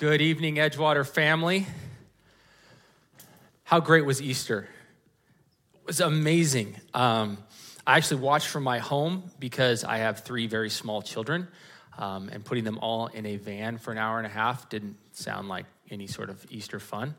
Good 0.00 0.22
evening, 0.22 0.58
Edgewater 0.58 1.04
family. 1.04 1.66
How 3.64 3.80
great 3.80 4.06
was 4.06 4.22
Easter? 4.22 4.68
It 5.74 5.86
was 5.88 5.98
amazing. 5.98 6.76
Um, 6.94 7.36
I 7.84 7.96
actually 7.96 8.20
watched 8.20 8.46
from 8.46 8.62
my 8.62 8.78
home 8.78 9.24
because 9.40 9.82
I 9.82 9.96
have 9.96 10.20
three 10.20 10.46
very 10.46 10.70
small 10.70 11.02
children, 11.02 11.48
um, 11.98 12.28
and 12.28 12.44
putting 12.44 12.62
them 12.62 12.78
all 12.78 13.08
in 13.08 13.26
a 13.26 13.38
van 13.38 13.76
for 13.76 13.90
an 13.90 13.98
hour 13.98 14.18
and 14.18 14.26
a 14.26 14.30
half 14.30 14.68
didn't 14.68 14.94
sound 15.10 15.48
like 15.48 15.66
any 15.90 16.06
sort 16.06 16.30
of 16.30 16.46
Easter 16.48 16.78
fun. 16.78 17.16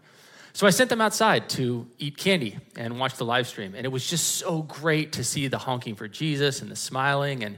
So 0.53 0.65
I 0.65 0.69
sent 0.69 0.89
them 0.89 1.01
outside 1.01 1.49
to 1.49 1.85
eat 1.97 2.15
candy 2.15 2.59
and 2.77 2.97
watch 2.97 3.15
the 3.15 3.25
live 3.25 3.47
stream, 3.49 3.75
and 3.75 3.83
it 3.83 3.89
was 3.89 4.09
just 4.09 4.37
so 4.37 4.61
great 4.61 5.11
to 5.13 5.25
see 5.25 5.49
the 5.49 5.57
honking 5.57 5.95
for 5.95 6.07
Jesus 6.07 6.61
and 6.61 6.71
the 6.71 6.77
smiling, 6.77 7.43
and 7.43 7.57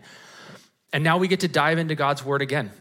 and 0.92 1.04
now 1.04 1.20
we 1.20 1.28
get 1.28 1.42
to 1.42 1.48
dive 1.48 1.78
into 1.78 1.94
God's 1.94 2.26
Word 2.26 2.42
again. 2.42 2.72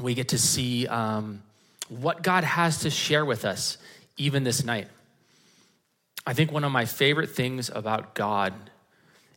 We 0.00 0.14
get 0.14 0.28
to 0.28 0.38
see. 0.38 0.86
Um, 0.86 1.42
what 1.90 2.22
God 2.22 2.44
has 2.44 2.78
to 2.78 2.90
share 2.90 3.24
with 3.24 3.44
us 3.44 3.76
even 4.16 4.44
this 4.44 4.64
night. 4.64 4.88
I 6.26 6.32
think 6.32 6.52
one 6.52 6.64
of 6.64 6.70
my 6.70 6.84
favorite 6.84 7.30
things 7.30 7.68
about 7.68 8.14
God 8.14 8.54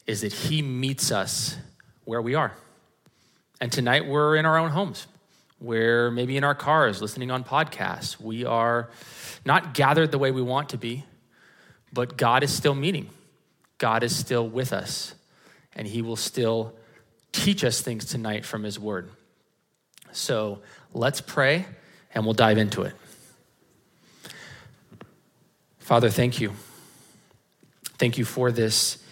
is 0.05 0.21
that 0.21 0.31
He 0.31 0.61
meets 0.61 1.11
us 1.11 1.57
where 2.05 2.21
we 2.21 2.35
are. 2.35 2.53
And 3.59 3.71
tonight 3.71 4.05
we're 4.05 4.35
in 4.35 4.45
our 4.45 4.57
own 4.57 4.69
homes. 4.69 5.07
We're 5.59 6.11
maybe 6.11 6.37
in 6.37 6.43
our 6.43 6.53
cars 6.53 7.01
listening 7.01 7.31
on 7.31 7.43
podcasts. 7.43 8.19
We 8.19 8.45
are 8.45 8.89
not 9.45 9.73
gathered 9.73 10.11
the 10.11 10.17
way 10.17 10.31
we 10.31 10.41
want 10.41 10.69
to 10.69 10.77
be, 10.77 11.05
but 11.91 12.17
God 12.17 12.43
is 12.43 12.53
still 12.53 12.75
meeting. 12.75 13.09
God 13.79 14.03
is 14.03 14.15
still 14.15 14.47
with 14.47 14.73
us, 14.73 15.15
and 15.75 15.87
He 15.87 16.01
will 16.01 16.17
still 16.17 16.73
teach 17.31 17.63
us 17.63 17.81
things 17.81 18.05
tonight 18.05 18.45
from 18.45 18.63
His 18.63 18.77
Word. 18.77 19.09
So 20.11 20.59
let's 20.93 21.19
pray 21.19 21.65
and 22.13 22.25
we'll 22.25 22.33
dive 22.33 22.57
into 22.57 22.83
it. 22.83 22.93
Father, 25.79 26.09
thank 26.09 26.39
you. 26.39 26.53
Thank 27.97 28.17
you 28.17 28.25
for 28.25 28.51
this 28.51 29.03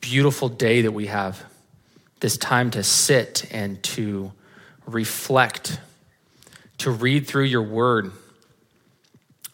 beautiful 0.00 0.48
day 0.48 0.82
that 0.82 0.92
we 0.92 1.06
have, 1.06 1.44
this 2.20 2.36
time 2.36 2.70
to 2.72 2.82
sit 2.82 3.46
and 3.52 3.82
to 3.82 4.32
reflect, 4.86 5.80
to 6.78 6.90
read 6.90 7.26
through 7.26 7.44
your 7.44 7.62
word, 7.62 8.12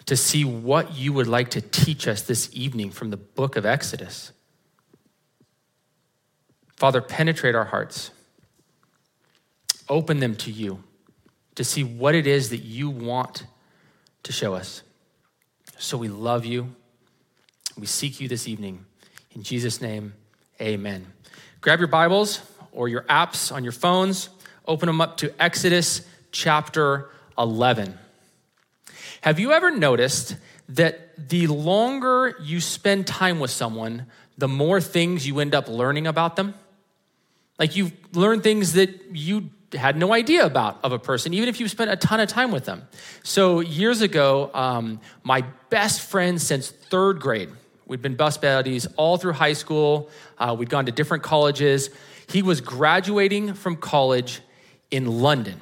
to 0.07 0.17
see 0.17 0.45
what 0.45 0.95
you 0.95 1.13
would 1.13 1.27
like 1.27 1.51
to 1.51 1.61
teach 1.61 2.07
us 2.07 2.23
this 2.23 2.51
evening 2.53 2.91
from 2.91 3.11
the 3.11 3.17
book 3.17 3.57
of 3.57 3.67
Exodus. 3.67 4.33
Father, 6.77 7.01
penetrate 7.01 7.55
our 7.55 7.65
hearts, 7.65 8.11
open 9.89 10.21
them 10.21 10.37
to 10.37 10.51
you 10.51 10.83
to 11.55 11.65
see 11.65 11.85
what 11.85 12.15
it 12.15 12.27
is 12.27 12.51
that 12.51 12.59
you 12.59 12.91
want 12.91 13.47
to 14.25 14.33
show 14.33 14.55
us. 14.55 14.83
So 15.79 15.97
we 15.97 16.09
love 16.09 16.45
you. 16.45 16.75
We 17.79 17.87
seek 17.87 18.21
you 18.21 18.29
this 18.29 18.49
evening. 18.49 18.85
In 19.33 19.43
Jesus' 19.43 19.81
name, 19.81 20.15
amen. 20.61 21.07
Grab 21.61 21.79
your 21.79 21.89
Bibles 21.89 22.41
or 22.73 22.89
your 22.89 23.03
apps 23.03 23.53
on 23.55 23.65
your 23.65 23.73
phones, 23.73 24.29
open 24.67 24.87
them 24.87 25.01
up 25.01 25.17
to 25.19 25.33
Exodus 25.43 26.07
chapter 26.33 27.11
11. 27.39 27.99
Have 29.21 29.39
you 29.39 29.53
ever 29.53 29.71
noticed 29.71 30.37
that 30.69 31.29
the 31.29 31.47
longer 31.47 32.37
you 32.43 32.61
spend 32.61 33.07
time 33.07 33.39
with 33.41 33.51
someone, 33.51 34.07
the 34.37 34.49
more 34.49 34.81
things 34.81 35.27
you 35.27 35.41
end 35.41 35.55
up 35.55 35.69
learning 35.69 36.07
about 36.07 36.37
them? 36.37 36.55
Like 37.59 37.77
you 37.77 37.93
learn 38.13 38.41
things 38.41 38.73
that 38.75 38.91
you 39.13 39.51
had 39.77 39.97
no 39.97 40.13
idea 40.13 40.45
about 40.45 40.79
of 40.83 40.93
a 40.93 40.99
person, 40.99 41.35
even 41.35 41.49
if 41.49 41.61
you've 41.61 41.71
spent 41.71 41.91
a 41.91 41.97
ton 41.97 42.21
of 42.21 42.29
time 42.29 42.51
with 42.51 42.65
them. 42.65 42.87
So 43.23 43.61
years 43.61 44.01
ago, 44.01 44.51
um, 44.55 45.01
my 45.23 45.43
best 45.71 46.01
friend 46.03 46.41
since 46.41 46.71
third 46.71 47.21
grade, 47.21 47.51
we'd 47.87 48.03
been 48.03 48.17
bus 48.17 48.37
buddies 48.37 48.87
all 48.97 49.17
through 49.17 49.33
high 49.33 49.53
school. 49.53 50.11
Uh, 50.39 50.55
we'd 50.59 50.71
gone 50.71 50.87
to 50.87 50.93
different 50.93 51.23
colleges. 51.23 51.91
He 52.29 52.43
was 52.43 52.61
graduating 52.61 53.55
from 53.55 53.77
college 53.77 54.41
in 54.91 55.07
London. 55.07 55.61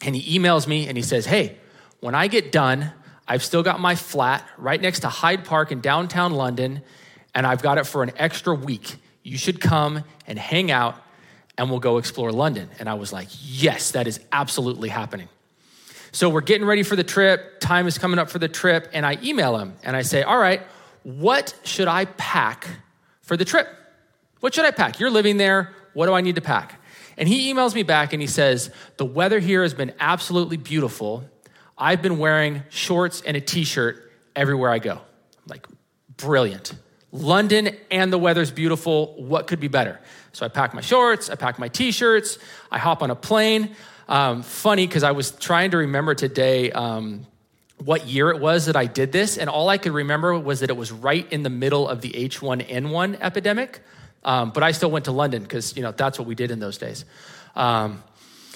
And 0.00 0.14
he 0.14 0.38
emails 0.38 0.66
me 0.66 0.88
and 0.88 0.96
he 0.96 1.02
says, 1.02 1.26
Hey, 1.26 1.56
when 2.00 2.14
I 2.14 2.28
get 2.28 2.52
done, 2.52 2.92
I've 3.26 3.44
still 3.44 3.62
got 3.62 3.78
my 3.78 3.94
flat 3.94 4.44
right 4.56 4.80
next 4.80 5.00
to 5.00 5.08
Hyde 5.08 5.44
Park 5.44 5.70
in 5.70 5.80
downtown 5.80 6.32
London, 6.32 6.82
and 7.34 7.46
I've 7.46 7.62
got 7.62 7.76
it 7.76 7.84
for 7.84 8.02
an 8.02 8.12
extra 8.16 8.54
week. 8.54 8.96
You 9.22 9.36
should 9.36 9.60
come 9.60 10.04
and 10.26 10.38
hang 10.38 10.70
out 10.70 11.02
and 11.58 11.68
we'll 11.68 11.80
go 11.80 11.98
explore 11.98 12.32
London. 12.32 12.70
And 12.78 12.88
I 12.88 12.94
was 12.94 13.12
like, 13.12 13.28
yes, 13.42 13.90
that 13.90 14.06
is 14.06 14.20
absolutely 14.32 14.88
happening. 14.88 15.28
So 16.12 16.30
we're 16.30 16.40
getting 16.40 16.66
ready 16.66 16.84
for 16.84 16.96
the 16.96 17.04
trip. 17.04 17.60
Time 17.60 17.86
is 17.86 17.98
coming 17.98 18.18
up 18.18 18.30
for 18.30 18.38
the 18.38 18.48
trip. 18.48 18.88
And 18.94 19.04
I 19.04 19.18
email 19.22 19.58
him 19.58 19.74
and 19.82 19.94
I 19.94 20.02
say, 20.02 20.22
all 20.22 20.38
right, 20.38 20.62
what 21.02 21.54
should 21.64 21.88
I 21.88 22.06
pack 22.06 22.66
for 23.20 23.36
the 23.36 23.44
trip? 23.44 23.68
What 24.40 24.54
should 24.54 24.64
I 24.64 24.70
pack? 24.70 25.00
You're 25.00 25.10
living 25.10 25.36
there. 25.36 25.74
What 25.92 26.06
do 26.06 26.14
I 26.14 26.20
need 26.20 26.36
to 26.36 26.40
pack? 26.40 26.80
And 27.16 27.28
he 27.28 27.52
emails 27.52 27.74
me 27.74 27.82
back 27.82 28.12
and 28.12 28.22
he 28.22 28.28
says, 28.28 28.70
the 28.96 29.04
weather 29.04 29.40
here 29.40 29.62
has 29.62 29.74
been 29.74 29.92
absolutely 29.98 30.56
beautiful. 30.56 31.24
I've 31.76 32.00
been 32.00 32.18
wearing 32.18 32.62
shorts 32.68 33.20
and 33.22 33.36
a 33.36 33.40
t 33.40 33.64
shirt 33.64 34.12
everywhere 34.36 34.70
I 34.70 34.78
go. 34.78 34.92
I'm 34.92 35.48
like, 35.48 35.66
brilliant. 36.16 36.74
London 37.10 37.76
and 37.90 38.12
the 38.12 38.18
weather's 38.18 38.50
beautiful. 38.50 39.14
What 39.16 39.46
could 39.46 39.60
be 39.60 39.68
better? 39.68 39.98
So 40.38 40.46
I 40.46 40.48
pack 40.48 40.72
my 40.72 40.80
shorts, 40.80 41.30
I 41.30 41.34
pack 41.34 41.58
my 41.58 41.66
t 41.66 41.90
shirts, 41.90 42.38
I 42.70 42.78
hop 42.78 43.02
on 43.02 43.10
a 43.10 43.16
plane. 43.16 43.74
Um, 44.08 44.44
funny 44.44 44.86
because 44.86 45.02
I 45.02 45.10
was 45.10 45.32
trying 45.32 45.72
to 45.72 45.78
remember 45.78 46.14
today 46.14 46.70
um, 46.70 47.26
what 47.78 48.06
year 48.06 48.30
it 48.30 48.38
was 48.38 48.66
that 48.66 48.76
I 48.76 48.86
did 48.86 49.10
this, 49.10 49.36
and 49.36 49.50
all 49.50 49.68
I 49.68 49.78
could 49.78 49.90
remember 49.90 50.38
was 50.38 50.60
that 50.60 50.70
it 50.70 50.76
was 50.76 50.92
right 50.92 51.26
in 51.32 51.42
the 51.42 51.50
middle 51.50 51.88
of 51.88 52.02
the 52.02 52.10
H1N1 52.10 53.18
epidemic. 53.20 53.80
Um, 54.22 54.50
but 54.50 54.62
I 54.62 54.70
still 54.70 54.92
went 54.92 55.06
to 55.06 55.12
London 55.12 55.42
because 55.42 55.76
you 55.76 55.82
know 55.82 55.90
that's 55.90 56.20
what 56.20 56.28
we 56.28 56.36
did 56.36 56.52
in 56.52 56.60
those 56.60 56.78
days. 56.78 57.04
Um, 57.56 58.04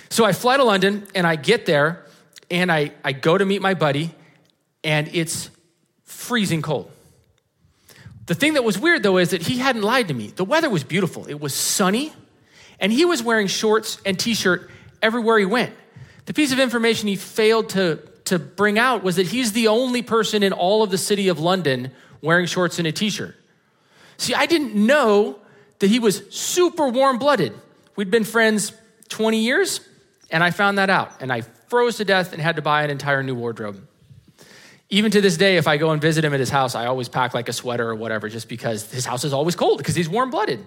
so 0.08 0.24
I 0.24 0.34
fly 0.34 0.58
to 0.58 0.64
London 0.64 1.04
and 1.16 1.26
I 1.26 1.34
get 1.34 1.66
there 1.66 2.06
and 2.48 2.70
I, 2.70 2.92
I 3.02 3.10
go 3.10 3.36
to 3.36 3.44
meet 3.44 3.60
my 3.60 3.74
buddy, 3.74 4.14
and 4.84 5.10
it's 5.12 5.50
freezing 6.04 6.62
cold. 6.62 6.92
The 8.26 8.34
thing 8.34 8.54
that 8.54 8.64
was 8.64 8.78
weird 8.78 9.02
though 9.02 9.18
is 9.18 9.30
that 9.30 9.42
he 9.42 9.58
hadn't 9.58 9.82
lied 9.82 10.08
to 10.08 10.14
me. 10.14 10.28
The 10.28 10.44
weather 10.44 10.70
was 10.70 10.84
beautiful, 10.84 11.26
it 11.26 11.40
was 11.40 11.54
sunny, 11.54 12.12
and 12.78 12.92
he 12.92 13.04
was 13.04 13.22
wearing 13.22 13.46
shorts 13.46 13.98
and 14.04 14.18
t 14.18 14.34
shirt 14.34 14.70
everywhere 15.00 15.38
he 15.38 15.44
went. 15.44 15.74
The 16.26 16.34
piece 16.34 16.52
of 16.52 16.60
information 16.60 17.08
he 17.08 17.16
failed 17.16 17.70
to, 17.70 17.96
to 18.26 18.38
bring 18.38 18.78
out 18.78 19.02
was 19.02 19.16
that 19.16 19.26
he's 19.26 19.52
the 19.52 19.68
only 19.68 20.02
person 20.02 20.42
in 20.42 20.52
all 20.52 20.82
of 20.82 20.90
the 20.90 20.98
city 20.98 21.28
of 21.28 21.40
London 21.40 21.90
wearing 22.20 22.46
shorts 22.46 22.78
and 22.78 22.86
a 22.86 22.92
t 22.92 23.10
shirt. 23.10 23.34
See, 24.16 24.34
I 24.34 24.46
didn't 24.46 24.74
know 24.74 25.38
that 25.80 25.88
he 25.88 25.98
was 25.98 26.22
super 26.30 26.88
warm 26.88 27.18
blooded. 27.18 27.52
We'd 27.96 28.10
been 28.10 28.24
friends 28.24 28.72
20 29.08 29.38
years, 29.38 29.80
and 30.30 30.44
I 30.44 30.52
found 30.52 30.78
that 30.78 30.90
out, 30.90 31.20
and 31.20 31.32
I 31.32 31.40
froze 31.40 31.96
to 31.96 32.04
death 32.04 32.32
and 32.32 32.40
had 32.40 32.56
to 32.56 32.62
buy 32.62 32.84
an 32.84 32.90
entire 32.90 33.22
new 33.22 33.34
wardrobe. 33.34 33.84
Even 34.92 35.10
to 35.10 35.22
this 35.22 35.38
day, 35.38 35.56
if 35.56 35.66
I 35.66 35.78
go 35.78 35.92
and 35.92 36.02
visit 36.02 36.22
him 36.22 36.34
at 36.34 36.40
his 36.40 36.50
house, 36.50 36.74
I 36.74 36.84
always 36.84 37.08
pack 37.08 37.32
like 37.32 37.48
a 37.48 37.52
sweater 37.54 37.88
or 37.88 37.94
whatever, 37.94 38.28
just 38.28 38.46
because 38.46 38.92
his 38.92 39.06
house 39.06 39.24
is 39.24 39.32
always 39.32 39.56
cold 39.56 39.78
because 39.78 39.94
he's 39.94 40.06
warm 40.06 40.28
blooded. 40.28 40.66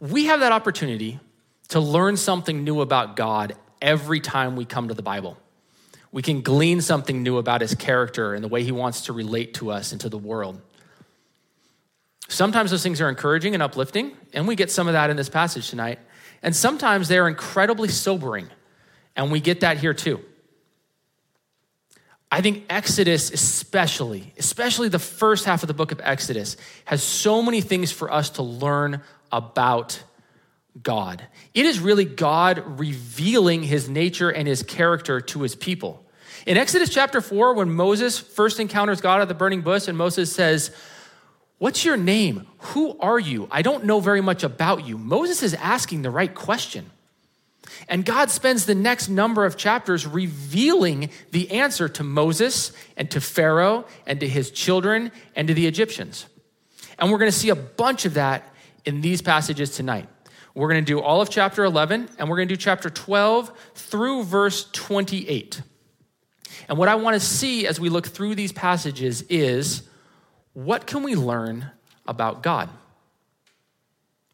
We 0.00 0.24
have 0.24 0.40
that 0.40 0.50
opportunity 0.50 1.20
to 1.68 1.78
learn 1.78 2.16
something 2.16 2.64
new 2.64 2.80
about 2.80 3.14
God 3.14 3.54
every 3.80 4.18
time 4.18 4.56
we 4.56 4.64
come 4.64 4.88
to 4.88 4.94
the 4.94 5.02
Bible. 5.02 5.38
We 6.10 6.22
can 6.22 6.40
glean 6.40 6.80
something 6.80 7.22
new 7.22 7.38
about 7.38 7.60
his 7.60 7.76
character 7.76 8.34
and 8.34 8.42
the 8.42 8.48
way 8.48 8.64
he 8.64 8.72
wants 8.72 9.02
to 9.02 9.12
relate 9.12 9.54
to 9.54 9.70
us 9.70 9.92
and 9.92 10.00
to 10.00 10.08
the 10.08 10.18
world. 10.18 10.60
Sometimes 12.26 12.72
those 12.72 12.82
things 12.82 13.00
are 13.00 13.08
encouraging 13.08 13.54
and 13.54 13.62
uplifting, 13.62 14.10
and 14.32 14.48
we 14.48 14.56
get 14.56 14.72
some 14.72 14.88
of 14.88 14.94
that 14.94 15.08
in 15.08 15.16
this 15.16 15.28
passage 15.28 15.70
tonight. 15.70 16.00
And 16.42 16.54
sometimes 16.54 17.06
they're 17.06 17.28
incredibly 17.28 17.90
sobering, 17.90 18.48
and 19.14 19.30
we 19.30 19.38
get 19.38 19.60
that 19.60 19.78
here 19.78 19.94
too. 19.94 20.20
I 22.30 22.40
think 22.40 22.64
Exodus, 22.68 23.30
especially, 23.30 24.32
especially 24.36 24.88
the 24.88 24.98
first 24.98 25.44
half 25.44 25.62
of 25.62 25.68
the 25.68 25.74
book 25.74 25.92
of 25.92 26.00
Exodus, 26.02 26.56
has 26.84 27.02
so 27.02 27.40
many 27.40 27.60
things 27.60 27.92
for 27.92 28.12
us 28.12 28.30
to 28.30 28.42
learn 28.42 29.02
about 29.30 30.02
God. 30.82 31.26
It 31.54 31.66
is 31.66 31.78
really 31.78 32.04
God 32.04 32.62
revealing 32.78 33.62
his 33.62 33.88
nature 33.88 34.30
and 34.30 34.46
his 34.48 34.62
character 34.62 35.20
to 35.20 35.42
his 35.42 35.54
people. 35.54 36.04
In 36.46 36.56
Exodus 36.56 36.90
chapter 36.90 37.20
4, 37.20 37.54
when 37.54 37.72
Moses 37.72 38.18
first 38.18 38.60
encounters 38.60 39.00
God 39.00 39.20
at 39.20 39.28
the 39.28 39.34
burning 39.34 39.62
bush, 39.62 39.88
and 39.88 39.96
Moses 39.96 40.34
says, 40.34 40.70
What's 41.58 41.84
your 41.84 41.96
name? 41.96 42.46
Who 42.58 42.98
are 42.98 43.18
you? 43.18 43.48
I 43.50 43.62
don't 43.62 43.84
know 43.84 44.00
very 44.00 44.20
much 44.20 44.44
about 44.44 44.86
you. 44.86 44.98
Moses 44.98 45.42
is 45.42 45.54
asking 45.54 46.02
the 46.02 46.10
right 46.10 46.34
question. 46.34 46.90
And 47.88 48.04
God 48.04 48.30
spends 48.30 48.66
the 48.66 48.74
next 48.74 49.08
number 49.08 49.44
of 49.44 49.56
chapters 49.56 50.06
revealing 50.06 51.10
the 51.32 51.50
answer 51.50 51.88
to 51.88 52.04
Moses 52.04 52.72
and 52.96 53.10
to 53.10 53.20
Pharaoh 53.20 53.86
and 54.06 54.20
to 54.20 54.28
his 54.28 54.50
children 54.50 55.12
and 55.34 55.48
to 55.48 55.54
the 55.54 55.66
Egyptians. 55.66 56.26
And 56.98 57.10
we're 57.10 57.18
going 57.18 57.30
to 57.30 57.36
see 57.36 57.50
a 57.50 57.56
bunch 57.56 58.04
of 58.04 58.14
that 58.14 58.54
in 58.84 59.00
these 59.00 59.22
passages 59.22 59.70
tonight. 59.70 60.08
We're 60.54 60.68
going 60.70 60.84
to 60.84 60.90
do 60.90 61.00
all 61.00 61.20
of 61.20 61.28
chapter 61.28 61.64
11, 61.64 62.08
and 62.18 62.30
we're 62.30 62.36
going 62.36 62.48
to 62.48 62.54
do 62.54 62.58
chapter 62.58 62.88
12 62.88 63.52
through 63.74 64.24
verse 64.24 64.70
28. 64.72 65.60
And 66.68 66.78
what 66.78 66.88
I 66.88 66.94
want 66.94 67.14
to 67.14 67.20
see 67.20 67.66
as 67.66 67.78
we 67.78 67.90
look 67.90 68.06
through 68.06 68.34
these 68.34 68.52
passages 68.52 69.22
is 69.28 69.82
what 70.54 70.86
can 70.86 71.02
we 71.02 71.14
learn 71.14 71.70
about 72.06 72.42
God? 72.42 72.70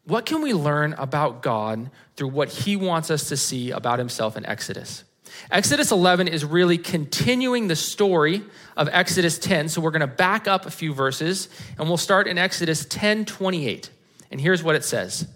What 0.05 0.25
can 0.25 0.41
we 0.41 0.53
learn 0.53 0.93
about 0.93 1.41
God 1.41 1.89
through 2.15 2.29
what 2.29 2.49
he 2.49 2.75
wants 2.75 3.09
us 3.09 3.29
to 3.29 3.37
see 3.37 3.71
about 3.71 3.99
himself 3.99 4.35
in 4.35 4.45
Exodus? 4.45 5.03
Exodus 5.49 5.91
11 5.91 6.27
is 6.27 6.43
really 6.43 6.77
continuing 6.77 7.67
the 7.67 7.75
story 7.75 8.43
of 8.77 8.89
Exodus 8.91 9.39
10. 9.39 9.69
So 9.69 9.81
we're 9.81 9.91
going 9.91 10.01
to 10.01 10.07
back 10.07 10.47
up 10.47 10.65
a 10.65 10.71
few 10.71 10.93
verses 10.93 11.49
and 11.77 11.87
we'll 11.87 11.97
start 11.97 12.27
in 12.27 12.37
Exodus 12.37 12.85
10 12.85 13.25
28. 13.25 13.89
And 14.31 14.41
here's 14.41 14.63
what 14.63 14.75
it 14.75 14.83
says 14.83 15.27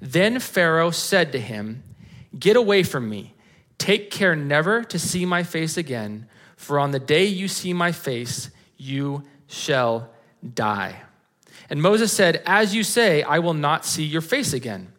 Then 0.00 0.38
Pharaoh 0.38 0.90
said 0.90 1.32
to 1.32 1.40
him, 1.40 1.82
Get 2.38 2.56
away 2.56 2.82
from 2.82 3.08
me. 3.08 3.34
Take 3.78 4.10
care 4.10 4.36
never 4.36 4.84
to 4.84 4.98
see 4.98 5.24
my 5.24 5.42
face 5.42 5.76
again, 5.76 6.28
for 6.56 6.78
on 6.78 6.90
the 6.90 6.98
day 6.98 7.24
you 7.24 7.48
see 7.48 7.72
my 7.72 7.92
face, 7.92 8.50
you 8.76 9.24
shall 9.46 10.10
die. 10.54 11.02
And 11.70 11.80
Moses 11.80 12.12
said, 12.12 12.42
As 12.46 12.74
you 12.74 12.82
say, 12.82 13.22
I 13.22 13.38
will 13.38 13.54
not 13.54 13.84
see 13.84 14.04
your 14.04 14.20
face 14.20 14.52
again. 14.52 14.92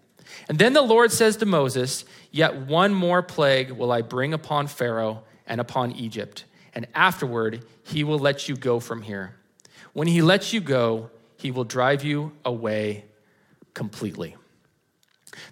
And 0.48 0.60
then 0.60 0.74
the 0.74 0.82
Lord 0.82 1.12
says 1.12 1.38
to 1.38 1.46
Moses, 1.46 2.06
Yet 2.32 2.56
one 2.56 2.94
more 2.94 3.22
plague 3.22 3.72
will 3.72 3.92
I 3.92 4.02
bring 4.02 4.34
upon 4.34 4.68
Pharaoh 4.68 5.24
and 5.48 5.62
upon 5.62 5.94
Egypt, 5.94 6.46
and 6.74 6.88
afterward 6.94 7.64
he 7.84 8.04
will 8.04 8.20
let 8.20 8.50
you 8.50 8.56
go 8.56 8.80
from 8.80 9.02
here. 9.02 9.36
When 9.94 10.08
he 10.08 10.22
lets 10.22 10.52
you 10.52 10.60
go, 10.60 11.10
he 11.38 11.52
will 11.52 11.64
drive 11.64 12.04
you 12.04 12.34
away 12.44 13.06
completely. 13.74 14.36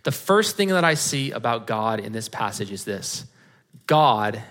The 0.03 0.11
first 0.11 0.55
thing 0.55 0.69
that 0.69 0.83
I 0.83 0.95
see 0.95 1.31
about 1.31 1.67
God 1.67 1.99
in 1.99 2.11
this 2.11 2.29
passage 2.29 2.71
is 2.71 2.83
this 2.83 3.25
God 3.87 4.41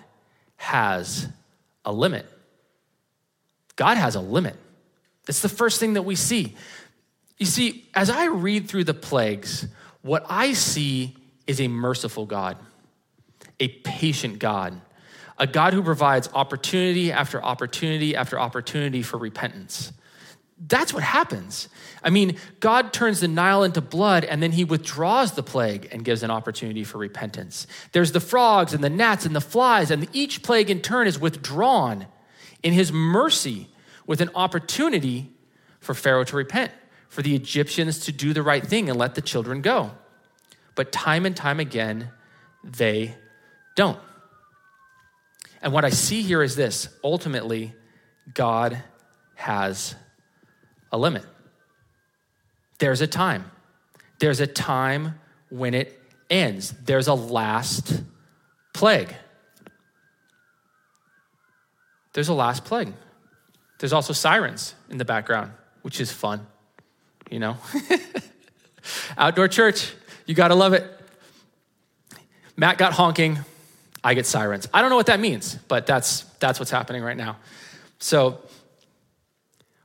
has 0.56 1.28
a 1.84 1.92
limit. 1.92 2.26
God 3.76 3.96
has 3.96 4.14
a 4.14 4.20
limit. 4.20 4.56
It's 5.28 5.40
the 5.40 5.48
first 5.48 5.78
thing 5.78 5.94
that 5.94 6.02
we 6.02 6.16
see. 6.16 6.56
You 7.38 7.46
see, 7.46 7.88
as 7.94 8.10
I 8.10 8.26
read 8.26 8.68
through 8.68 8.84
the 8.84 8.94
plagues, 8.94 9.66
what 10.02 10.24
I 10.28 10.52
see 10.52 11.16
is 11.46 11.60
a 11.60 11.68
merciful 11.68 12.26
God, 12.26 12.56
a 13.60 13.68
patient 13.68 14.38
God, 14.38 14.80
a 15.38 15.46
God 15.46 15.72
who 15.72 15.82
provides 15.82 16.28
opportunity 16.34 17.10
after 17.10 17.42
opportunity 17.42 18.14
after 18.14 18.38
opportunity 18.38 19.02
for 19.02 19.18
repentance. 19.18 19.92
That's 20.68 20.94
what 20.94 21.02
happens. 21.02 21.68
I 22.04 22.10
mean, 22.10 22.36
God 22.60 22.92
turns 22.92 23.18
the 23.20 23.26
Nile 23.26 23.64
into 23.64 23.80
blood 23.80 24.24
and 24.24 24.40
then 24.40 24.52
he 24.52 24.62
withdraws 24.62 25.32
the 25.32 25.42
plague 25.42 25.88
and 25.90 26.04
gives 26.04 26.22
an 26.22 26.30
opportunity 26.30 26.84
for 26.84 26.98
repentance. 26.98 27.66
There's 27.90 28.12
the 28.12 28.20
frogs 28.20 28.72
and 28.72 28.84
the 28.84 28.90
gnats 28.90 29.26
and 29.26 29.34
the 29.34 29.40
flies, 29.40 29.90
and 29.90 30.06
each 30.12 30.42
plague 30.42 30.70
in 30.70 30.80
turn 30.80 31.08
is 31.08 31.18
withdrawn 31.18 32.06
in 32.62 32.72
his 32.72 32.92
mercy 32.92 33.68
with 34.12 34.20
an 34.20 34.28
opportunity 34.34 35.30
for 35.80 35.94
Pharaoh 35.94 36.22
to 36.22 36.36
repent, 36.36 36.70
for 37.08 37.22
the 37.22 37.34
Egyptians 37.34 37.98
to 38.00 38.12
do 38.12 38.34
the 38.34 38.42
right 38.42 38.62
thing 38.62 38.90
and 38.90 38.98
let 38.98 39.14
the 39.14 39.22
children 39.22 39.62
go. 39.62 39.90
But 40.74 40.92
time 40.92 41.24
and 41.24 41.34
time 41.34 41.58
again, 41.58 42.10
they 42.62 43.14
don't. 43.74 43.98
And 45.62 45.72
what 45.72 45.86
I 45.86 45.88
see 45.88 46.20
here 46.20 46.42
is 46.42 46.56
this 46.56 46.90
ultimately, 47.02 47.74
God 48.34 48.82
has 49.34 49.94
a 50.92 50.98
limit. 50.98 51.24
There's 52.80 53.00
a 53.00 53.06
time. 53.06 53.50
There's 54.18 54.40
a 54.40 54.46
time 54.46 55.18
when 55.48 55.72
it 55.72 55.98
ends. 56.28 56.74
There's 56.84 57.08
a 57.08 57.14
last 57.14 58.02
plague. 58.74 59.16
There's 62.12 62.28
a 62.28 62.34
last 62.34 62.66
plague. 62.66 62.92
There's 63.82 63.92
also 63.92 64.12
sirens 64.12 64.76
in 64.90 64.98
the 64.98 65.04
background, 65.04 65.50
which 65.82 66.00
is 66.00 66.12
fun, 66.12 66.46
you 67.28 67.40
know? 67.40 67.56
Outdoor 69.18 69.48
church, 69.48 69.92
you 70.24 70.36
gotta 70.36 70.54
love 70.54 70.72
it. 70.72 70.88
Matt 72.56 72.78
got 72.78 72.92
honking, 72.92 73.40
I 74.04 74.14
get 74.14 74.24
sirens. 74.24 74.68
I 74.72 74.82
don't 74.82 74.90
know 74.90 74.94
what 74.94 75.06
that 75.06 75.18
means, 75.18 75.56
but 75.66 75.84
that's, 75.84 76.20
that's 76.38 76.60
what's 76.60 76.70
happening 76.70 77.02
right 77.02 77.16
now. 77.16 77.38
So, 77.98 78.38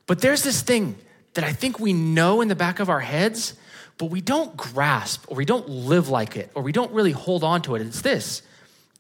but 0.05 0.21
there's 0.21 0.43
this 0.43 0.61
thing 0.61 0.95
that 1.33 1.43
I 1.43 1.51
think 1.51 1.79
we 1.79 1.91
know 1.91 2.41
in 2.41 2.50
the 2.50 2.55
back 2.55 2.79
of 2.79 2.91
our 2.91 3.00
heads, 3.00 3.55
but 3.97 4.11
we 4.11 4.21
don't 4.21 4.55
grasp 4.55 5.25
or 5.27 5.35
we 5.35 5.45
don't 5.45 5.67
live 5.69 6.07
like 6.07 6.38
it 6.38 6.51
or 6.53 6.61
we 6.61 6.71
don't 6.71 6.91
really 6.91 7.13
hold 7.13 7.43
on 7.43 7.63
to 7.63 7.73
it. 7.73 7.81
It's 7.81 8.01
this 8.01 8.43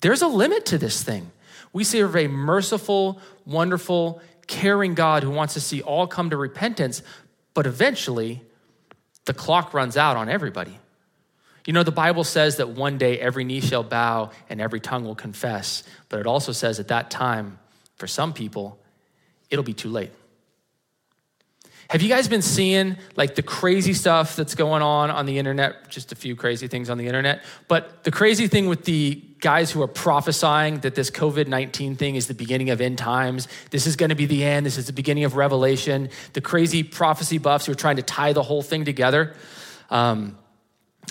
there's 0.01 0.23
a 0.23 0.27
limit 0.27 0.65
to 0.65 0.79
this 0.79 1.03
thing. 1.03 1.29
We 1.71 1.83
serve 1.83 2.15
a 2.15 2.27
merciful, 2.27 3.21
wonderful, 3.45 4.23
caring 4.47 4.95
God 4.95 5.23
who 5.23 5.29
wants 5.29 5.53
to 5.53 5.59
see 5.59 5.81
all 5.81 6.07
come 6.07 6.29
to 6.29 6.37
repentance, 6.37 7.03
but 7.53 7.67
eventually 7.67 8.41
the 9.25 9.33
clock 9.33 9.73
runs 9.73 9.97
out 9.97 10.17
on 10.17 10.29
everybody. 10.29 10.79
You 11.65 11.73
know, 11.73 11.83
the 11.83 11.91
Bible 11.91 12.23
says 12.23 12.57
that 12.57 12.69
one 12.69 12.97
day 12.97 13.19
every 13.19 13.43
knee 13.43 13.59
shall 13.59 13.83
bow 13.83 14.31
and 14.49 14.61
every 14.61 14.79
tongue 14.79 15.03
will 15.03 15.15
confess, 15.15 15.83
but 16.07 16.19
it 16.19 16.25
also 16.25 16.53
says 16.53 16.79
at 16.79 16.87
that 16.87 17.11
time, 17.11 17.59
for 17.97 18.07
some 18.07 18.31
people, 18.31 18.79
it'll 19.49 19.63
be 19.63 19.73
too 19.73 19.89
late. 19.89 20.11
Have 21.89 22.01
you 22.01 22.09
guys 22.09 22.27
been 22.27 22.41
seeing 22.41 22.97
like 23.15 23.35
the 23.35 23.41
crazy 23.41 23.93
stuff 23.93 24.35
that's 24.35 24.55
going 24.55 24.81
on 24.81 25.09
on 25.09 25.25
the 25.25 25.37
internet? 25.37 25.89
Just 25.89 26.11
a 26.11 26.15
few 26.15 26.35
crazy 26.35 26.67
things 26.67 26.89
on 26.89 26.97
the 26.97 27.07
internet. 27.07 27.45
But 27.69 28.03
the 28.03 28.11
crazy 28.11 28.47
thing 28.47 28.67
with 28.67 28.83
the 28.83 29.23
guys 29.39 29.71
who 29.71 29.81
are 29.81 29.87
prophesying 29.87 30.79
that 30.79 30.95
this 30.95 31.09
COVID 31.09 31.47
19 31.47 31.95
thing 31.95 32.15
is 32.15 32.27
the 32.27 32.33
beginning 32.33 32.71
of 32.71 32.81
end 32.81 32.97
times, 32.97 33.47
this 33.69 33.87
is 33.87 33.95
going 33.95 34.09
to 34.09 34.15
be 34.15 34.25
the 34.25 34.43
end, 34.43 34.65
this 34.65 34.77
is 34.77 34.87
the 34.87 34.93
beginning 34.93 35.23
of 35.23 35.37
Revelation, 35.37 36.09
the 36.33 36.41
crazy 36.41 36.83
prophecy 36.83 37.37
buffs 37.37 37.67
who 37.67 37.71
are 37.71 37.75
trying 37.75 37.95
to 37.95 38.01
tie 38.01 38.33
the 38.33 38.43
whole 38.43 38.61
thing 38.61 38.83
together. 38.83 39.33
Um, 39.89 40.37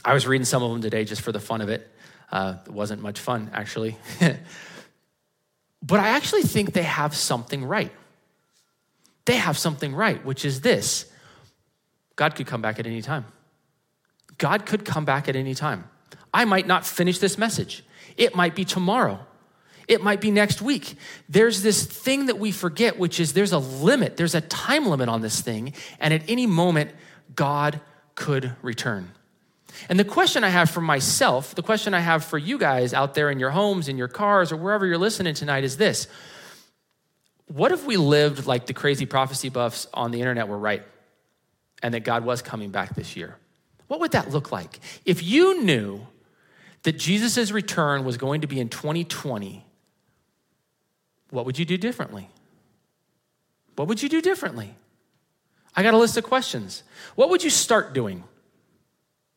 I 0.05 0.12
was 0.12 0.26
reading 0.26 0.44
some 0.44 0.62
of 0.62 0.70
them 0.70 0.82
today 0.82 1.05
just 1.05 1.23
for 1.23 1.32
the 1.32 1.40
fun 1.40 1.62
of 1.62 1.70
it. 1.70 1.90
Uh, 2.31 2.56
it 2.67 2.73
wasn't 2.73 3.00
much 3.00 3.19
fun, 3.19 3.50
actually. 3.55 3.96
but 5.82 6.00
I 6.00 6.08
actually 6.08 6.43
think 6.43 6.75
they 6.75 6.82
have 6.82 7.17
something 7.17 7.64
right 7.64 7.93
they 9.26 9.37
have 9.37 9.58
something 9.58 9.94
right, 9.94 10.25
which 10.25 10.44
is 10.44 10.62
this 10.62 11.06
God 12.17 12.34
could 12.34 12.46
come 12.46 12.62
back 12.62 12.78
at 12.78 12.87
any 12.87 13.02
time. 13.02 13.26
God 14.38 14.67
could 14.67 14.84
come 14.84 15.05
back 15.05 15.28
at 15.28 15.37
any 15.37 15.55
time. 15.55 15.88
I 16.32 16.44
might 16.44 16.67
not 16.67 16.87
finish 16.87 17.19
this 17.19 17.38
message, 17.38 17.84
it 18.17 18.34
might 18.34 18.55
be 18.55 18.64
tomorrow. 18.64 19.20
It 19.88 20.02
might 20.02 20.20
be 20.20 20.32
next 20.32 20.61
week. 20.61 20.96
There's 21.28 21.62
this 21.62 21.84
thing 21.84 22.26
that 22.26 22.40
we 22.40 22.50
forget, 22.50 22.99
which 22.99 23.21
is 23.21 23.35
there's 23.35 23.52
a 23.52 23.61
limit, 23.61 24.16
there's 24.16 24.35
a 24.35 24.40
time 24.40 24.87
limit 24.87 25.09
on 25.09 25.21
this 25.21 25.40
thing, 25.40 25.75
and 26.00 26.12
at 26.12 26.23
any 26.28 26.45
moment, 26.45 26.90
God 27.37 27.80
could 28.16 28.56
return. 28.62 29.12
And 29.88 29.97
the 29.97 30.04
question 30.04 30.42
I 30.42 30.49
have 30.49 30.71
for 30.71 30.80
myself, 30.80 31.54
the 31.54 31.62
question 31.62 31.95
I 31.95 32.00
have 32.00 32.25
for 32.25 32.37
you 32.37 32.59
guys 32.59 32.95
out 32.95 33.14
there 33.14 33.30
in 33.30 33.38
your 33.38 33.50
homes, 33.50 33.88
in 33.88 33.97
your 33.97 34.09
cars, 34.09 34.50
or 34.50 34.56
wherever 34.56 34.87
you're 34.87 34.99
listening 34.99 35.35
tonight 35.35 35.62
is 35.62 35.76
this 35.76 36.09
what 37.46 37.72
if 37.72 37.86
we 37.86 37.96
lived 37.96 38.46
like 38.46 38.66
the 38.66 38.74
crazy 38.74 39.06
prophecy 39.06 39.48
buffs 39.48 39.86
on 39.94 40.10
the 40.10 40.20
internet 40.20 40.48
were 40.48 40.58
right 40.58 40.82
and 41.82 41.94
that 41.94 42.00
God 42.00 42.24
was 42.24 42.42
coming 42.42 42.70
back 42.70 42.94
this 42.94 43.16
year? 43.16 43.36
What 43.86 44.00
would 44.00 44.12
that 44.12 44.30
look 44.30 44.50
like? 44.50 44.80
If 45.04 45.22
you 45.22 45.62
knew 45.62 46.06
that 46.82 46.92
Jesus' 46.92 47.50
return 47.50 48.04
was 48.04 48.16
going 48.16 48.40
to 48.40 48.46
be 48.46 48.58
in 48.58 48.68
2020, 48.68 49.64
what 51.30 51.46
would 51.46 51.58
you 51.58 51.64
do 51.64 51.76
differently? 51.76 52.28
What 53.76 53.88
would 53.88 54.02
you 54.02 54.08
do 54.08 54.20
differently? 54.20 54.74
I 55.74 55.82
got 55.82 55.94
a 55.94 55.98
list 55.98 56.16
of 56.16 56.24
questions. 56.24 56.82
What 57.14 57.28
would 57.30 57.44
you 57.44 57.50
start 57.50 57.92
doing 57.92 58.24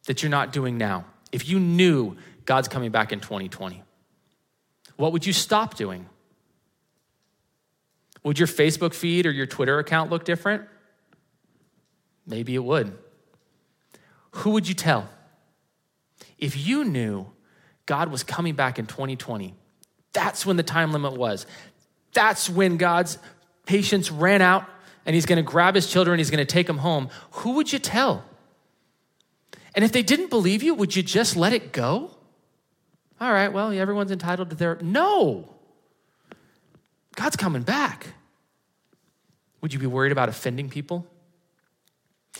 that 0.05 0.23
you're 0.23 0.29
not 0.29 0.53
doing 0.53 0.77
now 0.77 1.05
if 1.31 1.47
you 1.47 1.59
knew 1.59 2.15
God's 2.45 2.67
coming 2.67 2.91
back 2.91 3.11
in 3.11 3.19
2020? 3.19 3.83
What 4.95 5.11
would 5.11 5.25
you 5.25 5.33
stop 5.33 5.75
doing? 5.75 6.07
Would 8.23 8.39
your 8.39 8.47
Facebook 8.47 8.93
feed 8.93 9.25
or 9.25 9.31
your 9.31 9.45
Twitter 9.45 9.79
account 9.79 10.09
look 10.09 10.25
different? 10.25 10.63
Maybe 12.25 12.55
it 12.55 12.63
would. 12.63 12.97
Who 14.31 14.51
would 14.51 14.67
you 14.67 14.75
tell? 14.75 15.09
If 16.37 16.55
you 16.57 16.83
knew 16.83 17.27
God 17.85 18.11
was 18.11 18.23
coming 18.23 18.55
back 18.55 18.77
in 18.77 18.85
2020, 18.85 19.55
that's 20.13 20.45
when 20.45 20.57
the 20.57 20.63
time 20.63 20.91
limit 20.91 21.13
was. 21.13 21.45
That's 22.13 22.49
when 22.49 22.77
God's 22.77 23.17
patience 23.65 24.11
ran 24.11 24.41
out 24.41 24.65
and 25.05 25.13
he's 25.13 25.25
going 25.25 25.37
to 25.37 25.43
grab 25.43 25.75
his 25.75 25.87
children, 25.87 26.19
he's 26.19 26.29
going 26.29 26.45
to 26.45 26.51
take 26.51 26.67
them 26.67 26.77
home. 26.77 27.09
Who 27.31 27.53
would 27.53 27.71
you 27.71 27.79
tell? 27.79 28.23
And 29.75 29.85
if 29.85 29.91
they 29.91 30.03
didn't 30.03 30.29
believe 30.29 30.61
you, 30.61 30.73
would 30.73 30.95
you 30.95 31.03
just 31.03 31.35
let 31.35 31.53
it 31.53 31.71
go? 31.71 32.11
All 33.21 33.31
right, 33.33 33.51
well, 33.51 33.71
everyone's 33.71 34.11
entitled 34.11 34.49
to 34.51 34.55
their. 34.55 34.77
No! 34.81 35.58
God's 37.19 37.35
coming 37.35 37.63
back. 37.63 38.07
Would 39.59 39.73
you 39.73 39.79
be 39.79 39.87
worried 39.87 40.13
about 40.13 40.29
offending 40.29 40.69
people? 40.69 41.05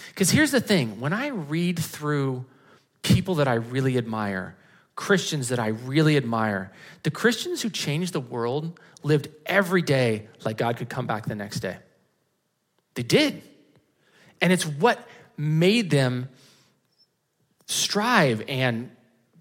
Because 0.08 0.30
here's 0.30 0.52
the 0.52 0.62
thing 0.62 1.02
when 1.02 1.12
I 1.12 1.28
read 1.28 1.78
through 1.78 2.46
people 3.02 3.36
that 3.36 3.48
I 3.50 3.56
really 3.56 3.98
admire, 3.98 4.56
Christians 4.96 5.50
that 5.50 5.60
I 5.60 5.68
really 5.68 6.16
admire. 6.16 6.72
The 7.04 7.12
Christians 7.12 7.62
who 7.62 7.70
changed 7.70 8.14
the 8.14 8.22
world 8.22 8.80
lived 9.04 9.28
every 9.46 9.82
day 9.82 10.30
like 10.46 10.56
God 10.56 10.78
could 10.78 10.88
come 10.88 11.06
back 11.06 11.26
the 11.26 11.36
next 11.36 11.60
day. 11.60 11.76
They 12.94 13.04
did. 13.04 13.42
And 14.40 14.54
it's 14.54 14.66
what 14.66 15.06
made 15.36 15.90
them 15.90 16.30
strive 17.68 18.46
and 18.48 18.92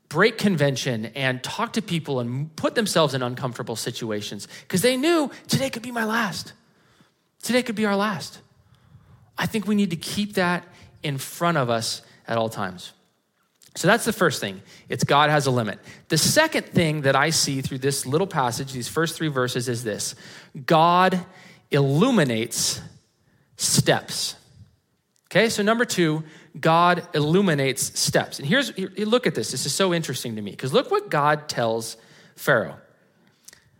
break 0.09 0.39
convention 0.39 1.07
and 1.07 1.43
talk 1.43 1.75
to 1.75 1.83
people 1.83 2.21
and 2.21 2.55
put 2.57 2.75
themselves 2.75 3.15
in 3.15 3.23
uncomfortable 3.23 3.77
situations 3.77 4.49
because 4.63 4.83
they 4.83 4.97
knew 4.97 5.31
today 5.49 5.71
could 5.71 5.83
be 5.83 5.93
my 5.93 6.05
last. 6.05 6.53
Today 7.43 7.63
could 7.63 7.77
be 7.77 7.87
our 7.87 7.97
last. 7.97 8.41
I 9.37 9.47
think 9.47 9.67
we 9.67 9.75
need 9.75 9.91
to 9.91 9.97
keep 9.97 10.35
that 10.35 10.67
in 11.03 11.19
front 11.19 11.59
of 11.59 11.71
us 11.71 12.03
at 12.27 12.37
all 12.39 12.49
times. 12.49 12.93
So 13.77 13.87
that's 13.87 14.05
the 14.05 14.13
first 14.13 14.41
thing. 14.41 14.63
It's 14.89 15.05
God 15.05 15.31
has 15.31 15.47
a 15.47 15.53
limit. 15.53 15.79
The 16.09 16.19
second 16.19 16.67
thing 16.67 17.03
that 17.03 17.15
I 17.15 17.31
see 17.31 17.61
through 17.61 17.79
this 17.79 18.07
little 18.07 18.27
passage, 18.27 18.73
these 18.73 18.89
first 18.89 19.17
three 19.17 19.29
verses, 19.29 19.69
is 19.69 19.85
this 19.85 20.17
God 20.67 21.25
illuminates 21.71 22.81
steps. 23.57 24.35
Okay, 25.31 25.49
so 25.49 25.63
number 25.63 25.85
two, 25.85 26.25
God 26.59 27.07
illuminates 27.15 27.99
steps. 27.99 28.39
And 28.39 28.49
here's, 28.49 28.77
look 28.79 29.27
at 29.27 29.35
this. 29.35 29.51
This 29.51 29.67
is 29.67 29.75
so 29.75 29.93
interesting 29.95 30.37
to 30.37 30.43
me 30.43 30.51
because 30.51 30.73
look 30.73 30.91
what 30.91 31.11
God 31.11 31.49
tells 31.49 31.97
Pharaoh. 32.37 32.77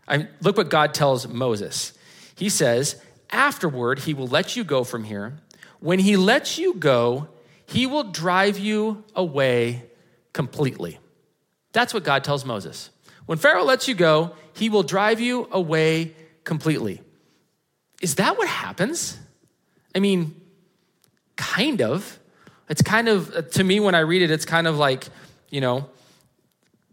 I, 0.07 0.27
look 0.41 0.57
what 0.57 0.69
God 0.69 0.93
tells 0.93 1.27
Moses. 1.27 1.93
He 2.35 2.49
says, 2.49 3.01
Afterward, 3.31 3.99
he 3.99 4.13
will 4.13 4.27
let 4.27 4.55
you 4.55 4.63
go 4.63 4.83
from 4.83 5.03
here. 5.03 5.37
When 5.79 5.99
he 5.99 6.17
lets 6.17 6.57
you 6.57 6.73
go, 6.73 7.27
he 7.65 7.85
will 7.85 8.03
drive 8.03 8.57
you 8.57 9.03
away 9.15 9.83
completely. 10.33 10.99
That's 11.71 11.93
what 11.93 12.03
God 12.03 12.23
tells 12.23 12.43
Moses. 12.43 12.89
When 13.27 13.37
Pharaoh 13.37 13.63
lets 13.63 13.87
you 13.87 13.93
go, 13.93 14.31
he 14.53 14.69
will 14.69 14.83
drive 14.83 15.19
you 15.19 15.47
away 15.51 16.15
completely. 16.43 17.01
Is 18.01 18.15
that 18.15 18.37
what 18.37 18.47
happens? 18.47 19.17
I 19.93 19.99
mean, 19.99 20.39
kind 21.35 21.81
of. 21.81 22.18
It's 22.69 22.81
kind 22.81 23.09
of, 23.09 23.35
uh, 23.35 23.41
to 23.41 23.63
me, 23.63 23.79
when 23.79 23.95
I 23.95 23.99
read 23.99 24.21
it, 24.21 24.31
it's 24.31 24.45
kind 24.45 24.67
of 24.67 24.77
like, 24.77 25.07
you 25.49 25.59
know, 25.59 25.89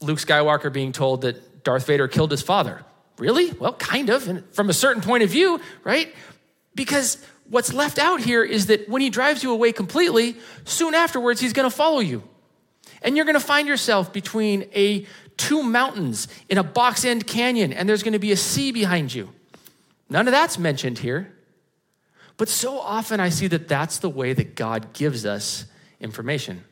Luke 0.01 0.19
Skywalker 0.19 0.73
being 0.73 0.93
told 0.93 1.21
that 1.23 1.63
Darth 1.65 1.87
Vader 1.87 2.09
killed 2.09 2.31
his 2.31 2.43
father. 2.43 2.83
Really? 3.19 3.53
Well, 3.53 3.75
kind 3.75 4.11
of, 4.11 4.29
and 4.29 4.45
from 4.55 4.71
a 4.71 4.73
certain 4.73 5.03
point 5.03 5.23
of 5.23 5.31
view, 5.31 5.61
right? 5.85 6.15
Because 6.75 7.19
what's 7.49 7.73
left 7.73 7.99
out 7.99 8.21
here 8.21 8.43
is 8.43 8.67
that 8.67 8.89
when 8.89 9.03
he 9.03 9.11
drives 9.11 9.43
you 9.43 9.53
away 9.53 9.73
completely, 9.73 10.37
soon 10.65 10.95
afterwards, 10.95 11.41
he's 11.41 11.53
going 11.53 11.69
to 11.69 11.75
follow 11.75 12.01
you. 12.01 12.23
And 13.03 13.17
you're 13.17 13.25
going 13.25 13.35
to 13.35 13.41
find 13.41 13.69
yourself 13.69 14.13
between 14.13 14.69
a 14.75 15.07
two 15.37 15.63
mountains 15.63 16.29
in 16.49 16.59
a 16.59 16.63
box 16.63 17.05
end 17.05 17.27
canyon, 17.27 17.73
and 17.73 17.89
there's 17.89 18.03
going 18.03 18.15
to 18.15 18.19
be 18.19 18.33
a 18.33 18.37
sea 18.37 18.73
behind 18.73 19.13
you. 19.13 19.31
None 20.09 20.27
of 20.27 20.33
that's 20.33 20.59
mentioned 20.59 20.99
here. 20.99 21.33
But 22.37 22.49
so 22.49 22.79
often 22.79 23.21
I 23.21 23.31
see 23.31 23.47
that 23.49 23.69
that's 23.69 23.99
the 23.99 24.11
way 24.11 24.33
that 24.33 24.55
God 24.55 24.93
gives 24.93 25.25
us 25.25 25.65
information. 26.01 26.65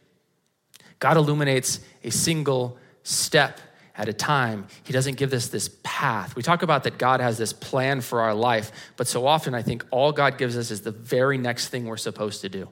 God 0.98 1.16
illuminates 1.16 1.80
a 2.02 2.10
single 2.10 2.78
step 3.02 3.60
at 3.96 4.08
a 4.08 4.12
time. 4.12 4.66
He 4.82 4.92
doesn't 4.92 5.16
give 5.16 5.32
us 5.32 5.48
this 5.48 5.70
path. 5.82 6.34
We 6.36 6.42
talk 6.42 6.62
about 6.62 6.84
that 6.84 6.98
God 6.98 7.20
has 7.20 7.38
this 7.38 7.52
plan 7.52 8.00
for 8.00 8.20
our 8.20 8.34
life, 8.34 8.72
but 8.96 9.06
so 9.06 9.26
often 9.26 9.54
I 9.54 9.62
think 9.62 9.84
all 9.90 10.12
God 10.12 10.36
gives 10.36 10.56
us 10.56 10.70
is 10.70 10.82
the 10.82 10.90
very 10.90 11.38
next 11.38 11.68
thing 11.68 11.86
we're 11.86 11.96
supposed 11.96 12.40
to 12.42 12.48
do. 12.48 12.68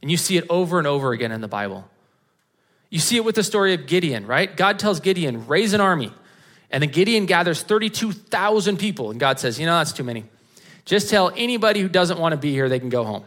And 0.00 0.10
you 0.10 0.16
see 0.16 0.36
it 0.36 0.44
over 0.50 0.78
and 0.78 0.86
over 0.86 1.12
again 1.12 1.32
in 1.32 1.40
the 1.40 1.48
Bible. 1.48 1.88
You 2.90 2.98
see 2.98 3.16
it 3.16 3.24
with 3.24 3.36
the 3.36 3.42
story 3.42 3.74
of 3.74 3.86
Gideon, 3.86 4.26
right? 4.26 4.54
God 4.54 4.78
tells 4.78 5.00
Gideon, 5.00 5.46
raise 5.46 5.72
an 5.74 5.80
army. 5.80 6.12
And 6.70 6.82
then 6.82 6.90
Gideon 6.90 7.26
gathers 7.26 7.62
32,000 7.62 8.78
people. 8.78 9.10
And 9.10 9.20
God 9.20 9.38
says, 9.38 9.60
you 9.60 9.66
know, 9.66 9.78
that's 9.78 9.92
too 9.92 10.04
many. 10.04 10.24
Just 10.84 11.10
tell 11.10 11.32
anybody 11.36 11.80
who 11.80 11.88
doesn't 11.88 12.18
want 12.18 12.32
to 12.32 12.36
be 12.36 12.52
here 12.52 12.68
they 12.68 12.80
can 12.80 12.88
go 12.88 13.04
home, 13.04 13.24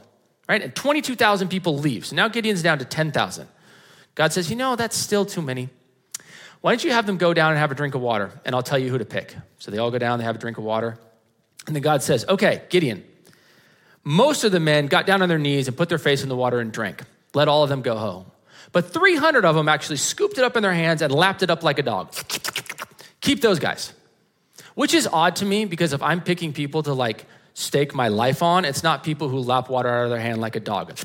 right? 0.47 0.61
And 0.61 0.75
22,000 0.75 1.47
people 1.47 1.77
leave. 1.77 2.05
So 2.05 2.15
now 2.15 2.27
Gideon's 2.27 2.61
down 2.61 2.79
to 2.79 2.85
10,000. 2.85 3.47
God 4.15 4.33
says, 4.33 4.49
you 4.49 4.55
know, 4.55 4.75
that's 4.75 4.97
still 4.97 5.25
too 5.25 5.41
many. 5.41 5.69
Why 6.61 6.71
don't 6.71 6.83
you 6.83 6.91
have 6.91 7.05
them 7.05 7.17
go 7.17 7.33
down 7.33 7.51
and 7.51 7.59
have 7.59 7.71
a 7.71 7.75
drink 7.75 7.95
of 7.95 8.01
water, 8.01 8.31
and 8.43 8.55
I'll 8.55 8.63
tell 8.63 8.79
you 8.79 8.89
who 8.89 8.97
to 8.97 9.05
pick. 9.05 9.35
So 9.59 9.71
they 9.71 9.77
all 9.77 9.91
go 9.91 9.99
down, 9.99 10.19
they 10.19 10.25
have 10.25 10.35
a 10.35 10.39
drink 10.39 10.57
of 10.57 10.63
water. 10.63 10.97
And 11.67 11.75
then 11.75 11.83
God 11.83 12.01
says, 12.01 12.25
okay, 12.27 12.63
Gideon, 12.69 13.03
most 14.03 14.43
of 14.43 14.51
the 14.51 14.59
men 14.59 14.87
got 14.87 15.05
down 15.05 15.21
on 15.21 15.29
their 15.29 15.39
knees 15.39 15.67
and 15.67 15.75
put 15.75 15.89
their 15.89 15.97
face 15.97 16.23
in 16.23 16.29
the 16.29 16.35
water 16.35 16.59
and 16.59 16.71
drank. 16.71 17.03
Let 17.33 17.47
all 17.47 17.63
of 17.63 17.69
them 17.69 17.81
go 17.81 17.95
home. 17.97 18.25
But 18.71 18.91
300 18.91 19.45
of 19.45 19.55
them 19.55 19.69
actually 19.69 19.97
scooped 19.97 20.37
it 20.37 20.43
up 20.43 20.55
in 20.57 20.63
their 20.63 20.73
hands 20.73 21.01
and 21.01 21.13
lapped 21.13 21.43
it 21.43 21.49
up 21.49 21.63
like 21.63 21.79
a 21.79 21.83
dog. 21.83 22.13
Keep 23.21 23.41
those 23.41 23.59
guys. 23.59 23.93
Which 24.75 24.93
is 24.93 25.07
odd 25.11 25.37
to 25.37 25.45
me 25.45 25.65
because 25.65 25.93
if 25.93 26.03
I'm 26.03 26.21
picking 26.21 26.53
people 26.53 26.83
to 26.83 26.93
like 26.93 27.25
stake 27.55 27.95
my 27.95 28.09
life 28.09 28.43
on, 28.43 28.65
it's 28.65 28.83
not 28.83 29.03
people 29.03 29.27
who 29.27 29.39
lap 29.39 29.69
water 29.69 29.89
out 29.89 30.03
of 30.03 30.09
their 30.11 30.19
hand 30.19 30.39
like 30.39 30.55
a 30.55 30.59
dog. 30.59 30.95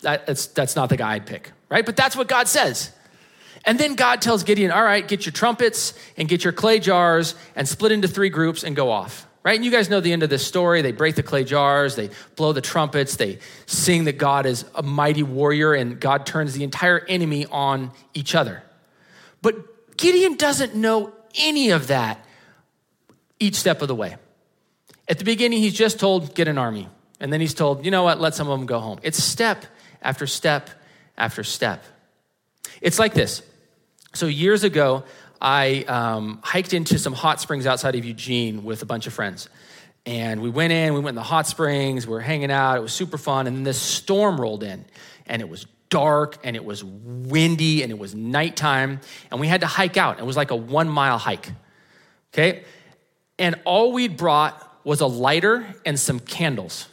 That, 0.00 0.26
that's, 0.26 0.46
that's 0.46 0.74
not 0.74 0.88
the 0.88 0.96
guy 0.96 1.14
I'd 1.14 1.26
pick, 1.26 1.52
right? 1.68 1.84
But 1.84 1.96
that's 1.96 2.16
what 2.16 2.28
God 2.28 2.48
says. 2.48 2.90
And 3.66 3.78
then 3.78 3.96
God 3.96 4.22
tells 4.22 4.44
Gideon, 4.44 4.70
all 4.70 4.82
right, 4.82 5.06
get 5.06 5.26
your 5.26 5.32
trumpets 5.32 5.92
and 6.16 6.26
get 6.28 6.44
your 6.44 6.54
clay 6.54 6.78
jars 6.78 7.34
and 7.54 7.68
split 7.68 7.92
into 7.92 8.08
three 8.08 8.30
groups 8.30 8.62
and 8.62 8.74
go 8.74 8.90
off 8.90 9.28
right? 9.48 9.56
And 9.56 9.64
you 9.64 9.70
guys 9.70 9.88
know 9.88 10.00
the 10.00 10.12
end 10.12 10.22
of 10.22 10.28
this 10.28 10.46
story. 10.46 10.82
They 10.82 10.92
break 10.92 11.14
the 11.14 11.22
clay 11.22 11.42
jars, 11.42 11.96
they 11.96 12.10
blow 12.36 12.52
the 12.52 12.60
trumpets, 12.60 13.16
they 13.16 13.38
sing 13.64 14.04
that 14.04 14.18
God 14.18 14.44
is 14.44 14.66
a 14.74 14.82
mighty 14.82 15.22
warrior, 15.22 15.72
and 15.72 15.98
God 15.98 16.26
turns 16.26 16.52
the 16.52 16.64
entire 16.64 17.00
enemy 17.08 17.46
on 17.46 17.92
each 18.12 18.34
other. 18.34 18.62
But 19.40 19.96
Gideon 19.96 20.36
doesn't 20.36 20.74
know 20.74 21.14
any 21.34 21.70
of 21.70 21.86
that 21.86 22.22
each 23.40 23.54
step 23.54 23.80
of 23.80 23.88
the 23.88 23.94
way. 23.94 24.16
At 25.08 25.18
the 25.18 25.24
beginning, 25.24 25.60
he's 25.60 25.74
just 25.74 25.98
told, 25.98 26.34
get 26.34 26.48
an 26.48 26.58
army. 26.58 26.88
And 27.20 27.32
then 27.32 27.40
he's 27.40 27.54
told, 27.54 27.84
you 27.84 27.90
know 27.90 28.02
what, 28.02 28.20
let 28.20 28.34
some 28.34 28.48
of 28.48 28.58
them 28.58 28.66
go 28.66 28.78
home. 28.78 28.98
It's 29.02 29.22
step 29.22 29.64
after 30.02 30.26
step 30.26 30.70
after 31.16 31.42
step. 31.42 31.82
It's 32.80 32.98
like 32.98 33.14
this. 33.14 33.42
So, 34.14 34.26
years 34.26 34.64
ago, 34.64 35.04
I 35.40 35.84
um, 35.84 36.40
hiked 36.42 36.72
into 36.74 36.98
some 36.98 37.12
hot 37.12 37.40
springs 37.40 37.66
outside 37.66 37.94
of 37.94 38.04
Eugene 38.04 38.64
with 38.64 38.82
a 38.82 38.86
bunch 38.86 39.06
of 39.06 39.12
friends. 39.12 39.48
And 40.06 40.40
we 40.40 40.50
went 40.50 40.72
in, 40.72 40.94
we 40.94 41.00
went 41.00 41.10
in 41.10 41.14
the 41.16 41.22
hot 41.22 41.46
springs, 41.46 42.06
we 42.06 42.12
were 42.12 42.20
hanging 42.20 42.50
out, 42.50 42.78
it 42.78 42.80
was 42.80 42.92
super 42.92 43.18
fun. 43.18 43.46
And 43.46 43.56
then 43.56 43.64
this 43.64 43.80
storm 43.80 44.40
rolled 44.40 44.62
in, 44.62 44.84
and 45.26 45.42
it 45.42 45.48
was 45.48 45.66
dark, 45.90 46.38
and 46.44 46.56
it 46.56 46.64
was 46.64 46.84
windy, 46.84 47.82
and 47.82 47.90
it 47.90 47.98
was 47.98 48.14
nighttime, 48.14 49.00
and 49.30 49.40
we 49.40 49.46
had 49.46 49.60
to 49.60 49.66
hike 49.66 49.96
out. 49.96 50.18
It 50.18 50.26
was 50.26 50.36
like 50.36 50.50
a 50.50 50.56
one 50.56 50.88
mile 50.88 51.18
hike, 51.18 51.50
okay? 52.32 52.64
And 53.38 53.56
all 53.64 53.92
we'd 53.92 54.16
brought 54.16 54.67
was 54.84 55.00
a 55.00 55.06
lighter 55.06 55.66
and 55.84 55.98
some 55.98 56.20
candles. 56.20 56.88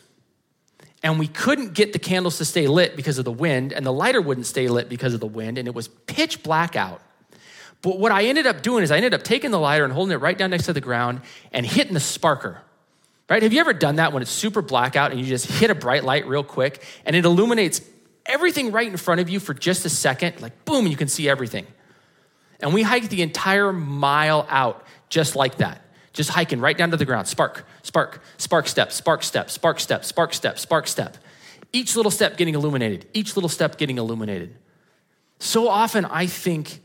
And 1.04 1.20
we 1.20 1.28
couldn't 1.28 1.74
get 1.74 1.94
the 1.94 2.00
candles 2.00 2.40
to 2.40 2.46
stay 2.46 2.68
lit 2.68 2.96
because 2.96 3.20
of 3.20 3.26
the 3.26 3.32
wind, 3.32 3.74
and 3.74 3.86
the 3.86 3.94
lighter 3.94 4.22
wouldn't 4.22 4.48
stay 4.48 4.68
lit 4.68 4.90
because 4.90 5.14
of 5.14 5.20
the 5.20 5.28
wind, 5.28 5.58
and 5.58 5.68
it 5.68 5.76
was 5.76 5.88
pitch 5.88 6.42
black 6.42 6.76
out. 6.76 7.02
But 7.82 8.00
what 8.00 8.12
I 8.12 8.24
ended 8.24 8.48
up 8.48 8.64
doing 8.64 8.84
is 8.84 8.90
I 8.90 8.98
ended 8.98 9.14
up 9.14 9.22
taking 9.22 9.52
the 9.52 9.60
lighter 9.60 9.84
and 9.84 9.94
holding 9.94 10.14
it 10.14 10.20
right 10.20 10.36
down 10.36 10.50
next 10.50 10.66
to 10.66 10.74
the 10.74 10.82
ground 10.82 11.22
and 11.52 11.64
hitting 11.64 11.94
the 11.94 12.00
sparker. 12.00 12.58
Right? 13.30 13.44
Have 13.44 13.54
you 13.54 13.60
ever 13.60 13.74
done 13.74 13.98
that 13.98 14.14
when 14.14 14.24
it's 14.24 14.32
super 14.32 14.64
blackout 14.64 15.12
and 15.12 15.20
you 15.20 15.28
just 15.28 15.46
hit 15.46 15.70
a 15.70 15.76
bright 15.76 16.04
light 16.04 16.28
real 16.28 16.44
quick 16.44 16.84
and 17.06 17.16
it 17.16 17.26
illuminates 17.26 17.82
everything 18.26 18.72
right 18.72 18.88
in 18.88 18.98
front 18.98 19.22
of 19.22 19.30
you 19.30 19.40
for 19.40 19.54
just 19.54 19.86
a 19.86 19.90
second? 19.90 20.42
Like, 20.42 20.66
boom, 20.66 20.88
you 20.88 20.98
can 20.98 21.08
see 21.08 21.30
everything. 21.30 21.68
And 22.60 22.74
we 22.74 22.82
hiked 22.82 23.12
the 23.12 23.22
entire 23.22 23.72
mile 23.72 24.48
out 24.50 24.84
just 25.10 25.36
like 25.36 25.58
that. 25.58 25.85
Just 26.16 26.30
hiking 26.30 26.62
right 26.62 26.78
down 26.78 26.92
to 26.92 26.98
the 26.98 27.04
ground. 27.04 27.28
Spark, 27.28 27.66
spark, 27.84 28.22
spark 28.38 28.70
step, 28.70 28.94
spark 28.94 29.22
step, 29.22 29.50
spark 29.50 29.82
step, 29.82 30.06
spark 30.06 30.34
step, 30.34 30.58
spark 30.58 30.88
step. 30.88 31.18
Each 31.74 31.98
little 31.98 32.10
step 32.10 32.38
getting 32.38 32.56
illuminated, 32.56 33.06
each 33.14 33.36
little 33.36 33.50
step 33.50 33.78
getting 33.78 33.98
illuminated. 33.98 34.56
So 35.40 35.68
often 35.68 36.06
I 36.06 36.28
think 36.28 36.82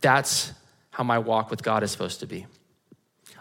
that's 0.00 0.52
how 0.90 1.02
my 1.02 1.18
walk 1.18 1.50
with 1.50 1.64
God 1.64 1.82
is 1.82 1.90
supposed 1.90 2.20
to 2.20 2.26
be. 2.26 2.46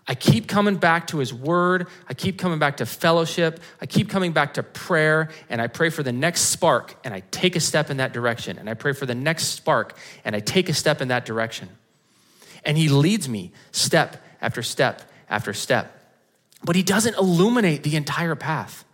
I 0.08 0.16
keep 0.16 0.48
coming 0.48 0.78
back 0.78 1.06
to 1.08 1.20
His 1.20 1.32
Word. 1.32 1.86
I 2.08 2.16
keep 2.16 2.40
coming 2.40 2.58
back 2.58 2.78
to 2.78 2.88
fellowship. 2.88 3.60
I 3.80 3.86
keep 3.86 4.10
coming 4.10 4.32
back 4.32 4.56
to 4.56 4.64
prayer. 4.64 5.30
And 5.48 5.62
I 5.62 5.68
pray 5.68 5.92
for 5.92 6.02
the 6.02 6.12
next 6.12 6.42
spark 6.46 6.96
and 7.04 7.14
I 7.14 7.20
take 7.30 7.56
a 7.56 7.60
step 7.60 7.92
in 7.92 7.98
that 7.98 8.14
direction. 8.14 8.58
And 8.58 8.68
I 8.68 8.74
pray 8.74 8.94
for 8.94 9.06
the 9.06 9.14
next 9.14 9.50
spark 9.50 9.96
and 10.26 10.36
I 10.36 10.40
take 10.40 10.70
a 10.70 10.74
step 10.74 11.02
in 11.02 11.10
that 11.10 11.26
direction. 11.26 11.70
And 12.66 12.76
He 12.76 12.90
leads 12.90 13.30
me 13.30 13.52
step 13.72 14.18
after 14.42 14.64
step 14.64 15.04
after 15.30 15.54
step. 15.54 15.96
But 16.64 16.76
He 16.76 16.84
doesn't 16.84 17.18
illuminate 17.18 17.84
the 17.84 17.96
entire 17.96 18.36
path, 18.36 18.86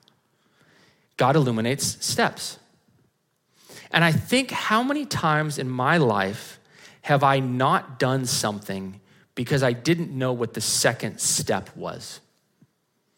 God 1.17 1.35
illuminates 1.35 2.05
steps. 2.05 2.59
And 3.91 4.03
I 4.03 4.11
think 4.11 4.51
how 4.51 4.83
many 4.83 5.05
times 5.05 5.57
in 5.57 5.69
my 5.69 5.97
life 5.97 6.59
have 7.01 7.23
I 7.23 7.39
not 7.39 7.97
done 7.97 8.25
something 8.25 8.99
because 9.35 9.63
I 9.63 9.71
didn't 9.71 10.11
know 10.11 10.33
what 10.33 10.53
the 10.53 10.61
second 10.61 11.19
step 11.19 11.69
was? 11.77 12.19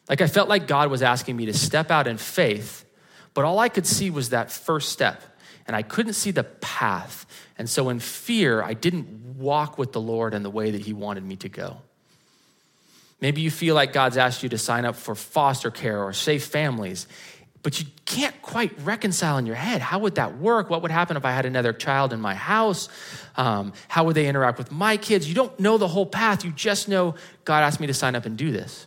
Like 0.07 0.21
I 0.21 0.27
felt 0.27 0.49
like 0.49 0.67
God 0.67 0.91
was 0.91 1.01
asking 1.01 1.35
me 1.35 1.47
to 1.47 1.53
step 1.53 1.89
out 1.89 2.05
in 2.05 2.17
faith, 2.17 2.85
but 3.33 3.43
all 3.45 3.59
I 3.59 3.69
could 3.69 3.87
see 3.87 4.09
was 4.09 4.29
that 4.29 4.51
first 4.51 4.89
step. 4.89 5.21
and 5.65 5.75
I 5.75 5.81
couldn't 5.81 6.13
see 6.13 6.31
the 6.31 6.45
path. 6.45 7.25
And 7.57 7.69
so, 7.69 7.89
in 7.89 7.99
fear, 7.99 8.63
I 8.63 8.73
didn't 8.73 9.37
walk 9.37 9.77
with 9.77 9.91
the 9.91 9.99
Lord 9.99 10.33
in 10.33 10.41
the 10.43 10.49
way 10.49 10.71
that 10.71 10.81
He 10.81 10.93
wanted 10.93 11.25
me 11.25 11.35
to 11.37 11.49
go. 11.49 11.81
Maybe 13.19 13.41
you 13.41 13.49
feel 13.49 13.73
like 13.73 13.93
God's 13.93 14.17
asked 14.17 14.43
you 14.43 14.49
to 14.49 14.57
sign 14.57 14.85
up 14.85 14.95
for 14.95 15.15
foster 15.15 15.71
care 15.71 16.03
or 16.03 16.13
safe 16.13 16.45
families, 16.45 17.07
but 17.63 17.79
you 17.79 17.87
can't 18.05 18.39
quite 18.41 18.71
reconcile 18.83 19.37
in 19.37 19.45
your 19.45 19.55
head 19.55 19.81
how 19.81 19.99
would 19.99 20.15
that 20.15 20.37
work? 20.37 20.69
What 20.69 20.83
would 20.83 20.91
happen 20.91 21.17
if 21.17 21.25
I 21.25 21.31
had 21.31 21.45
another 21.45 21.73
child 21.73 22.13
in 22.13 22.21
my 22.21 22.35
house? 22.35 22.89
Um, 23.35 23.73
how 23.87 24.05
would 24.05 24.15
they 24.15 24.27
interact 24.27 24.57
with 24.57 24.71
my 24.71 24.97
kids? 24.97 25.27
You 25.27 25.35
don't 25.35 25.59
know 25.59 25.77
the 25.77 25.87
whole 25.87 26.05
path. 26.05 26.45
You 26.45 26.51
just 26.51 26.87
know 26.87 27.15
God 27.43 27.63
asked 27.63 27.79
me 27.79 27.87
to 27.87 27.93
sign 27.93 28.15
up 28.15 28.25
and 28.25 28.37
do 28.37 28.51
this. 28.51 28.85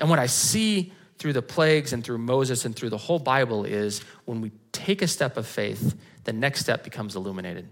And 0.00 0.10
what 0.10 0.18
I 0.18 0.26
see 0.26 0.92
through 1.18 1.34
the 1.34 1.42
plagues 1.42 1.92
and 1.92 2.02
through 2.02 2.18
Moses 2.18 2.64
and 2.64 2.74
through 2.74 2.90
the 2.90 2.98
whole 2.98 3.18
Bible 3.18 3.64
is 3.64 4.00
when 4.24 4.40
we 4.40 4.50
take 4.72 5.02
a 5.02 5.06
step 5.06 5.36
of 5.36 5.46
faith, 5.46 5.96
the 6.24 6.32
next 6.32 6.60
step 6.60 6.82
becomes 6.82 7.14
illuminated. 7.14 7.68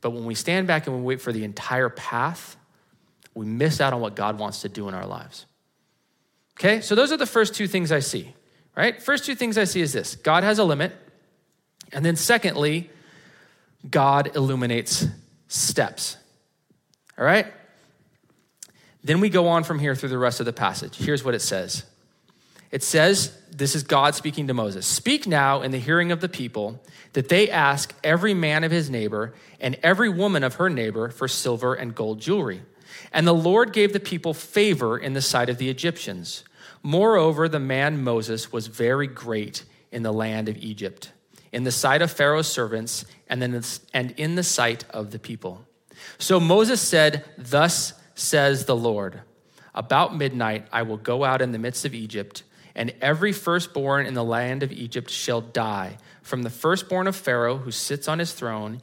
But 0.00 0.10
when 0.10 0.24
we 0.24 0.34
stand 0.34 0.66
back 0.66 0.86
and 0.86 0.96
we 0.96 1.02
wait 1.02 1.20
for 1.20 1.32
the 1.32 1.44
entire 1.44 1.88
path, 1.88 2.56
we 3.36 3.44
miss 3.44 3.80
out 3.80 3.92
on 3.92 4.00
what 4.00 4.16
God 4.16 4.38
wants 4.38 4.62
to 4.62 4.68
do 4.68 4.88
in 4.88 4.94
our 4.94 5.06
lives. 5.06 5.44
Okay, 6.58 6.80
so 6.80 6.94
those 6.94 7.12
are 7.12 7.18
the 7.18 7.26
first 7.26 7.54
two 7.54 7.68
things 7.68 7.92
I 7.92 8.00
see, 8.00 8.34
right? 8.74 9.00
First 9.00 9.26
two 9.26 9.34
things 9.34 9.58
I 9.58 9.64
see 9.64 9.82
is 9.82 9.92
this 9.92 10.16
God 10.16 10.42
has 10.42 10.58
a 10.58 10.64
limit. 10.64 10.92
And 11.92 12.04
then, 12.04 12.16
secondly, 12.16 12.90
God 13.88 14.34
illuminates 14.34 15.06
steps. 15.46 16.16
All 17.16 17.24
right? 17.24 17.46
Then 19.04 19.20
we 19.20 19.28
go 19.28 19.46
on 19.46 19.62
from 19.62 19.78
here 19.78 19.94
through 19.94 20.08
the 20.08 20.18
rest 20.18 20.40
of 20.40 20.46
the 20.46 20.52
passage. 20.52 20.96
Here's 20.96 21.22
what 21.22 21.34
it 21.34 21.42
says 21.42 21.84
it 22.70 22.82
says, 22.82 23.38
This 23.50 23.74
is 23.74 23.82
God 23.82 24.14
speaking 24.14 24.46
to 24.46 24.54
Moses 24.54 24.86
Speak 24.86 25.26
now 25.26 25.60
in 25.60 25.70
the 25.70 25.78
hearing 25.78 26.10
of 26.10 26.20
the 26.20 26.28
people 26.28 26.82
that 27.12 27.28
they 27.28 27.50
ask 27.50 27.94
every 28.02 28.32
man 28.32 28.64
of 28.64 28.72
his 28.72 28.88
neighbor 28.88 29.34
and 29.60 29.78
every 29.82 30.08
woman 30.08 30.42
of 30.42 30.54
her 30.54 30.70
neighbor 30.70 31.10
for 31.10 31.28
silver 31.28 31.74
and 31.74 31.94
gold 31.94 32.18
jewelry. 32.20 32.62
And 33.12 33.26
the 33.26 33.34
Lord 33.34 33.72
gave 33.72 33.92
the 33.92 34.00
people 34.00 34.34
favor 34.34 34.98
in 34.98 35.14
the 35.14 35.22
sight 35.22 35.48
of 35.48 35.58
the 35.58 35.68
Egyptians. 35.68 36.44
Moreover, 36.82 37.48
the 37.48 37.60
man 37.60 38.02
Moses 38.02 38.52
was 38.52 38.66
very 38.66 39.06
great 39.06 39.64
in 39.90 40.02
the 40.02 40.12
land 40.12 40.48
of 40.48 40.56
Egypt, 40.58 41.12
in 41.52 41.64
the 41.64 41.72
sight 41.72 42.02
of 42.02 42.10
Pharaoh's 42.10 42.48
servants, 42.48 43.04
and, 43.28 43.42
and 43.92 44.10
in 44.16 44.34
the 44.34 44.42
sight 44.42 44.84
of 44.90 45.10
the 45.10 45.18
people. 45.18 45.66
So 46.18 46.38
Moses 46.38 46.80
said, 46.80 47.24
Thus 47.38 47.94
says 48.14 48.66
the 48.66 48.76
Lord 48.76 49.22
About 49.74 50.16
midnight 50.16 50.66
I 50.72 50.82
will 50.82 50.96
go 50.96 51.24
out 51.24 51.42
in 51.42 51.52
the 51.52 51.58
midst 51.58 51.84
of 51.84 51.94
Egypt 51.94 52.42
and 52.76 52.92
every 53.00 53.32
firstborn 53.32 54.06
in 54.06 54.14
the 54.14 54.22
land 54.22 54.62
of 54.62 54.70
Egypt 54.70 55.10
shall 55.10 55.40
die, 55.40 55.96
from 56.22 56.42
the 56.42 56.50
firstborn 56.50 57.06
of 57.06 57.16
Pharaoh 57.16 57.56
who 57.56 57.70
sits 57.70 58.06
on 58.06 58.18
his 58.18 58.32
throne, 58.32 58.82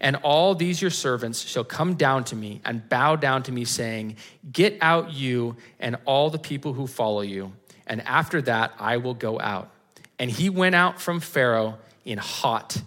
And 0.00 0.16
all 0.16 0.54
these 0.54 0.80
your 0.80 0.90
servants 0.90 1.42
shall 1.42 1.64
come 1.64 1.94
down 1.94 2.24
to 2.24 2.36
me 2.36 2.60
and 2.64 2.88
bow 2.88 3.16
down 3.16 3.42
to 3.44 3.52
me, 3.52 3.64
saying, 3.64 4.16
Get 4.52 4.78
out, 4.80 5.12
you 5.12 5.56
and 5.80 5.96
all 6.04 6.30
the 6.30 6.38
people 6.38 6.72
who 6.72 6.86
follow 6.86 7.22
you. 7.22 7.52
And 7.86 8.02
after 8.02 8.42
that, 8.42 8.72
I 8.78 8.96
will 8.98 9.14
go 9.14 9.40
out. 9.40 9.70
And 10.18 10.30
he 10.30 10.50
went 10.50 10.74
out 10.74 11.00
from 11.00 11.20
Pharaoh 11.20 11.78
in 12.04 12.18
hot 12.18 12.82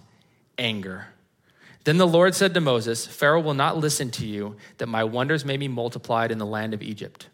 anger. 0.58 1.08
Then 1.84 1.98
the 1.98 2.08
Lord 2.08 2.36
said 2.36 2.54
to 2.54 2.62
Moses, 2.62 3.08
Pharaoh 3.08 3.40
will 3.40 3.54
not 3.54 3.78
listen 3.78 4.12
to 4.12 4.26
you, 4.26 4.58
that 4.78 4.88
my 4.88 5.04
wonders 5.04 5.46
may 5.46 5.58
be 5.58 5.68
multiplied 5.68 6.32
in 6.32 6.38
the 6.38 6.46
land 6.46 6.74
of 6.74 6.82
Egypt. 6.82 7.28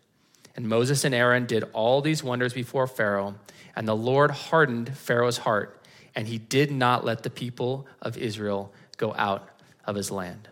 And 0.55 0.69
Moses 0.69 1.03
and 1.03 1.13
Aaron 1.13 1.45
did 1.45 1.63
all 1.73 2.01
these 2.01 2.23
wonders 2.23 2.53
before 2.53 2.87
Pharaoh, 2.87 3.35
and 3.75 3.87
the 3.87 3.95
Lord 3.95 4.31
hardened 4.31 4.95
Pharaoh's 4.97 5.39
heart 5.39 5.81
and 6.15 6.27
he 6.27 6.37
did 6.37 6.71
not 6.71 7.03
let 7.03 7.23
the 7.23 7.29
people 7.29 7.85
of 8.01 8.17
Israel 8.17 8.73
go 8.97 9.13
out 9.15 9.49
of 9.85 9.95
his 9.95 10.11
land. 10.11 10.47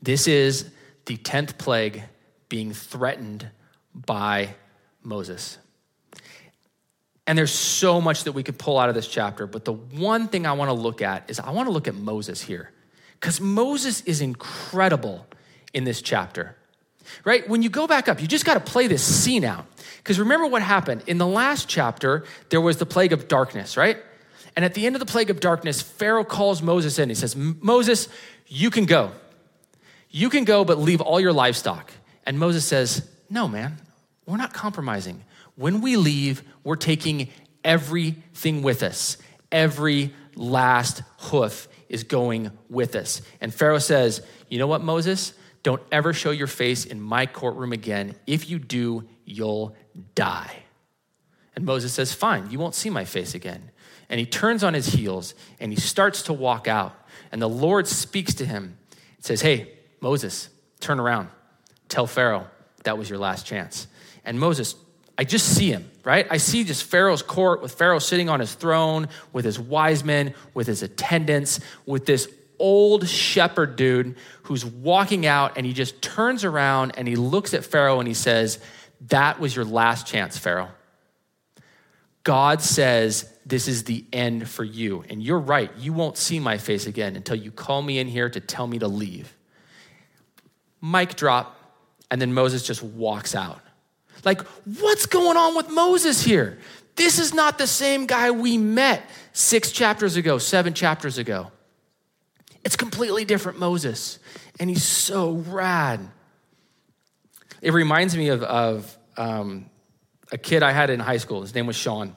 This 0.00 0.26
is 0.26 0.70
the 1.06 1.16
10th 1.16 1.58
plague 1.58 2.02
being 2.48 2.72
threatened 2.72 3.48
by 3.94 4.54
Moses. 5.02 5.58
And 7.26 7.38
there's 7.38 7.52
so 7.52 8.00
much 8.00 8.24
that 8.24 8.32
we 8.32 8.42
could 8.42 8.58
pull 8.58 8.78
out 8.78 8.88
of 8.88 8.94
this 8.94 9.06
chapter, 9.06 9.46
but 9.46 9.64
the 9.64 9.72
one 9.72 10.28
thing 10.28 10.46
I 10.46 10.52
want 10.52 10.68
to 10.68 10.74
look 10.74 11.02
at 11.02 11.30
is 11.30 11.38
I 11.38 11.50
want 11.50 11.68
to 11.68 11.72
look 11.72 11.86
at 11.86 11.94
Moses 11.94 12.42
here. 12.42 12.72
Because 13.20 13.40
Moses 13.40 14.00
is 14.02 14.20
incredible 14.20 15.26
in 15.72 15.84
this 15.84 16.02
chapter. 16.02 16.56
Right? 17.24 17.48
When 17.48 17.62
you 17.62 17.68
go 17.68 17.86
back 17.86 18.08
up, 18.08 18.20
you 18.20 18.26
just 18.26 18.44
got 18.44 18.54
to 18.54 18.72
play 18.72 18.86
this 18.86 19.02
scene 19.02 19.44
out. 19.44 19.66
Because 19.98 20.18
remember 20.18 20.46
what 20.46 20.62
happened. 20.62 21.04
In 21.06 21.18
the 21.18 21.26
last 21.26 21.68
chapter, 21.68 22.24
there 22.50 22.60
was 22.60 22.78
the 22.78 22.86
plague 22.86 23.12
of 23.12 23.28
darkness, 23.28 23.76
right? 23.76 23.98
And 24.54 24.64
at 24.64 24.74
the 24.74 24.86
end 24.86 24.96
of 24.96 25.00
the 25.00 25.06
plague 25.06 25.30
of 25.30 25.40
darkness, 25.40 25.80
Pharaoh 25.80 26.24
calls 26.24 26.62
Moses 26.62 26.98
in. 26.98 27.08
He 27.08 27.14
says, 27.14 27.34
Moses, 27.36 28.08
you 28.46 28.70
can 28.70 28.84
go. 28.84 29.12
You 30.10 30.28
can 30.28 30.44
go, 30.44 30.64
but 30.64 30.78
leave 30.78 31.00
all 31.00 31.20
your 31.20 31.32
livestock. 31.32 31.90
And 32.26 32.38
Moses 32.38 32.64
says, 32.64 33.08
No, 33.30 33.48
man, 33.48 33.78
we're 34.26 34.36
not 34.36 34.52
compromising. 34.52 35.24
When 35.56 35.80
we 35.80 35.96
leave, 35.96 36.42
we're 36.64 36.76
taking 36.76 37.28
everything 37.64 38.62
with 38.62 38.82
us. 38.82 39.16
Every 39.50 40.14
last 40.34 41.02
hoof 41.18 41.68
is 41.88 42.04
going 42.04 42.50
with 42.68 42.94
us. 42.94 43.22
And 43.40 43.54
Pharaoh 43.54 43.78
says, 43.78 44.22
You 44.48 44.58
know 44.58 44.66
what, 44.66 44.82
Moses? 44.82 45.32
Don't 45.62 45.82
ever 45.90 46.12
show 46.12 46.32
your 46.32 46.46
face 46.48 46.84
in 46.84 47.00
my 47.00 47.24
courtroom 47.24 47.72
again. 47.72 48.16
If 48.26 48.50
you 48.50 48.58
do, 48.58 49.04
you'll 49.24 49.76
die. 50.14 50.56
And 51.56 51.64
Moses 51.64 51.92
says, 51.92 52.12
Fine, 52.12 52.50
you 52.50 52.58
won't 52.58 52.74
see 52.74 52.90
my 52.90 53.06
face 53.06 53.34
again 53.34 53.71
and 54.12 54.20
he 54.20 54.26
turns 54.26 54.62
on 54.62 54.74
his 54.74 54.88
heels 54.88 55.34
and 55.58 55.72
he 55.72 55.80
starts 55.80 56.24
to 56.24 56.34
walk 56.34 56.68
out. 56.68 56.94
And 57.32 57.40
the 57.40 57.48
Lord 57.48 57.88
speaks 57.88 58.34
to 58.34 58.44
him 58.44 58.76
and 59.16 59.24
says, 59.24 59.40
Hey, 59.40 59.72
Moses, 60.00 60.50
turn 60.80 61.00
around. 61.00 61.28
Tell 61.88 62.06
Pharaoh 62.06 62.46
that 62.84 62.98
was 62.98 63.08
your 63.08 63.18
last 63.18 63.46
chance. 63.46 63.86
And 64.22 64.38
Moses, 64.38 64.74
I 65.16 65.24
just 65.24 65.56
see 65.56 65.70
him, 65.70 65.90
right? 66.04 66.26
I 66.30 66.36
see 66.36 66.62
just 66.62 66.84
Pharaoh's 66.84 67.22
court 67.22 67.62
with 67.62 67.72
Pharaoh 67.72 67.98
sitting 67.98 68.28
on 68.28 68.38
his 68.38 68.54
throne, 68.54 69.08
with 69.32 69.46
his 69.46 69.58
wise 69.58 70.04
men, 70.04 70.34
with 70.52 70.66
his 70.66 70.82
attendants, 70.82 71.60
with 71.86 72.04
this 72.04 72.28
old 72.58 73.08
shepherd 73.08 73.76
dude 73.76 74.16
who's 74.42 74.62
walking 74.62 75.24
out 75.24 75.56
and 75.56 75.64
he 75.64 75.72
just 75.72 76.02
turns 76.02 76.44
around 76.44 76.92
and 76.98 77.08
he 77.08 77.16
looks 77.16 77.54
at 77.54 77.64
Pharaoh 77.64 77.98
and 77.98 78.06
he 78.06 78.14
says, 78.14 78.58
That 79.08 79.40
was 79.40 79.56
your 79.56 79.64
last 79.64 80.06
chance, 80.06 80.36
Pharaoh. 80.36 80.68
God 82.24 82.60
says, 82.60 83.31
This 83.44 83.66
is 83.66 83.84
the 83.84 84.04
end 84.12 84.48
for 84.48 84.64
you. 84.64 85.04
And 85.08 85.22
you're 85.22 85.38
right, 85.38 85.70
you 85.78 85.92
won't 85.92 86.16
see 86.16 86.38
my 86.38 86.58
face 86.58 86.86
again 86.86 87.16
until 87.16 87.36
you 87.36 87.50
call 87.50 87.82
me 87.82 87.98
in 87.98 88.06
here 88.06 88.30
to 88.30 88.40
tell 88.40 88.66
me 88.66 88.78
to 88.78 88.88
leave. 88.88 89.36
Mic 90.80 91.14
drop, 91.16 91.56
and 92.10 92.20
then 92.20 92.32
Moses 92.32 92.64
just 92.64 92.82
walks 92.82 93.34
out. 93.34 93.60
Like, 94.24 94.42
what's 94.80 95.06
going 95.06 95.36
on 95.36 95.56
with 95.56 95.70
Moses 95.70 96.22
here? 96.22 96.58
This 96.94 97.18
is 97.18 97.32
not 97.32 97.58
the 97.58 97.66
same 97.66 98.06
guy 98.06 98.30
we 98.30 98.58
met 98.58 99.08
six 99.32 99.72
chapters 99.72 100.16
ago, 100.16 100.38
seven 100.38 100.74
chapters 100.74 101.18
ago. 101.18 101.50
It's 102.64 102.76
completely 102.76 103.24
different 103.24 103.58
Moses, 103.58 104.18
and 104.60 104.70
he's 104.70 104.84
so 104.84 105.32
rad. 105.32 106.00
It 107.60 107.72
reminds 107.72 108.16
me 108.16 108.28
of, 108.28 108.42
of 108.42 108.98
um, 109.16 109.66
a 110.30 110.38
kid 110.38 110.62
I 110.62 110.72
had 110.72 110.90
in 110.90 111.00
high 111.00 111.16
school. 111.16 111.42
His 111.42 111.54
name 111.54 111.66
was 111.66 111.76
Sean. 111.76 112.14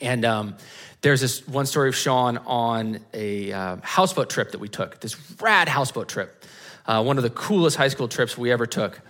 And 0.00 0.24
um, 0.24 0.56
there's 1.00 1.20
this 1.20 1.46
one 1.46 1.66
story 1.66 1.88
of 1.88 1.96
Sean 1.96 2.38
on 2.38 3.00
a 3.12 3.52
uh, 3.52 3.76
houseboat 3.82 4.30
trip 4.30 4.52
that 4.52 4.58
we 4.58 4.68
took, 4.68 5.00
this 5.00 5.16
rad 5.40 5.68
houseboat 5.68 6.08
trip, 6.08 6.44
uh, 6.86 7.02
one 7.02 7.16
of 7.16 7.22
the 7.22 7.30
coolest 7.30 7.76
high 7.76 7.88
school 7.88 8.08
trips 8.08 8.38
we 8.38 8.50
ever 8.52 8.66
took. 8.66 9.00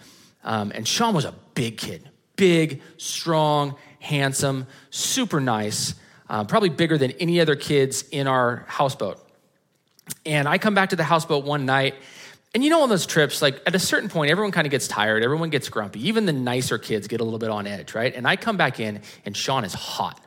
Um, 0.42 0.72
and 0.74 0.86
Sean 0.86 1.14
was 1.14 1.24
a 1.24 1.34
big 1.54 1.76
kid, 1.78 2.08
big, 2.36 2.82
strong, 2.96 3.76
handsome, 4.00 4.66
super 4.90 5.40
nice, 5.40 5.94
uh, 6.28 6.44
probably 6.44 6.68
bigger 6.68 6.98
than 6.98 7.12
any 7.12 7.40
other 7.40 7.56
kids 7.56 8.02
in 8.10 8.26
our 8.26 8.64
houseboat. 8.68 9.20
And 10.26 10.46
I 10.46 10.58
come 10.58 10.74
back 10.74 10.90
to 10.90 10.96
the 10.96 11.04
houseboat 11.04 11.44
one 11.44 11.64
night, 11.64 11.94
and 12.54 12.62
you 12.62 12.70
know, 12.70 12.82
on 12.82 12.88
those 12.88 13.06
trips, 13.06 13.42
like 13.42 13.60
at 13.66 13.74
a 13.74 13.78
certain 13.78 14.08
point, 14.08 14.30
everyone 14.30 14.52
kind 14.52 14.66
of 14.66 14.70
gets 14.70 14.86
tired, 14.86 15.24
everyone 15.24 15.50
gets 15.50 15.68
grumpy. 15.68 16.06
Even 16.08 16.24
the 16.24 16.32
nicer 16.32 16.78
kids 16.78 17.08
get 17.08 17.20
a 17.20 17.24
little 17.24 17.38
bit 17.38 17.50
on 17.50 17.66
edge, 17.66 17.94
right? 17.94 18.14
And 18.14 18.28
I 18.28 18.36
come 18.36 18.56
back 18.56 18.78
in, 18.78 19.00
and 19.24 19.36
Sean 19.36 19.64
is 19.64 19.74
hot. 19.74 20.20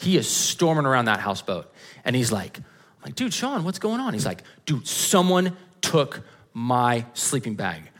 He 0.00 0.16
is 0.16 0.28
storming 0.28 0.86
around 0.86 1.06
that 1.06 1.20
houseboat. 1.20 1.72
And 2.04 2.14
he's 2.14 2.30
like, 2.32 2.58
I'm 2.58 2.64
like, 3.04 3.14
dude, 3.14 3.34
Sean, 3.34 3.64
what's 3.64 3.78
going 3.78 4.00
on? 4.00 4.12
He's 4.12 4.26
like, 4.26 4.42
dude, 4.64 4.86
someone 4.86 5.56
took 5.80 6.22
my 6.52 7.04
sleeping 7.14 7.54
bag. 7.54 7.90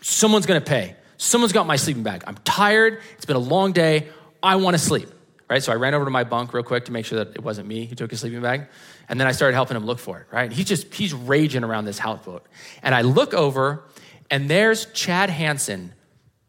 Someone's 0.00 0.46
gonna 0.46 0.60
pay. 0.60 0.96
Someone's 1.16 1.52
got 1.52 1.66
my 1.66 1.76
sleeping 1.76 2.02
bag. 2.02 2.24
I'm 2.26 2.36
tired. 2.44 3.00
It's 3.16 3.24
been 3.24 3.36
a 3.36 3.40
long 3.40 3.72
day. 3.72 4.08
I 4.42 4.56
wanna 4.56 4.78
sleep. 4.78 5.08
Right? 5.48 5.62
So 5.62 5.72
I 5.72 5.76
ran 5.76 5.94
over 5.94 6.04
to 6.04 6.10
my 6.10 6.24
bunk 6.24 6.52
real 6.52 6.62
quick 6.62 6.84
to 6.86 6.92
make 6.92 7.06
sure 7.06 7.24
that 7.24 7.34
it 7.34 7.42
wasn't 7.42 7.68
me 7.68 7.86
who 7.86 7.94
took 7.94 8.10
his 8.10 8.20
sleeping 8.20 8.42
bag. 8.42 8.66
And 9.08 9.18
then 9.18 9.26
I 9.26 9.32
started 9.32 9.54
helping 9.54 9.76
him 9.76 9.86
look 9.86 9.98
for 9.98 10.18
it, 10.20 10.26
right? 10.30 10.52
He's 10.52 10.66
just, 10.66 10.92
he's 10.92 11.14
raging 11.14 11.64
around 11.64 11.86
this 11.86 11.98
houseboat. 11.98 12.46
And 12.82 12.94
I 12.94 13.00
look 13.00 13.32
over, 13.32 13.84
and 14.30 14.50
there's 14.50 14.84
Chad 14.92 15.30
Hansen 15.30 15.94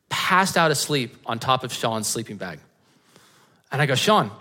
passed 0.09 0.57
out 0.57 0.69
asleep 0.69 1.15
on 1.25 1.39
top 1.39 1.63
of 1.63 1.71
Sean's 1.71 2.07
sleeping 2.07 2.35
bag. 2.35 2.59
And 3.71 3.81
I 3.81 3.85
go, 3.85 3.95
Sean, 3.95 4.31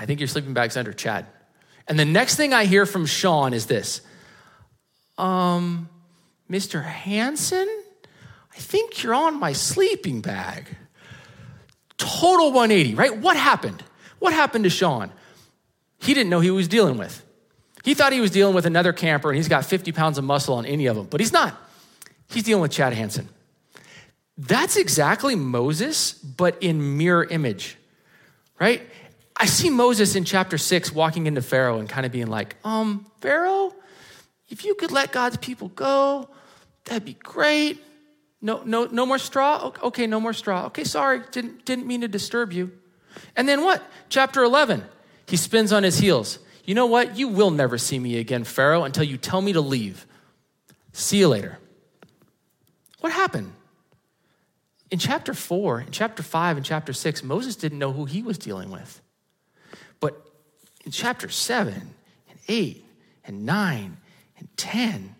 I 0.00 0.06
think 0.06 0.18
your 0.18 0.28
sleeping 0.28 0.54
bag's 0.54 0.78
under 0.78 0.94
Chad. 0.94 1.26
And 1.86 1.98
the 1.98 2.06
next 2.06 2.36
thing 2.36 2.54
I 2.54 2.64
hear 2.64 2.86
from 2.86 3.04
Sean 3.04 3.52
is 3.52 3.66
this 3.66 4.00
Um, 5.18 5.90
Mr. 6.50 6.82
Hansen, 6.82 7.68
I 8.50 8.56
think 8.56 9.02
you're 9.02 9.14
on 9.14 9.38
my 9.38 9.52
sleeping 9.52 10.22
bag. 10.22 10.74
Total 11.98 12.46
180, 12.46 12.94
right? 12.94 13.14
What 13.14 13.36
happened? 13.36 13.84
What 14.20 14.32
happened 14.32 14.64
to 14.64 14.70
Sean? 14.70 15.12
He 15.98 16.14
didn't 16.14 16.30
know 16.30 16.40
he 16.40 16.50
was 16.50 16.66
dealing 16.66 16.96
with. 16.96 17.22
He 17.84 17.92
thought 17.92 18.14
he 18.14 18.20
was 18.20 18.30
dealing 18.30 18.54
with 18.54 18.64
another 18.64 18.94
camper 18.94 19.28
and 19.28 19.36
he's 19.36 19.48
got 19.48 19.66
50 19.66 19.92
pounds 19.92 20.16
of 20.16 20.24
muscle 20.24 20.54
on 20.54 20.64
any 20.64 20.86
of 20.86 20.96
them, 20.96 21.08
but 21.10 21.20
he's 21.20 21.32
not. 21.32 21.54
He's 22.30 22.44
dealing 22.44 22.62
with 22.62 22.70
Chad 22.70 22.94
Hansen. 22.94 23.28
That's 24.38 24.78
exactly 24.78 25.34
Moses, 25.34 26.14
but 26.14 26.62
in 26.62 26.96
mirror 26.96 27.24
image, 27.24 27.76
right? 28.58 28.82
I 29.40 29.46
see 29.46 29.70
Moses 29.70 30.16
in 30.16 30.24
chapter 30.24 30.58
six 30.58 30.92
walking 30.92 31.26
into 31.26 31.40
Pharaoh 31.40 31.78
and 31.78 31.88
kind 31.88 32.04
of 32.04 32.12
being 32.12 32.26
like, 32.26 32.56
um, 32.62 33.06
Pharaoh, 33.22 33.74
if 34.50 34.66
you 34.66 34.74
could 34.74 34.92
let 34.92 35.12
God's 35.12 35.38
people 35.38 35.68
go, 35.68 36.28
that'd 36.84 37.06
be 37.06 37.14
great. 37.14 37.82
No, 38.42 38.62
no, 38.66 38.84
no 38.84 39.06
more 39.06 39.16
straw? 39.16 39.72
Okay, 39.82 40.06
no 40.06 40.20
more 40.20 40.34
straw. 40.34 40.66
Okay, 40.66 40.84
sorry, 40.84 41.22
didn't, 41.30 41.64
didn't 41.64 41.86
mean 41.86 42.02
to 42.02 42.08
disturb 42.08 42.52
you. 42.52 42.70
And 43.34 43.48
then 43.48 43.64
what? 43.64 43.82
Chapter 44.10 44.42
11, 44.42 44.84
he 45.26 45.38
spins 45.38 45.72
on 45.72 45.84
his 45.84 45.98
heels. 45.98 46.38
You 46.66 46.74
know 46.74 46.86
what? 46.86 47.16
You 47.16 47.28
will 47.28 47.50
never 47.50 47.78
see 47.78 47.98
me 47.98 48.18
again, 48.18 48.44
Pharaoh, 48.44 48.84
until 48.84 49.04
you 49.04 49.16
tell 49.16 49.40
me 49.40 49.54
to 49.54 49.62
leave. 49.62 50.06
See 50.92 51.16
you 51.16 51.28
later. 51.28 51.58
What 53.00 53.12
happened? 53.12 53.54
In 54.90 54.98
chapter 54.98 55.32
4, 55.32 55.80
in 55.80 55.92
chapter 55.92 56.22
5, 56.22 56.58
and 56.58 56.66
chapter 56.66 56.92
6, 56.92 57.24
Moses 57.24 57.56
didn't 57.56 57.78
know 57.78 57.92
who 57.92 58.04
he 58.04 58.22
was 58.22 58.36
dealing 58.36 58.70
with. 58.70 59.00
In 60.90 60.92
chapter 60.92 61.28
7, 61.28 61.72
and 61.72 62.38
8, 62.48 62.84
and 63.24 63.46
9, 63.46 63.96
and 64.38 64.48
10, 64.56 65.14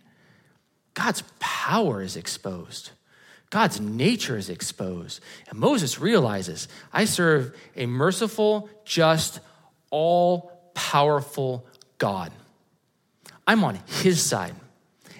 God's 0.94 1.22
power 1.38 2.02
is 2.02 2.16
exposed. 2.16 2.90
God's 3.50 3.80
nature 3.80 4.36
is 4.36 4.50
exposed. 4.50 5.22
And 5.48 5.60
Moses 5.60 6.00
realizes 6.00 6.66
I 6.92 7.04
serve 7.04 7.56
a 7.76 7.86
merciful, 7.86 8.68
just, 8.84 9.38
all 9.90 10.50
powerful 10.74 11.64
God. 11.98 12.32
I'm 13.46 13.62
on 13.62 13.78
his 14.02 14.20
side, 14.20 14.56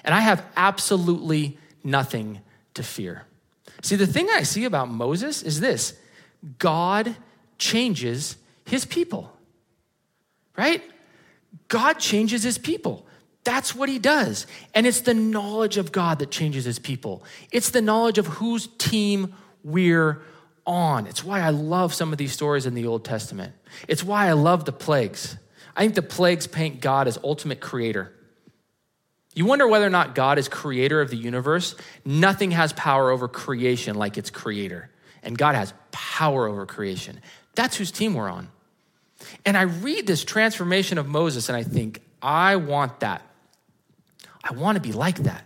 and 0.02 0.12
I 0.12 0.18
have 0.18 0.44
absolutely 0.56 1.58
nothing 1.84 2.40
to 2.74 2.82
fear. 2.82 3.24
See, 3.82 3.94
the 3.94 4.04
thing 4.04 4.26
I 4.32 4.42
see 4.42 4.64
about 4.64 4.90
Moses 4.90 5.44
is 5.44 5.60
this 5.60 5.96
God 6.58 7.14
changes 7.56 8.34
his 8.64 8.84
people, 8.84 9.32
right? 10.60 10.82
God 11.68 11.94
changes 11.94 12.42
his 12.42 12.58
people. 12.58 13.06
That's 13.44 13.74
what 13.74 13.88
he 13.88 13.98
does. 13.98 14.46
And 14.74 14.86
it's 14.86 15.00
the 15.00 15.14
knowledge 15.14 15.78
of 15.78 15.90
God 15.90 16.18
that 16.18 16.30
changes 16.30 16.66
his 16.66 16.78
people. 16.78 17.24
It's 17.50 17.70
the 17.70 17.80
knowledge 17.80 18.18
of 18.18 18.26
whose 18.26 18.68
team 18.78 19.34
we're 19.64 20.20
on. 20.66 21.06
It's 21.06 21.24
why 21.24 21.40
I 21.40 21.48
love 21.48 21.94
some 21.94 22.12
of 22.12 22.18
these 22.18 22.32
stories 22.32 22.66
in 22.66 22.74
the 22.74 22.86
Old 22.86 23.06
Testament. 23.06 23.54
It's 23.88 24.04
why 24.04 24.28
I 24.28 24.32
love 24.32 24.66
the 24.66 24.72
plagues. 24.72 25.38
I 25.74 25.80
think 25.80 25.94
the 25.94 26.02
plagues 26.02 26.46
paint 26.46 26.82
God 26.82 27.08
as 27.08 27.18
ultimate 27.24 27.60
creator. 27.60 28.12
You 29.34 29.46
wonder 29.46 29.66
whether 29.66 29.86
or 29.86 29.90
not 29.90 30.14
God 30.14 30.38
is 30.38 30.48
creator 30.48 31.00
of 31.00 31.08
the 31.08 31.16
universe. 31.16 31.74
Nothing 32.04 32.50
has 32.50 32.74
power 32.74 33.10
over 33.10 33.28
creation 33.28 33.96
like 33.96 34.18
its 34.18 34.28
creator. 34.28 34.90
And 35.22 35.38
God 35.38 35.54
has 35.54 35.72
power 35.92 36.46
over 36.46 36.66
creation. 36.66 37.20
That's 37.54 37.76
whose 37.76 37.90
team 37.90 38.12
we're 38.12 38.28
on. 38.28 38.48
And 39.44 39.56
I 39.56 39.62
read 39.62 40.06
this 40.06 40.24
transformation 40.24 40.98
of 40.98 41.06
Moses 41.06 41.48
and 41.48 41.56
I 41.56 41.62
think, 41.62 42.00
I 42.22 42.56
want 42.56 43.00
that. 43.00 43.22
I 44.42 44.52
want 44.52 44.76
to 44.76 44.80
be 44.80 44.92
like 44.92 45.18
that. 45.18 45.44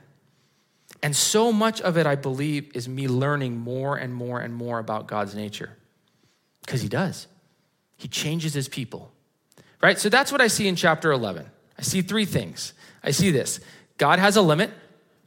And 1.03 1.15
so 1.15 1.53
much 1.53 1.81
of 1.81 1.99
it, 1.99 2.07
I 2.07 2.15
believe, 2.15 2.75
is 2.75 2.89
me 2.89 3.09
learning 3.09 3.59
more 3.59 3.97
and 3.97 4.15
more 4.15 4.41
and 4.41 4.55
more 4.55 4.79
about 4.79 5.07
God's 5.07 5.35
nature. 5.35 5.77
Because 6.65 6.81
He 6.81 6.89
does. 6.89 7.27
He 7.99 8.09
changes 8.09 8.55
His 8.55 8.69
people. 8.69 9.13
Right? 9.83 9.99
So 9.99 10.09
that's 10.09 10.33
what 10.33 10.41
I 10.41 10.47
see 10.47 10.67
in 10.67 10.77
chapter 10.77 11.13
11. 11.13 11.47
I 11.79 11.83
see 11.83 12.01
three 12.01 12.25
things. 12.25 12.73
I 13.03 13.11
see 13.11 13.31
this 13.31 13.61
God 13.99 14.19
has 14.19 14.37
a 14.37 14.43
limit, 14.43 14.71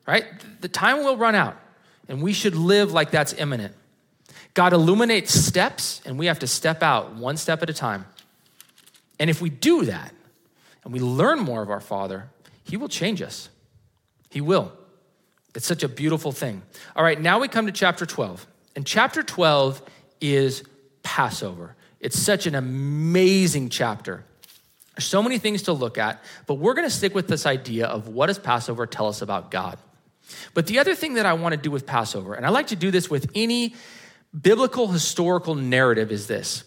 right? 0.08 0.26
The 0.62 0.68
time 0.68 1.04
will 1.04 1.18
run 1.18 1.36
out, 1.36 1.58
and 2.08 2.22
we 2.22 2.34
should 2.34 2.56
live 2.56 2.92
like 2.92 3.12
that's 3.12 3.34
imminent. 3.34 3.76
God 4.54 4.74
illuminates 4.74 5.34
steps, 5.34 6.02
and 6.06 6.18
we 6.18 6.26
have 6.26 6.40
to 6.40 6.48
step 6.48 6.82
out 6.82 7.14
one 7.14 7.38
step 7.38 7.62
at 7.62 7.70
a 7.70 7.74
time. 7.74 8.06
And 9.20 9.30
if 9.30 9.42
we 9.42 9.50
do 9.50 9.86
that, 9.86 10.14
and 10.84 10.94
we 10.94 11.00
learn 11.00 11.40
more 11.40 11.62
of 11.62 11.70
our 11.70 11.82
Father, 11.82 12.30
He 12.64 12.78
will 12.78 12.90
change 12.90 13.22
us. 13.22 13.50
He 14.30 14.42
will. 14.42 14.72
It's 15.56 15.66
such 15.66 15.84
a 15.84 15.90
beautiful 15.90 16.32
thing. 16.32 16.62
All 16.96 17.04
right, 17.04 17.20
now 17.20 17.40
we 17.40 17.48
come 17.48 17.66
to 17.66 17.72
chapter 17.72 18.06
12. 18.06 18.46
And 18.76 18.86
chapter 18.86 19.24
12 19.24 19.82
is 20.22 20.64
Passover. 21.02 21.76
It's 22.00 22.18
such 22.18 22.46
an 22.46 22.56
amazing 22.56 23.70
chapter. 23.70 24.24
There's 24.96 25.06
so 25.06 25.24
many 25.24 25.40
things 25.40 25.64
to 25.64 25.74
look 25.74 25.98
at, 25.98 26.24
but 26.46 26.56
we're 26.56 26.74
going 26.74 26.88
to 26.88 26.96
stick 26.96 27.16
with 27.16 27.28
this 27.28 27.46
idea 27.46 27.88
of 27.88 28.08
what 28.08 28.28
does 28.28 28.40
Passover 28.40 28.86
tell 28.86 29.08
us 29.08 29.22
about 29.22 29.52
God? 29.52 29.78
But 30.54 30.68
the 30.68 30.80
other 30.80 30.96
thing 30.96 31.16
that 31.16 31.26
I 31.26 31.34
want 31.34 31.54
to 31.54 31.58
do 31.58 31.72
with 31.72 31.86
Passover, 31.86 32.34
and 32.34 32.46
I 32.46 32.50
like 32.50 32.68
to 32.68 32.76
do 32.76 32.92
this 32.92 33.10
with 33.10 33.30
any 33.34 33.76
biblical 34.40 34.88
historical 34.88 35.56
narrative, 35.56 36.12
is 36.12 36.28
this. 36.28 36.64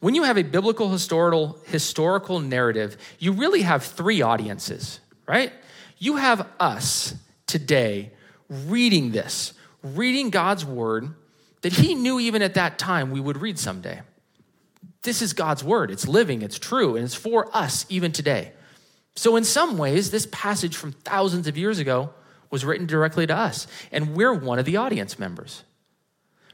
When 0.00 0.14
you 0.14 0.22
have 0.24 0.38
a 0.38 0.42
biblical 0.42 0.90
historical, 0.90 1.58
historical 1.66 2.40
narrative, 2.40 2.96
you 3.18 3.32
really 3.32 3.62
have 3.62 3.84
three 3.84 4.22
audiences, 4.22 4.98
right? 5.26 5.52
You 5.98 6.16
have 6.16 6.46
us 6.58 7.14
today 7.46 8.10
reading 8.48 9.12
this, 9.12 9.52
reading 9.82 10.30
God's 10.30 10.64
word 10.64 11.14
that 11.60 11.74
He 11.74 11.94
knew 11.94 12.18
even 12.18 12.40
at 12.40 12.54
that 12.54 12.78
time 12.78 13.10
we 13.10 13.20
would 13.20 13.36
read 13.36 13.58
someday. 13.58 14.00
This 15.02 15.20
is 15.22 15.34
God's 15.34 15.62
word. 15.62 15.90
It's 15.90 16.08
living, 16.08 16.42
it's 16.42 16.58
true, 16.58 16.96
and 16.96 17.04
it's 17.04 17.14
for 17.14 17.54
us 17.54 17.84
even 17.88 18.12
today. 18.12 18.52
So, 19.16 19.36
in 19.36 19.44
some 19.44 19.76
ways, 19.76 20.10
this 20.10 20.26
passage 20.30 20.76
from 20.76 20.92
thousands 20.92 21.46
of 21.46 21.58
years 21.58 21.78
ago 21.78 22.10
was 22.50 22.64
written 22.64 22.86
directly 22.86 23.26
to 23.26 23.36
us, 23.36 23.66
and 23.92 24.14
we're 24.14 24.32
one 24.32 24.58
of 24.58 24.64
the 24.64 24.76
audience 24.76 25.18
members, 25.18 25.62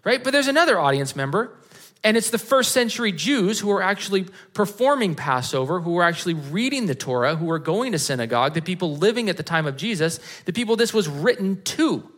right? 0.05 0.23
But 0.23 0.33
there's 0.33 0.49
another 0.49 0.79
audience 0.79 1.15
member 1.15 1.57
and 2.05 2.17
it's 2.17 2.31
the 2.31 2.39
first 2.39 2.73
century 2.73 3.13
Jews 3.13 3.59
who 3.59 3.71
are 3.73 3.83
actually 3.83 4.27
performing 4.53 5.15
Passover, 5.15 5.81
who 5.81 5.99
are 5.99 6.05
actually 6.05 6.35
reading 6.35 6.87
the 6.87 6.95
Torah, 6.95 7.37
who 7.37 7.51
are 7.51 7.59
going 7.59 7.93
to 7.93 7.99
synagogue, 7.99 8.55
the 8.55 8.63
people 8.63 8.97
living 8.97 9.29
at 9.29 9.37
the 9.37 9.43
time 9.43 9.67
of 9.67 9.77
Jesus, 9.77 10.21
the 10.45 10.53
people 10.53 10.77
this 10.77 10.95
was 10.95 11.09
written 11.09 11.63
to. 11.63 12.09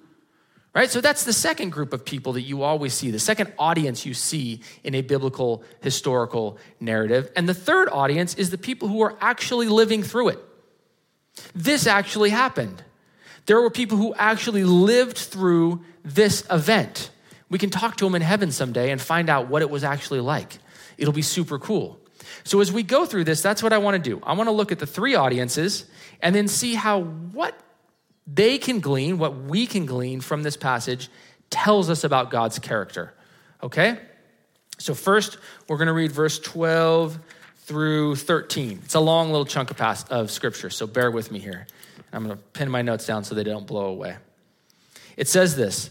Right? 0.75 0.91
So 0.91 1.01
that's 1.01 1.25
the 1.25 1.33
second 1.33 1.71
group 1.71 1.93
of 1.93 2.05
people 2.05 2.35
that 2.35 2.43
you 2.43 2.63
always 2.63 2.93
see, 2.93 3.11
the 3.11 3.19
second 3.19 3.53
audience 3.59 4.05
you 4.05 4.15
see 4.15 4.61
in 4.85 4.95
a 4.95 5.01
biblical 5.01 5.65
historical 5.81 6.59
narrative. 6.79 7.33
And 7.35 7.49
the 7.49 7.55
third 7.55 7.89
audience 7.89 8.35
is 8.35 8.51
the 8.51 8.59
people 8.59 8.89
who 8.89 9.01
are 9.01 9.17
actually 9.21 9.69
living 9.69 10.03
through 10.03 10.29
it. 10.29 10.39
This 11.55 11.87
actually 11.87 12.31
happened. 12.31 12.85
There 13.47 13.61
were 13.61 13.71
people 13.71 13.97
who 13.97 14.15
actually 14.15 14.65
lived 14.65 15.17
through 15.17 15.83
this 16.05 16.45
event. 16.51 17.11
We 17.51 17.59
can 17.59 17.71
talk 17.71 17.97
to 17.97 18.07
him 18.07 18.15
in 18.15 18.23
heaven 18.23 18.53
someday 18.53 18.91
and 18.91 19.01
find 19.01 19.31
out 19.31 19.49
what 19.49 19.63
it 19.63 19.71
was 19.71 19.85
actually 19.85 20.21
like. 20.21 20.59
It'll 20.97 21.15
be 21.15 21.23
super 21.23 21.59
cool. 21.59 21.99
So 22.45 22.61
as 22.61 22.71
we 22.73 22.83
go 22.83 23.07
through 23.07 23.25
this, 23.25 23.41
that's 23.43 23.63
what 23.63 23.73
I 23.73 23.79
want 23.79 24.03
to 24.03 24.11
do. 24.11 24.21
I 24.25 24.35
want 24.35 24.49
to 24.49 24.53
look 24.53 24.73
at 24.73 24.79
the 24.79 24.87
three 24.87 25.15
audiences 25.15 25.87
and 26.21 26.35
then 26.35 26.49
see 26.49 26.75
how 26.75 27.01
what 27.03 27.59
they 28.27 28.59
can 28.59 28.81
glean, 28.81 29.19
what 29.19 29.37
we 29.37 29.67
can 29.67 29.87
glean 29.87 30.21
from 30.21 30.43
this 30.43 30.57
passage 30.57 31.09
tells 31.51 31.89
us 31.89 32.05
about 32.05 32.31
God's 32.31 32.59
character. 32.59 33.15
Okay? 33.63 33.99
So 34.79 34.95
first, 34.95 35.39
we're 35.69 35.79
going 35.79 35.87
to 35.87 35.93
read 35.93 36.13
verse 36.13 36.39
12 36.39 37.19
through 37.59 38.17
13. 38.17 38.81
It's 38.85 38.95
a 38.95 39.01
long 39.01 39.31
little 39.31 39.47
chunk 39.47 39.71
of, 39.71 40.11
of 40.11 40.31
scripture, 40.31 40.71
so 40.71 40.87
bear 40.87 41.11
with 41.11 41.33
me 41.33 41.39
here. 41.39 41.67
I'm 42.13 42.25
going 42.25 42.37
to 42.37 42.43
pin 42.53 42.71
my 42.71 42.83
notes 42.83 43.07
down 43.07 43.25
so 43.25 43.35
they 43.35 43.45
don't 43.45 43.67
blow 43.67 43.87
away. 43.87 44.17
It 45.17 45.29
says 45.29 45.57
this 45.57 45.91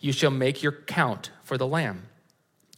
you 0.00 0.12
shall 0.12 0.30
make 0.30 0.62
your 0.62 0.72
count 0.72 1.30
for 1.42 1.58
the 1.58 1.66
lamb. 1.66 2.04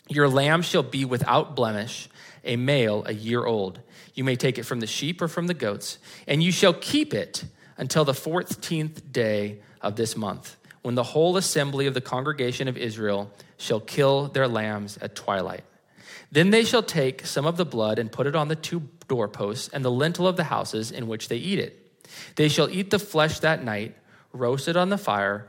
Your 0.08 0.28
lamb 0.28 0.62
shall 0.62 0.82
be 0.82 1.04
without 1.04 1.54
blemish, 1.54 2.08
a 2.44 2.56
male 2.56 3.04
a 3.06 3.12
year 3.12 3.44
old. 3.44 3.80
You 4.14 4.24
may 4.24 4.36
take 4.36 4.58
it 4.58 4.64
from 4.64 4.80
the 4.80 4.86
sheep 4.86 5.22
or 5.22 5.28
from 5.28 5.46
the 5.46 5.54
goats, 5.54 5.98
and 6.26 6.42
you 6.42 6.50
shall 6.50 6.74
keep 6.74 7.14
it 7.14 7.44
until 7.76 8.04
the 8.04 8.14
fourteenth 8.14 9.12
day 9.12 9.60
of 9.80 9.96
this 9.96 10.16
month, 10.16 10.56
when 10.82 10.94
the 10.94 11.02
whole 11.02 11.36
assembly 11.36 11.86
of 11.86 11.94
the 11.94 12.00
congregation 12.00 12.68
of 12.68 12.76
Israel 12.76 13.30
shall 13.56 13.80
kill 13.80 14.28
their 14.28 14.48
lambs 14.48 14.98
at 14.98 15.14
twilight. 15.14 15.64
Then 16.32 16.50
they 16.50 16.64
shall 16.64 16.82
take 16.82 17.26
some 17.26 17.46
of 17.46 17.56
the 17.56 17.64
blood 17.64 17.98
and 17.98 18.10
put 18.10 18.26
it 18.26 18.36
on 18.36 18.48
the 18.48 18.56
two 18.56 18.88
doorposts 19.08 19.68
and 19.68 19.84
the 19.84 19.90
lintel 19.90 20.26
of 20.26 20.36
the 20.36 20.44
houses 20.44 20.90
in 20.90 21.08
which 21.08 21.28
they 21.28 21.36
eat 21.36 21.58
it. 21.58 21.76
They 22.36 22.48
shall 22.48 22.70
eat 22.70 22.90
the 22.90 22.98
flesh 22.98 23.40
that 23.40 23.64
night, 23.64 23.96
roasted 24.32 24.76
on 24.76 24.88
the 24.90 24.98
fire, 24.98 25.48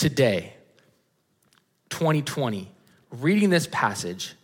today, 0.00 0.54
2020, 1.90 2.72
reading 3.10 3.50
this 3.50 3.68
passage, 3.70 4.34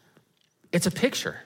it's 0.70 0.86
a 0.86 0.90
picture. 0.90 1.38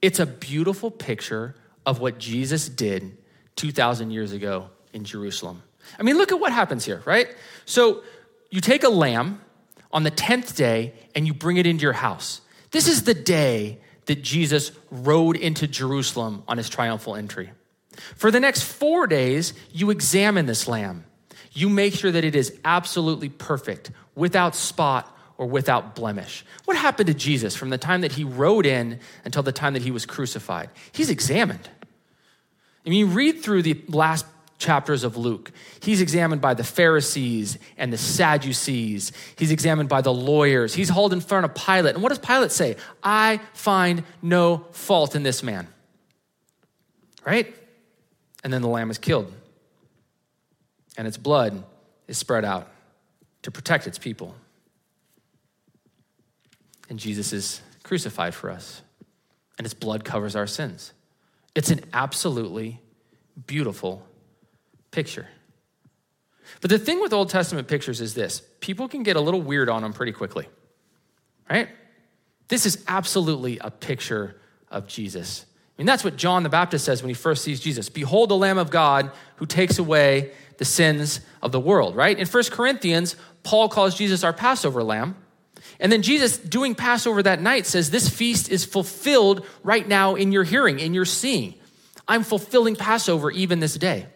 It's 0.00 0.20
a 0.20 0.26
beautiful 0.26 0.92
picture 0.92 1.56
of 1.84 1.98
what 1.98 2.18
Jesus 2.18 2.68
did 2.68 3.18
2,000 3.56 4.12
years 4.12 4.30
ago 4.30 4.70
in 4.92 5.04
Jerusalem. 5.04 5.64
I 5.98 6.04
mean, 6.04 6.16
look 6.16 6.30
at 6.30 6.38
what 6.38 6.52
happens 6.52 6.84
here, 6.84 7.02
right? 7.04 7.26
So 7.64 8.04
you 8.50 8.60
take 8.60 8.84
a 8.84 8.88
lamb 8.88 9.40
on 9.90 10.04
the 10.04 10.12
10th 10.12 10.54
day 10.54 10.94
and 11.16 11.26
you 11.26 11.34
bring 11.34 11.56
it 11.56 11.66
into 11.66 11.82
your 11.82 11.94
house. 11.94 12.40
This 12.70 12.86
is 12.86 13.02
the 13.02 13.14
day 13.14 13.80
that 14.04 14.22
Jesus 14.22 14.70
rode 14.92 15.36
into 15.36 15.66
Jerusalem 15.66 16.44
on 16.46 16.58
his 16.58 16.68
triumphal 16.68 17.16
entry. 17.16 17.50
For 18.14 18.30
the 18.30 18.38
next 18.38 18.62
four 18.62 19.08
days, 19.08 19.52
you 19.72 19.90
examine 19.90 20.46
this 20.46 20.68
lamb. 20.68 21.04
You 21.56 21.70
make 21.70 21.94
sure 21.94 22.12
that 22.12 22.22
it 22.22 22.36
is 22.36 22.54
absolutely 22.66 23.30
perfect, 23.30 23.90
without 24.14 24.54
spot 24.54 25.10
or 25.38 25.46
without 25.46 25.94
blemish. 25.94 26.44
What 26.66 26.76
happened 26.76 27.06
to 27.06 27.14
Jesus 27.14 27.56
from 27.56 27.70
the 27.70 27.78
time 27.78 28.02
that 28.02 28.12
he 28.12 28.24
rode 28.24 28.66
in 28.66 29.00
until 29.24 29.42
the 29.42 29.52
time 29.52 29.72
that 29.72 29.80
he 29.80 29.90
was 29.90 30.04
crucified? 30.04 30.68
He's 30.92 31.08
examined. 31.08 31.66
I 32.86 32.90
mean, 32.90 33.14
read 33.14 33.42
through 33.42 33.62
the 33.62 33.82
last 33.88 34.26
chapters 34.58 35.02
of 35.02 35.16
Luke. 35.16 35.50
He's 35.80 36.02
examined 36.02 36.42
by 36.42 36.52
the 36.52 36.62
Pharisees 36.62 37.56
and 37.78 37.90
the 37.90 37.98
Sadducees. 37.98 39.12
He's 39.36 39.50
examined 39.50 39.88
by 39.88 40.02
the 40.02 40.12
lawyers. 40.12 40.74
He's 40.74 40.90
hauled 40.90 41.14
in 41.14 41.22
front 41.22 41.46
of 41.46 41.54
Pilate. 41.54 41.94
And 41.94 42.02
what 42.02 42.10
does 42.10 42.18
Pilate 42.18 42.52
say? 42.52 42.76
I 43.02 43.40
find 43.54 44.04
no 44.20 44.66
fault 44.72 45.16
in 45.16 45.22
this 45.22 45.42
man. 45.42 45.68
Right? 47.24 47.54
And 48.44 48.52
then 48.52 48.60
the 48.60 48.68
lamb 48.68 48.90
is 48.90 48.98
killed. 48.98 49.32
And 50.96 51.06
its 51.06 51.16
blood 51.16 51.64
is 52.08 52.18
spread 52.18 52.44
out 52.44 52.70
to 53.42 53.50
protect 53.50 53.86
its 53.86 53.98
people. 53.98 54.34
And 56.88 56.98
Jesus 56.98 57.32
is 57.32 57.60
crucified 57.82 58.34
for 58.34 58.50
us. 58.50 58.82
And 59.58 59.64
its 59.64 59.74
blood 59.74 60.04
covers 60.04 60.36
our 60.36 60.46
sins. 60.46 60.92
It's 61.54 61.70
an 61.70 61.80
absolutely 61.92 62.80
beautiful 63.46 64.06
picture. 64.90 65.26
But 66.60 66.70
the 66.70 66.78
thing 66.78 67.00
with 67.00 67.12
Old 67.12 67.30
Testament 67.30 67.68
pictures 67.68 68.00
is 68.00 68.14
this 68.14 68.42
people 68.60 68.88
can 68.88 69.02
get 69.02 69.16
a 69.16 69.20
little 69.20 69.42
weird 69.42 69.68
on 69.68 69.82
them 69.82 69.92
pretty 69.92 70.12
quickly, 70.12 70.48
right? 71.50 71.68
This 72.48 72.66
is 72.66 72.84
absolutely 72.86 73.58
a 73.58 73.70
picture 73.70 74.36
of 74.70 74.86
Jesus. 74.86 75.46
I 75.76 75.82
mean, 75.82 75.86
that's 75.86 76.04
what 76.04 76.16
John 76.16 76.42
the 76.42 76.48
Baptist 76.48 76.84
says 76.84 77.02
when 77.02 77.08
he 77.08 77.14
first 77.14 77.42
sees 77.42 77.60
Jesus 77.60 77.88
Behold, 77.88 78.30
the 78.30 78.36
Lamb 78.36 78.58
of 78.58 78.70
God 78.70 79.10
who 79.36 79.46
takes 79.46 79.78
away 79.78 80.32
the 80.58 80.64
sins 80.64 81.20
of 81.42 81.52
the 81.52 81.60
world, 81.60 81.96
right? 81.96 82.18
In 82.18 82.26
1 82.26 82.44
Corinthians, 82.50 83.16
Paul 83.42 83.68
calls 83.68 83.96
Jesus 83.96 84.24
our 84.24 84.32
Passover 84.32 84.82
lamb. 84.82 85.16
And 85.78 85.92
then 85.92 86.02
Jesus, 86.02 86.38
doing 86.38 86.74
Passover 86.74 87.22
that 87.22 87.40
night, 87.40 87.66
says, 87.66 87.90
This 87.90 88.08
feast 88.08 88.50
is 88.50 88.64
fulfilled 88.64 89.44
right 89.62 89.86
now 89.86 90.14
in 90.14 90.32
your 90.32 90.44
hearing, 90.44 90.78
in 90.78 90.94
your 90.94 91.04
seeing. 91.04 91.54
I'm 92.08 92.22
fulfilling 92.22 92.76
Passover 92.76 93.30
even 93.30 93.60
this 93.60 93.74
day. 93.74 94.06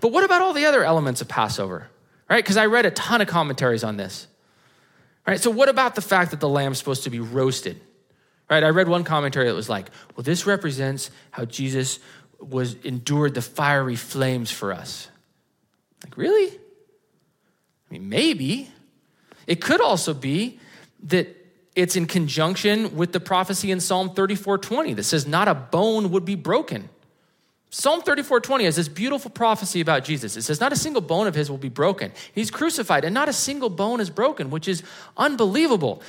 But 0.00 0.12
what 0.12 0.24
about 0.24 0.42
all 0.42 0.52
the 0.52 0.66
other 0.66 0.84
elements 0.84 1.20
of 1.20 1.28
Passover? 1.28 1.88
Right? 2.28 2.42
Because 2.42 2.56
I 2.56 2.66
read 2.66 2.86
a 2.86 2.90
ton 2.90 3.20
of 3.20 3.28
commentaries 3.28 3.84
on 3.84 3.96
this. 3.96 4.26
Right? 5.26 5.40
So 5.40 5.50
what 5.50 5.68
about 5.68 5.94
the 5.94 6.02
fact 6.02 6.32
that 6.32 6.40
the 6.40 6.48
lamb's 6.48 6.78
supposed 6.78 7.04
to 7.04 7.10
be 7.10 7.20
roasted? 7.20 7.80
Right? 8.50 8.62
I 8.62 8.68
read 8.68 8.88
one 8.88 9.04
commentary 9.04 9.46
that 9.46 9.54
was 9.54 9.68
like, 9.68 9.90
well, 10.16 10.24
this 10.24 10.46
represents 10.46 11.10
how 11.30 11.44
Jesus 11.44 12.00
was 12.38 12.74
endured 12.84 13.34
the 13.34 13.42
fiery 13.42 13.96
flames 13.96 14.50
for 14.50 14.72
us. 14.72 15.08
Like, 16.04 16.16
really? 16.16 16.50
I 16.50 17.92
mean, 17.92 18.08
maybe. 18.08 18.70
It 19.46 19.60
could 19.60 19.80
also 19.80 20.14
be 20.14 20.60
that 21.04 21.28
it's 21.74 21.96
in 21.96 22.06
conjunction 22.06 22.96
with 22.96 23.12
the 23.12 23.20
prophecy 23.20 23.70
in 23.70 23.80
Psalm 23.80 24.10
34:20 24.10 24.94
that 24.94 25.04
says, 25.04 25.26
Not 25.26 25.48
a 25.48 25.54
bone 25.54 26.10
would 26.10 26.24
be 26.24 26.36
broken. 26.36 26.88
Psalm 27.70 28.02
34 28.02 28.40
20 28.40 28.64
has 28.64 28.76
this 28.76 28.88
beautiful 28.88 29.30
prophecy 29.30 29.80
about 29.80 30.04
Jesus. 30.04 30.36
It 30.36 30.42
says, 30.42 30.60
Not 30.60 30.72
a 30.72 30.76
single 30.76 31.02
bone 31.02 31.26
of 31.26 31.34
his 31.34 31.50
will 31.50 31.58
be 31.58 31.68
broken. 31.68 32.12
He's 32.32 32.50
crucified, 32.50 33.04
and 33.04 33.12
not 33.12 33.28
a 33.28 33.32
single 33.32 33.70
bone 33.70 34.00
is 34.00 34.10
broken, 34.10 34.50
which 34.50 34.68
is 34.68 34.82
unbelievable. 35.16 36.00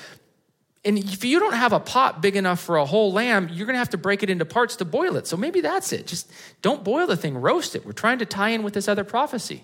And 0.86 0.99
if 0.99 1.25
you 1.25 1.39
don't 1.39 1.55
have 1.55 1.73
a 1.73 1.79
pot 1.79 2.21
big 2.21 2.36
enough 2.36 2.60
for 2.60 2.77
a 2.77 2.86
whole 2.86 3.12
lamb, 3.12 3.49
you're 3.51 3.65
going 3.65 3.73
to 3.73 3.79
have 3.79 3.89
to 3.89 3.97
break 3.97 4.21
it 4.21 4.29
into 4.29 4.45
parts 4.45 4.75
to 4.75 4.86
boil 4.86 5.15
it. 5.15 5.25
So 5.25 5.36
maybe 5.36 5.62
that's 5.62 5.91
it. 5.91 6.05
Just 6.05 6.31
don't 6.62 6.84
boil 6.84 7.08
the 7.08 7.17
thing, 7.17 7.36
roast 7.36 7.75
it. 7.75 7.84
We're 7.84 7.93
trying 7.93 8.19
to 8.19 8.25
tie 8.27 8.49
in 8.49 8.62
with 8.62 8.75
this 8.75 8.88
other 8.88 9.03
prophecy. 9.03 9.63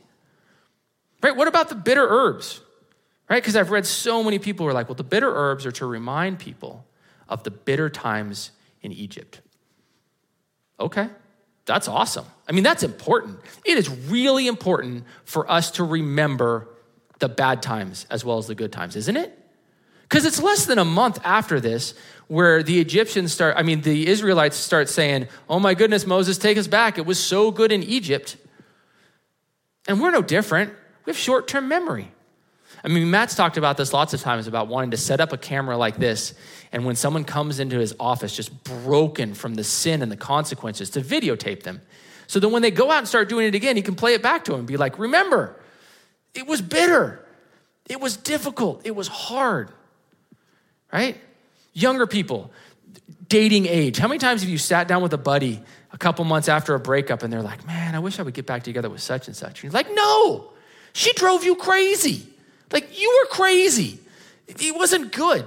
Right? 1.22 1.36
What 1.36 1.48
about 1.48 1.70
the 1.70 1.76
bitter 1.76 2.06
herbs? 2.08 2.62
Right? 3.30 3.42
Because 3.42 3.56
I've 3.56 3.72
read 3.72 3.86
so 3.86 4.24
many 4.24 4.40
people 4.40 4.66
who 4.66 4.70
are 4.70 4.74
like, 4.74 4.90
well, 4.90 4.96
the 4.96 5.04
bitter 5.04 5.34
herbs 5.34 5.66
are 5.66 5.72
to 5.74 5.86
remind 5.86 6.40
people 6.40 6.86
of 7.30 7.44
the 7.44 7.52
bitter 7.52 7.90
times 7.90 8.52
in 8.82 8.92
Egypt. 8.92 9.42
Okay. 10.80 11.08
That's 11.66 11.88
awesome. 11.88 12.26
I 12.48 12.52
mean, 12.52 12.64
that's 12.64 12.84
important. 12.84 13.40
It 13.64 13.78
is 13.78 13.90
really 13.90 14.48
important 14.48 15.06
for 15.24 15.50
us 15.50 15.72
to 15.72 15.84
remember 15.84 16.68
the 17.20 17.30
bad 17.30 17.62
times 17.62 18.06
as 18.10 18.26
well 18.26 18.40
as 18.40 18.48
the 18.48 18.56
good 18.56 18.72
times, 18.72 18.96
isn't 18.96 19.16
it? 19.16 19.38
Because 20.02 20.26
it's 20.26 20.42
less 20.42 20.66
than 20.66 20.80
a 20.80 20.84
month 20.84 21.20
after 21.24 21.62
this 21.62 21.94
where 22.28 22.64
the 22.64 22.80
Egyptians 22.82 23.32
start, 23.32 23.56
I 23.58 23.64
mean, 23.64 23.82
the 23.82 24.08
Israelites 24.08 24.58
start 24.58 24.90
saying, 24.90 25.28
Oh 25.48 25.60
my 25.60 25.74
goodness, 25.74 26.06
Moses, 26.06 26.38
take 26.38 26.58
us 26.58 26.68
back. 26.68 26.98
It 26.98 27.06
was 27.06 27.20
so 27.20 27.52
good 27.52 27.72
in 27.72 27.84
Egypt. 27.84 28.36
And 29.88 30.02
we're 30.02 30.12
no 30.12 30.22
different. 30.22 30.74
We 31.06 31.12
have 31.12 31.18
short 31.18 31.48
term 31.48 31.68
memory. 31.68 32.12
I 32.84 32.88
mean, 32.88 33.12
Matt's 33.12 33.36
talked 33.36 33.58
about 33.58 33.78
this 33.78 33.94
lots 33.94 34.14
of 34.14 34.22
times 34.22 34.48
about 34.48 34.68
wanting 34.68 34.92
to 34.92 34.98
set 34.98 35.20
up 35.20 35.34
a 35.34 35.38
camera 35.38 35.78
like 35.78 35.98
this 35.98 36.34
and 36.72 36.86
when 36.86 36.96
someone 36.96 37.26
comes 37.26 37.60
into 37.60 37.78
his 37.78 37.94
office 38.00 38.36
just 38.36 38.64
broken 38.64 39.34
from 39.34 39.56
the 39.56 39.64
sin 39.64 40.02
and 40.02 40.12
the 40.12 40.18
consequences 40.18 40.90
to 40.92 41.02
videotape 41.02 41.64
them. 41.64 41.82
So 42.28 42.40
that 42.40 42.50
when 42.50 42.62
they 42.62 42.72
go 42.72 42.90
out 42.90 43.00
and 43.00 43.08
start 43.08 43.30
doing 43.30 43.46
it 43.46 43.56
again, 43.56 43.76
he 43.76 43.82
can 43.82 43.96
play 43.96 44.14
it 44.14 44.24
back 44.24 44.46
to 44.46 44.54
him 44.54 44.60
and 44.60 44.68
be 44.68 44.78
like, 44.78 44.98
remember, 44.98 45.60
it 46.34 46.48
was 46.48 46.62
bitter. 46.62 47.26
It 47.90 48.00
was 48.00 48.16
difficult, 48.16 48.82
it 48.86 48.96
was 48.96 49.08
hard, 49.10 49.70
right? 50.94 51.18
Younger 51.74 52.08
people, 52.08 52.52
dating 53.28 53.66
age. 53.66 53.98
How 53.98 54.08
many 54.08 54.20
times 54.20 54.42
have 54.42 54.50
you 54.50 54.58
sat 54.58 54.88
down 54.88 55.02
with 55.02 55.14
a 55.14 55.18
buddy 55.18 55.62
a 55.92 55.98
couple 55.98 56.24
months 56.24 56.48
after 56.48 56.74
a 56.74 56.80
breakup 56.80 57.22
and 57.22 57.34
they're 57.34 57.42
like, 57.42 57.68
man, 57.68 57.96
I 57.96 58.00
wish 58.00 58.18
I 58.18 58.24
would 58.24 58.34
get 58.34 58.46
back 58.46 58.64
together 58.64 58.90
with 58.90 59.02
such 59.02 59.28
and 59.28 59.36
such? 59.36 59.62
And 59.62 59.64
you're 59.64 59.74
like, 59.74 59.94
no, 59.94 60.51
she 60.94 61.14
drove 61.14 61.44
you 61.44 61.56
crazy. 61.56 62.28
Like, 62.72 63.00
you 63.00 63.22
were 63.22 63.36
crazy. 63.36 64.00
It 64.48 64.76
wasn't 64.76 65.12
good. 65.12 65.46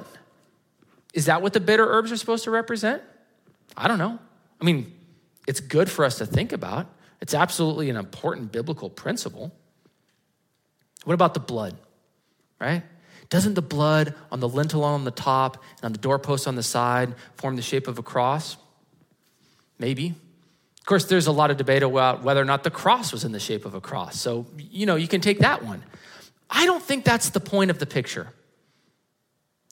Is 1.13 1.27
that 1.27 1.43
what 1.43 1.53
the 1.53 1.61
bitter 1.61 1.87
herbs 1.87 2.11
are 2.13 2.17
supposed 2.17 2.45
to 2.45 2.51
represent? 2.51 3.03
I 3.77 3.89
don't 3.89 3.99
know. 3.99 4.19
I 4.61 4.65
mean, 4.65 4.93
it's 5.47 5.61
good 5.61 5.91
for 5.91 6.05
us 6.05 6.19
to 6.19 6.27
think 6.27 6.53
about. 6.53 6.87
It's 7.21 7.35
absolutely 7.35 7.91
an 7.91 7.97
important 7.97 8.53
biblical 8.53 8.91
principle. 8.91 9.53
What 11.05 11.15
about 11.15 11.35
the 11.35 11.41
blood, 11.41 11.77
right? 12.61 12.83
Doesn't 13.31 13.55
the 13.55 13.63
blood 13.63 14.15
on 14.31 14.41
the 14.41 14.49
lintel 14.49 14.85
on 14.85 15.05
the 15.05 15.11
top 15.11 15.63
and 15.77 15.85
on 15.85 15.93
the 15.93 15.99
doorpost 15.99 16.47
on 16.47 16.57
the 16.57 16.63
side 16.63 17.15
form 17.37 17.57
the 17.57 17.63
shape 17.63 17.89
of 17.89 17.99
a 17.99 18.03
cross? 18.03 18.57
Maybe. 19.79 20.15
Of 20.85 20.87
course, 20.87 21.07
there's 21.07 21.27
a 21.27 21.33
lot 21.33 21.51
of 21.51 21.57
debate 21.57 21.83
about 21.83 22.23
whether 22.23 22.43
or 22.43 22.45
not 22.45 22.63
the 22.63 22.71
cross 22.71 23.11
was 23.11 23.25
in 23.25 23.33
the 23.33 23.41
shape 23.41 23.65
of 23.65 23.73
a 23.73 23.81
cross. 23.81 24.21
So, 24.21 24.45
you 24.59 24.85
know, 24.85 24.97
you 24.97 25.09
can 25.09 25.23
take 25.23 25.39
that 25.39 25.65
one. 25.65 25.83
I 26.51 26.67
don't 26.67 26.83
think 26.83 27.07
that's 27.07 27.31
the 27.31 27.41
point 27.41 27.71
of 27.71 27.79
the 27.79 27.87
picture. 27.87 28.29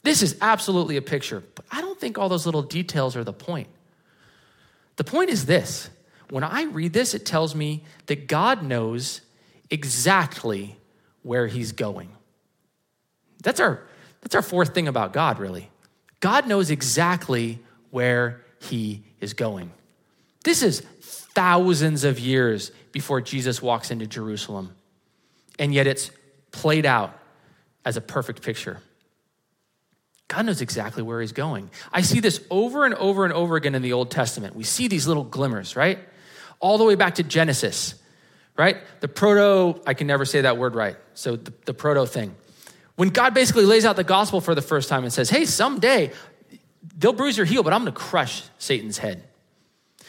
This 0.05 0.23
is 0.23 0.39
absolutely 0.41 0.97
a 0.97 1.03
picture, 1.03 1.43
but 1.55 1.67
I 1.71 1.83
don't 1.83 2.01
think 2.01 2.17
all 2.17 2.31
those 2.31 2.47
little 2.47 2.63
details 2.63 3.15
are 3.15 3.25
the 3.25 3.33
point. 3.35 3.69
The 4.97 5.05
point 5.05 5.29
is 5.29 5.45
this 5.45 5.91
when 6.31 6.45
I 6.45 6.63
read 6.63 6.95
this, 6.95 7.13
it 7.13 7.27
tells 7.27 7.55
me 7.55 7.85
that 8.07 8.27
God 8.27 8.63
knows 8.63 9.21
exactly 9.69 10.77
where 11.23 11.47
He's 11.47 11.73
going. 11.73 12.09
That's 13.43 13.61
our, 13.61 13.83
that's 14.23 14.35
our 14.35 14.41
fourth 14.41 14.73
thing 14.73 14.89
about 14.89 15.13
God, 15.13 15.39
really. 15.39 15.69
God 16.21 16.49
knows 16.49 16.71
exactly 16.71 17.59
where 17.91 18.41
He 18.61 19.03
is 19.21 19.35
going. 19.35 19.73
This 20.43 20.63
is 20.63 20.83
thousands 21.35 22.05
of 22.05 22.19
years 22.19 22.71
before 22.93 23.21
Jesus 23.21 23.63
walks 23.63 23.91
into 23.91 24.07
Jerusalem, 24.07 24.75
and 25.59 25.73
yet 25.73 25.87
it's 25.87 26.11
played 26.51 26.87
out 26.87 27.19
as 27.85 27.97
a 27.97 28.01
perfect 28.01 28.43
picture. 28.43 28.81
God 30.29 30.47
knows 30.47 30.61
exactly 30.63 31.03
where 31.03 31.21
he's 31.21 31.33
going. 31.33 31.71
I 31.93 32.01
see 32.01 32.21
this 32.21 32.43
over 32.51 32.87
and 32.87 32.95
over 32.95 33.25
and 33.25 33.35
over 33.35 33.57
again 33.57 33.75
in 33.75 33.83
the 33.83 33.93
Old 33.93 34.11
Testament. 34.11 34.57
We 34.57 34.65
see 34.65 34.89
these 34.89 35.07
little 35.07 35.25
glimmers, 35.25 35.77
right? 35.77 35.99
All 36.59 36.79
the 36.79 36.85
way 36.85 36.95
back 36.95 37.17
to 37.17 37.23
Genesis, 37.23 37.95
right? 38.57 38.79
The 39.01 39.09
proto, 39.09 39.83
I 39.87 39.95
can 39.95 40.07
never 40.07 40.25
say 40.25 40.43
that 40.43 40.57
word 40.57 40.75
right. 40.75 40.97
So 41.15 41.37
the, 41.37 41.53
the 41.67 41.75
proto 41.75 42.07
thing. 42.07 42.35
When 42.97 43.11
God 43.11 43.35
basically 43.35 43.67
lays 43.67 43.85
out 43.85 43.97
the 43.97 44.05
gospel 44.05 44.41
for 44.41 44.55
the 44.55 44.63
first 44.63 44.89
time 44.89 45.05
and 45.05 45.13
says, 45.13 45.29
hey, 45.29 45.45
someday 45.45 46.13
they'll 46.97 47.13
bruise 47.13 47.37
your 47.37 47.47
heel, 47.47 47.63
but 47.63 47.73
I'm 47.73 47.83
going 47.83 47.93
to 47.93 47.99
crush 47.99 48.45
Satan's 48.59 48.99
head. 48.99 49.25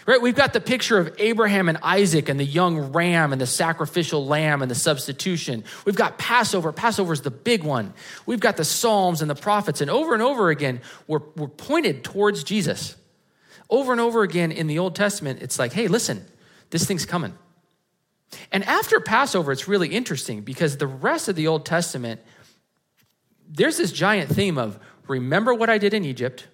Right? 0.06 0.22
We've 0.22 0.36
got 0.36 0.52
the 0.52 0.60
picture 0.60 0.98
of 0.98 1.16
Abraham 1.18 1.70
and 1.70 1.78
Isaac 1.82 2.28
and 2.28 2.38
the 2.38 2.46
young 2.46 2.92
ram 2.92 3.32
and 3.32 3.40
the 3.40 3.48
sacrificial 3.48 4.26
lamb 4.26 4.62
and 4.62 4.70
the 4.70 4.76
substitution. 4.76 5.64
We've 5.86 5.96
got 5.96 6.18
Passover. 6.18 6.74
Passover 6.74 7.14
is 7.14 7.22
the 7.22 7.32
big 7.32 7.64
one. 7.64 7.94
We've 8.26 8.40
got 8.40 8.58
the 8.58 8.66
Psalms 8.66 9.22
and 9.22 9.30
the 9.30 9.36
prophets. 9.36 9.80
And 9.80 9.90
over 9.90 10.14
and 10.14 10.22
over 10.22 10.50
again, 10.50 10.82
we're, 11.08 11.22
we're 11.38 11.48
pointed 11.48 12.04
towards 12.04 12.44
Jesus. 12.44 12.98
Over 13.70 13.94
and 13.94 14.02
over 14.02 14.24
again 14.24 14.52
in 14.52 14.68
the 14.68 14.80
Old 14.80 14.94
Testament, 14.94 15.42
it's 15.42 15.58
like, 15.58 15.72
hey, 15.72 15.88
listen, 15.88 16.26
this 16.70 16.86
thing's 16.86 17.06
coming. 17.06 17.38
And 18.52 18.64
after 18.66 19.00
Passover, 19.00 19.54
it's 19.54 19.70
really 19.70 19.90
interesting 19.90 20.42
because 20.42 20.78
the 20.78 20.88
rest 20.88 21.30
of 21.30 21.38
the 21.38 21.48
Old 21.48 21.66
Testament, 21.66 22.20
there's 23.48 23.78
this 23.78 23.92
giant 23.94 24.30
theme 24.30 24.58
of 24.58 24.80
remember 25.08 25.54
what 25.54 25.70
I 25.70 25.78
did 25.78 25.94
in 25.94 26.04
Egypt 26.04 26.48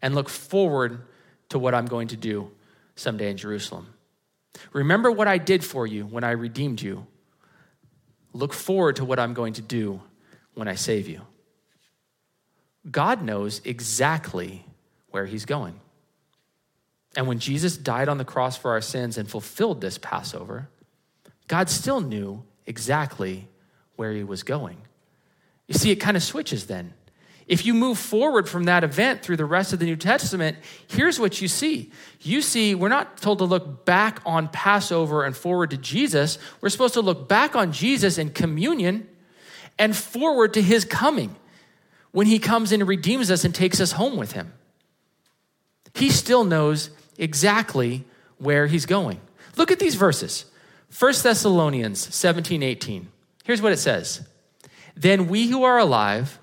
and 0.00 0.14
look 0.14 0.28
forward 0.28 1.02
to 1.48 1.58
what 1.58 1.74
I'm 1.74 1.86
going 1.86 2.08
to 2.08 2.16
do 2.16 2.50
someday 2.94 3.30
in 3.30 3.36
Jerusalem. 3.36 3.94
Remember 4.72 5.10
what 5.10 5.28
I 5.28 5.38
did 5.38 5.64
for 5.64 5.86
you 5.86 6.04
when 6.04 6.24
I 6.24 6.32
redeemed 6.32 6.80
you. 6.80 7.06
Look 8.32 8.52
forward 8.52 8.96
to 8.96 9.04
what 9.04 9.18
I'm 9.18 9.34
going 9.34 9.54
to 9.54 9.62
do 9.62 10.00
when 10.54 10.68
I 10.68 10.74
save 10.74 11.08
you. 11.08 11.22
God 12.90 13.22
knows 13.22 13.60
exactly 13.64 14.64
where 15.10 15.26
he's 15.26 15.44
going. 15.44 15.80
And 17.16 17.26
when 17.26 17.38
Jesus 17.38 17.76
died 17.76 18.08
on 18.08 18.18
the 18.18 18.24
cross 18.24 18.56
for 18.56 18.70
our 18.72 18.80
sins 18.80 19.18
and 19.18 19.28
fulfilled 19.28 19.80
this 19.80 19.98
Passover, 19.98 20.68
God 21.46 21.68
still 21.68 22.00
knew 22.00 22.42
exactly 22.66 23.48
where 23.96 24.12
he 24.12 24.24
was 24.24 24.42
going. 24.42 24.78
You 25.66 25.74
see, 25.74 25.90
it 25.90 25.96
kind 25.96 26.16
of 26.16 26.22
switches 26.22 26.66
then. 26.66 26.94
If 27.46 27.66
you 27.66 27.74
move 27.74 27.98
forward 27.98 28.48
from 28.48 28.64
that 28.64 28.84
event 28.84 29.22
through 29.22 29.36
the 29.36 29.44
rest 29.44 29.72
of 29.72 29.78
the 29.78 29.84
New 29.84 29.96
Testament, 29.96 30.56
here's 30.86 31.18
what 31.18 31.40
you 31.40 31.48
see. 31.48 31.90
You 32.20 32.40
see, 32.40 32.74
we're 32.74 32.88
not 32.88 33.18
told 33.18 33.38
to 33.38 33.44
look 33.44 33.84
back 33.84 34.20
on 34.24 34.48
Passover 34.48 35.24
and 35.24 35.36
forward 35.36 35.70
to 35.70 35.76
Jesus. 35.76 36.38
We're 36.60 36.68
supposed 36.68 36.94
to 36.94 37.00
look 37.00 37.28
back 37.28 37.56
on 37.56 37.72
Jesus 37.72 38.18
in 38.18 38.30
communion 38.30 39.08
and 39.78 39.96
forward 39.96 40.54
to 40.54 40.62
his 40.62 40.84
coming 40.84 41.34
when 42.12 42.26
he 42.26 42.38
comes 42.38 42.72
and 42.72 42.86
redeems 42.86 43.30
us 43.30 43.44
and 43.44 43.54
takes 43.54 43.80
us 43.80 43.92
home 43.92 44.16
with 44.16 44.32
him. 44.32 44.52
He 45.94 46.10
still 46.10 46.44
knows 46.44 46.90
exactly 47.18 48.04
where 48.38 48.66
he's 48.66 48.86
going. 48.86 49.20
Look 49.56 49.70
at 49.70 49.78
these 49.78 49.94
verses 49.94 50.46
1 50.98 51.14
Thessalonians 51.22 52.14
17 52.14 52.62
18. 52.62 53.08
Here's 53.44 53.62
what 53.62 53.72
it 53.72 53.78
says 53.78 54.26
Then 54.94 55.28
we 55.28 55.48
who 55.48 55.64
are 55.64 55.78
alive, 55.78 56.38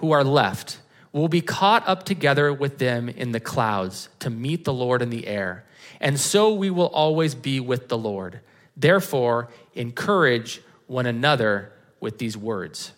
who 0.00 0.12
are 0.12 0.24
left 0.24 0.80
will 1.12 1.28
be 1.28 1.42
caught 1.42 1.86
up 1.86 2.04
together 2.04 2.52
with 2.52 2.78
them 2.78 3.08
in 3.08 3.32
the 3.32 3.40
clouds 3.40 4.08
to 4.20 4.30
meet 4.30 4.64
the 4.64 4.72
Lord 4.72 5.02
in 5.02 5.10
the 5.10 5.26
air. 5.26 5.64
And 6.00 6.18
so 6.18 6.54
we 6.54 6.70
will 6.70 6.86
always 6.86 7.34
be 7.34 7.60
with 7.60 7.88
the 7.88 7.98
Lord. 7.98 8.40
Therefore, 8.76 9.50
encourage 9.74 10.62
one 10.86 11.04
another 11.04 11.72
with 12.00 12.18
these 12.18 12.36
words. 12.36 12.92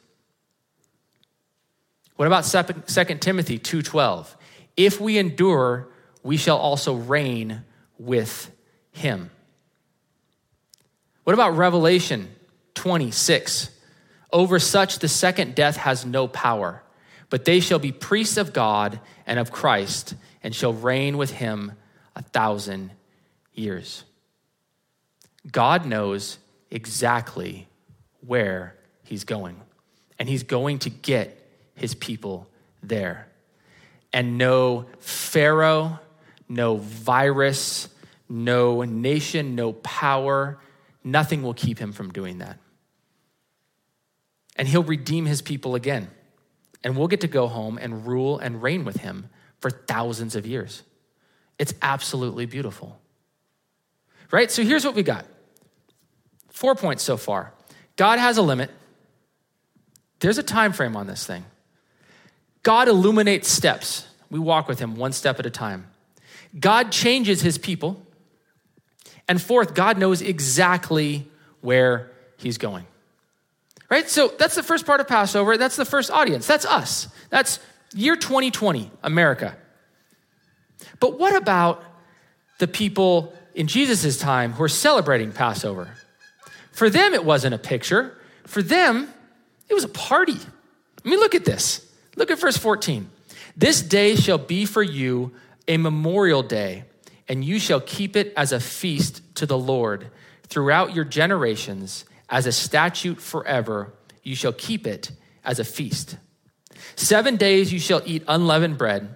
What 2.14 2.26
about 2.26 2.44
2 2.44 3.20
Timothy 3.20 3.58
2:12? 3.58 4.36
If 4.76 5.00
we 5.00 5.18
endure, 5.18 5.88
we 6.22 6.36
shall 6.36 6.58
also 6.58 6.94
reign 6.94 7.64
with 7.98 8.52
him. 8.92 9.30
What 11.24 11.32
about 11.32 11.56
Revelation 11.56 12.32
26? 12.74 13.70
Over 14.32 14.60
such 14.60 15.00
the 15.00 15.08
second 15.08 15.56
death 15.56 15.76
has 15.78 16.06
no 16.06 16.28
power 16.28 16.82
but 17.32 17.46
they 17.46 17.60
shall 17.60 17.78
be 17.78 17.92
priests 17.92 18.36
of 18.36 18.52
God 18.52 19.00
and 19.26 19.38
of 19.38 19.50
Christ, 19.50 20.14
and 20.42 20.54
shall 20.54 20.74
reign 20.74 21.16
with 21.16 21.30
him 21.30 21.72
a 22.14 22.20
thousand 22.20 22.90
years. 23.54 24.04
God 25.50 25.86
knows 25.86 26.36
exactly 26.70 27.68
where 28.20 28.76
he's 29.04 29.24
going, 29.24 29.58
and 30.18 30.28
he's 30.28 30.42
going 30.42 30.80
to 30.80 30.90
get 30.90 31.42
his 31.74 31.94
people 31.94 32.50
there. 32.82 33.28
And 34.12 34.36
no 34.36 34.84
Pharaoh, 34.98 36.00
no 36.50 36.76
virus, 36.76 37.88
no 38.28 38.82
nation, 38.82 39.54
no 39.54 39.72
power, 39.72 40.58
nothing 41.02 41.42
will 41.42 41.54
keep 41.54 41.78
him 41.78 41.92
from 41.92 42.12
doing 42.12 42.40
that. 42.40 42.58
And 44.54 44.68
he'll 44.68 44.82
redeem 44.82 45.24
his 45.24 45.40
people 45.40 45.74
again 45.74 46.10
and 46.84 46.96
we'll 46.96 47.08
get 47.08 47.20
to 47.20 47.28
go 47.28 47.46
home 47.46 47.78
and 47.78 48.06
rule 48.06 48.38
and 48.38 48.62
reign 48.62 48.84
with 48.84 48.96
him 48.98 49.28
for 49.60 49.70
thousands 49.70 50.34
of 50.34 50.46
years. 50.46 50.82
It's 51.58 51.74
absolutely 51.82 52.46
beautiful. 52.46 52.98
Right? 54.30 54.50
So 54.50 54.62
here's 54.62 54.84
what 54.84 54.94
we 54.94 55.02
got. 55.02 55.26
Four 56.50 56.74
points 56.74 57.02
so 57.02 57.16
far. 57.16 57.52
God 57.96 58.18
has 58.18 58.38
a 58.38 58.42
limit. 58.42 58.70
There's 60.20 60.38
a 60.38 60.42
time 60.42 60.72
frame 60.72 60.96
on 60.96 61.06
this 61.06 61.26
thing. 61.26 61.44
God 62.62 62.88
illuminates 62.88 63.48
steps. 63.48 64.06
We 64.30 64.38
walk 64.38 64.68
with 64.68 64.78
him 64.78 64.96
one 64.96 65.12
step 65.12 65.38
at 65.38 65.46
a 65.46 65.50
time. 65.50 65.88
God 66.58 66.92
changes 66.92 67.42
his 67.42 67.58
people. 67.58 68.04
And 69.28 69.40
fourth, 69.40 69.74
God 69.74 69.98
knows 69.98 70.22
exactly 70.22 71.28
where 71.60 72.10
he's 72.36 72.58
going. 72.58 72.86
Right? 73.92 74.08
So 74.08 74.32
that's 74.38 74.54
the 74.54 74.62
first 74.62 74.86
part 74.86 75.02
of 75.02 75.06
Passover. 75.06 75.58
That's 75.58 75.76
the 75.76 75.84
first 75.84 76.10
audience. 76.10 76.46
That's 76.46 76.64
us. 76.64 77.08
That's 77.28 77.58
year 77.94 78.16
2020, 78.16 78.90
America. 79.02 79.54
But 80.98 81.18
what 81.18 81.36
about 81.36 81.84
the 82.58 82.66
people 82.66 83.34
in 83.54 83.66
Jesus' 83.66 84.18
time 84.18 84.52
who 84.52 84.62
are 84.62 84.68
celebrating 84.68 85.30
Passover? 85.30 85.90
For 86.70 86.88
them, 86.88 87.12
it 87.12 87.22
wasn't 87.22 87.54
a 87.54 87.58
picture. 87.58 88.16
For 88.46 88.62
them, 88.62 89.12
it 89.68 89.74
was 89.74 89.84
a 89.84 89.90
party. 89.90 90.38
I 91.04 91.08
mean, 91.08 91.20
look 91.20 91.34
at 91.34 91.44
this. 91.44 91.86
Look 92.16 92.30
at 92.30 92.38
verse 92.38 92.56
14. 92.56 93.10
This 93.58 93.82
day 93.82 94.16
shall 94.16 94.38
be 94.38 94.64
for 94.64 94.82
you 94.82 95.32
a 95.68 95.76
memorial 95.76 96.42
day, 96.42 96.84
and 97.28 97.44
you 97.44 97.58
shall 97.58 97.82
keep 97.82 98.16
it 98.16 98.32
as 98.38 98.52
a 98.52 98.60
feast 98.60 99.20
to 99.34 99.44
the 99.44 99.58
Lord 99.58 100.06
throughout 100.44 100.94
your 100.94 101.04
generations 101.04 102.06
as 102.32 102.46
a 102.46 102.52
statute 102.52 103.20
forever. 103.20 103.92
You 104.24 104.34
shall 104.34 104.54
keep 104.54 104.86
it 104.86 105.12
as 105.44 105.60
a 105.60 105.64
feast. 105.64 106.16
Seven 106.96 107.36
days 107.36 107.72
you 107.72 107.78
shall 107.78 108.02
eat 108.06 108.24
unleavened 108.26 108.78
bread. 108.78 109.14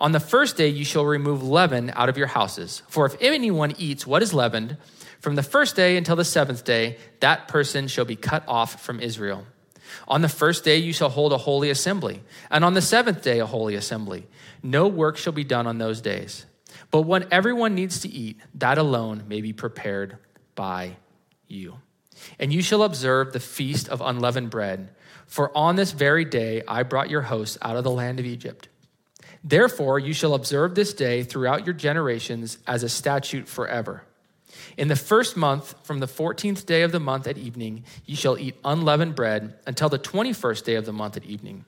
On 0.00 0.12
the 0.12 0.20
first 0.20 0.56
day 0.56 0.68
you 0.68 0.84
shall 0.84 1.06
remove 1.06 1.42
leaven 1.42 1.92
out 1.94 2.10
of 2.10 2.18
your 2.18 2.26
houses. 2.26 2.82
For 2.88 3.06
if 3.06 3.16
anyone 3.20 3.74
eats 3.78 4.06
what 4.06 4.22
is 4.22 4.34
leavened, 4.34 4.76
from 5.20 5.36
the 5.36 5.42
first 5.42 5.76
day 5.76 5.96
until 5.96 6.16
the 6.16 6.24
seventh 6.24 6.64
day, 6.64 6.98
that 7.20 7.48
person 7.48 7.88
shall 7.88 8.04
be 8.04 8.16
cut 8.16 8.44
off 8.46 8.82
from 8.82 9.00
Israel. 9.00 9.46
On 10.08 10.20
the 10.20 10.28
first 10.28 10.64
day 10.64 10.76
you 10.76 10.92
shall 10.92 11.08
hold 11.08 11.32
a 11.32 11.38
holy 11.38 11.70
assembly, 11.70 12.22
and 12.50 12.64
on 12.64 12.74
the 12.74 12.82
seventh 12.82 13.22
day 13.22 13.38
a 13.38 13.46
holy 13.46 13.76
assembly. 13.76 14.26
No 14.62 14.88
work 14.88 15.16
shall 15.16 15.32
be 15.32 15.44
done 15.44 15.66
on 15.66 15.78
those 15.78 16.00
days. 16.00 16.44
But 16.90 17.02
what 17.02 17.32
everyone 17.32 17.74
needs 17.74 18.00
to 18.00 18.08
eat, 18.08 18.38
that 18.56 18.76
alone 18.76 19.24
may 19.28 19.40
be 19.40 19.52
prepared 19.52 20.18
by 20.54 20.96
you. 21.46 21.76
And 22.38 22.52
you 22.52 22.62
shall 22.62 22.82
observe 22.82 23.32
the 23.32 23.40
feast 23.40 23.88
of 23.88 24.00
unleavened 24.00 24.50
bread, 24.50 24.90
for 25.26 25.56
on 25.56 25.76
this 25.76 25.92
very 25.92 26.24
day 26.24 26.62
I 26.66 26.82
brought 26.82 27.10
your 27.10 27.22
hosts 27.22 27.58
out 27.62 27.76
of 27.76 27.84
the 27.84 27.90
land 27.90 28.20
of 28.20 28.26
Egypt. 28.26 28.68
Therefore, 29.42 29.98
you 29.98 30.12
shall 30.12 30.34
observe 30.34 30.74
this 30.74 30.92
day 30.92 31.22
throughout 31.22 31.66
your 31.66 31.74
generations 31.74 32.58
as 32.66 32.82
a 32.82 32.88
statute 32.88 33.48
forever. 33.48 34.02
In 34.76 34.88
the 34.88 34.96
first 34.96 35.36
month, 35.36 35.74
from 35.84 36.00
the 36.00 36.06
14th 36.06 36.66
day 36.66 36.82
of 36.82 36.92
the 36.92 37.00
month 37.00 37.26
at 37.26 37.38
evening, 37.38 37.84
you 38.04 38.16
shall 38.16 38.38
eat 38.38 38.56
unleavened 38.64 39.14
bread 39.14 39.54
until 39.66 39.88
the 39.88 39.98
21st 39.98 40.64
day 40.64 40.74
of 40.74 40.84
the 40.84 40.92
month 40.92 41.16
at 41.16 41.24
evening. 41.24 41.64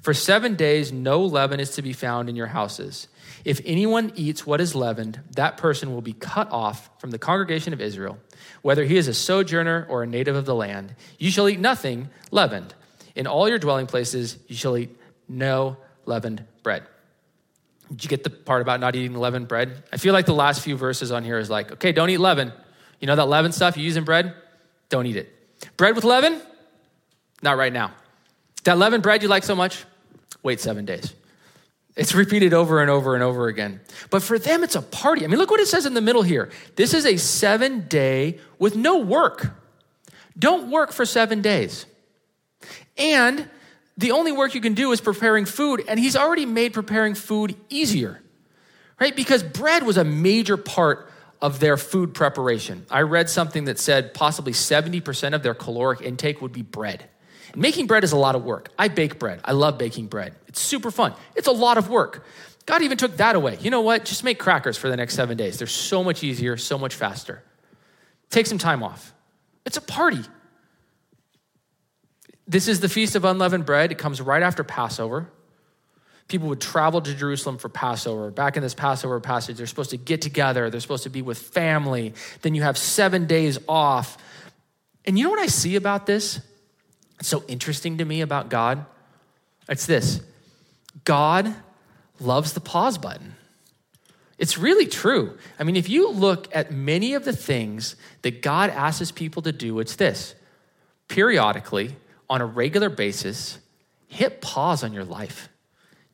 For 0.00 0.14
seven 0.14 0.54
days, 0.54 0.92
no 0.92 1.22
leaven 1.22 1.60
is 1.60 1.70
to 1.72 1.82
be 1.82 1.92
found 1.92 2.28
in 2.28 2.36
your 2.36 2.46
houses. 2.46 3.08
If 3.44 3.60
anyone 3.64 4.12
eats 4.14 4.46
what 4.46 4.60
is 4.60 4.74
leavened, 4.74 5.20
that 5.34 5.56
person 5.56 5.92
will 5.92 6.02
be 6.02 6.12
cut 6.12 6.50
off 6.50 6.88
from 6.98 7.10
the 7.10 7.18
congregation 7.18 7.72
of 7.72 7.80
Israel, 7.80 8.18
whether 8.68 8.84
he 8.84 8.98
is 8.98 9.08
a 9.08 9.14
sojourner 9.14 9.86
or 9.88 10.02
a 10.02 10.06
native 10.06 10.36
of 10.36 10.44
the 10.44 10.54
land. 10.54 10.94
You 11.16 11.30
shall 11.30 11.48
eat 11.48 11.58
nothing 11.58 12.10
leavened. 12.30 12.74
In 13.14 13.26
all 13.26 13.48
your 13.48 13.58
dwelling 13.58 13.86
places, 13.86 14.36
you 14.46 14.56
shall 14.56 14.76
eat 14.76 14.94
no 15.26 15.78
leavened 16.04 16.44
bread. 16.62 16.82
Did 17.88 18.04
you 18.04 18.10
get 18.10 18.24
the 18.24 18.28
part 18.28 18.60
about 18.60 18.78
not 18.78 18.94
eating 18.94 19.14
leavened 19.14 19.48
bread? 19.48 19.84
I 19.90 19.96
feel 19.96 20.12
like 20.12 20.26
the 20.26 20.34
last 20.34 20.60
few 20.60 20.76
verses 20.76 21.10
on 21.10 21.24
here 21.24 21.38
is 21.38 21.48
like, 21.48 21.72
okay, 21.72 21.92
don't 21.92 22.10
eat 22.10 22.20
leaven. 22.20 22.52
You 23.00 23.06
know 23.06 23.16
that 23.16 23.24
leaven 23.24 23.52
stuff 23.52 23.78
you 23.78 23.84
use 23.84 23.96
in 23.96 24.04
bread? 24.04 24.34
Don't 24.90 25.06
eat 25.06 25.16
it. 25.16 25.34
Bread 25.78 25.94
with 25.94 26.04
leaven? 26.04 26.38
Not 27.40 27.56
right 27.56 27.72
now. 27.72 27.92
That 28.64 28.76
leavened 28.76 29.02
bread 29.02 29.22
you 29.22 29.30
like 29.30 29.44
so 29.44 29.56
much? 29.56 29.86
Wait 30.42 30.60
seven 30.60 30.84
days. 30.84 31.14
It's 31.98 32.14
repeated 32.14 32.54
over 32.54 32.80
and 32.80 32.88
over 32.88 33.14
and 33.16 33.24
over 33.24 33.48
again. 33.48 33.80
But 34.08 34.22
for 34.22 34.38
them, 34.38 34.62
it's 34.62 34.76
a 34.76 34.82
party. 34.82 35.24
I 35.24 35.26
mean, 35.26 35.36
look 35.36 35.50
what 35.50 35.58
it 35.58 35.66
says 35.66 35.84
in 35.84 35.94
the 35.94 36.00
middle 36.00 36.22
here. 36.22 36.48
This 36.76 36.94
is 36.94 37.04
a 37.04 37.16
seven 37.16 37.88
day 37.88 38.38
with 38.56 38.76
no 38.76 38.98
work. 38.98 39.50
Don't 40.38 40.70
work 40.70 40.92
for 40.92 41.04
seven 41.04 41.42
days. 41.42 41.86
And 42.96 43.50
the 43.96 44.12
only 44.12 44.30
work 44.30 44.54
you 44.54 44.60
can 44.60 44.74
do 44.74 44.92
is 44.92 45.00
preparing 45.00 45.44
food, 45.44 45.84
and 45.88 45.98
he's 45.98 46.14
already 46.14 46.46
made 46.46 46.72
preparing 46.72 47.16
food 47.16 47.56
easier, 47.68 48.22
right? 49.00 49.14
Because 49.14 49.42
bread 49.42 49.82
was 49.82 49.96
a 49.96 50.04
major 50.04 50.56
part 50.56 51.10
of 51.42 51.58
their 51.58 51.76
food 51.76 52.14
preparation. 52.14 52.86
I 52.92 53.02
read 53.02 53.28
something 53.28 53.64
that 53.64 53.80
said 53.80 54.14
possibly 54.14 54.52
70% 54.52 55.34
of 55.34 55.42
their 55.42 55.54
caloric 55.54 56.00
intake 56.00 56.40
would 56.42 56.52
be 56.52 56.62
bread. 56.62 57.08
Making 57.54 57.86
bread 57.86 58.04
is 58.04 58.12
a 58.12 58.16
lot 58.16 58.34
of 58.34 58.44
work. 58.44 58.70
I 58.78 58.88
bake 58.88 59.18
bread. 59.18 59.40
I 59.44 59.52
love 59.52 59.78
baking 59.78 60.06
bread. 60.06 60.34
It's 60.46 60.60
super 60.60 60.90
fun. 60.90 61.14
It's 61.34 61.48
a 61.48 61.52
lot 61.52 61.78
of 61.78 61.88
work. 61.88 62.24
God 62.66 62.82
even 62.82 62.98
took 62.98 63.16
that 63.16 63.34
away. 63.34 63.56
You 63.60 63.70
know 63.70 63.80
what? 63.80 64.04
Just 64.04 64.24
make 64.24 64.38
crackers 64.38 64.76
for 64.76 64.88
the 64.88 64.96
next 64.96 65.14
seven 65.14 65.36
days. 65.36 65.58
They're 65.58 65.66
so 65.66 66.04
much 66.04 66.22
easier, 66.22 66.56
so 66.56 66.76
much 66.76 66.94
faster. 66.94 67.42
Take 68.30 68.46
some 68.46 68.58
time 68.58 68.82
off. 68.82 69.14
It's 69.64 69.78
a 69.78 69.82
party. 69.82 70.22
This 72.46 72.68
is 72.68 72.80
the 72.80 72.88
Feast 72.88 73.16
of 73.16 73.24
Unleavened 73.24 73.66
Bread. 73.66 73.92
It 73.92 73.98
comes 73.98 74.20
right 74.20 74.42
after 74.42 74.64
Passover. 74.64 75.30
People 76.28 76.48
would 76.48 76.60
travel 76.60 77.00
to 77.00 77.14
Jerusalem 77.14 77.56
for 77.56 77.70
Passover. 77.70 78.30
Back 78.30 78.58
in 78.58 78.62
this 78.62 78.74
Passover 78.74 79.18
passage, 79.18 79.56
they're 79.56 79.66
supposed 79.66 79.90
to 79.90 79.96
get 79.96 80.20
together, 80.20 80.68
they're 80.68 80.80
supposed 80.80 81.04
to 81.04 81.10
be 81.10 81.22
with 81.22 81.38
family. 81.38 82.12
Then 82.42 82.54
you 82.54 82.62
have 82.62 82.76
seven 82.76 83.26
days 83.26 83.58
off. 83.66 84.18
And 85.06 85.18
you 85.18 85.24
know 85.24 85.30
what 85.30 85.40
I 85.40 85.46
see 85.46 85.76
about 85.76 86.04
this? 86.04 86.40
So 87.20 87.44
interesting 87.48 87.98
to 87.98 88.04
me 88.04 88.20
about 88.20 88.48
God. 88.48 88.86
It's 89.68 89.86
this 89.86 90.20
God 91.04 91.54
loves 92.20 92.52
the 92.52 92.60
pause 92.60 92.98
button. 92.98 93.34
It's 94.38 94.56
really 94.56 94.86
true. 94.86 95.36
I 95.58 95.64
mean, 95.64 95.74
if 95.74 95.88
you 95.88 96.10
look 96.10 96.48
at 96.54 96.70
many 96.70 97.14
of 97.14 97.24
the 97.24 97.32
things 97.32 97.96
that 98.22 98.40
God 98.40 98.70
asks 98.70 99.10
people 99.10 99.42
to 99.42 99.52
do, 99.52 99.80
it's 99.80 99.96
this 99.96 100.34
periodically, 101.08 101.96
on 102.30 102.40
a 102.40 102.46
regular 102.46 102.90
basis, 102.90 103.58
hit 104.06 104.40
pause 104.40 104.84
on 104.84 104.92
your 104.92 105.04
life. 105.04 105.48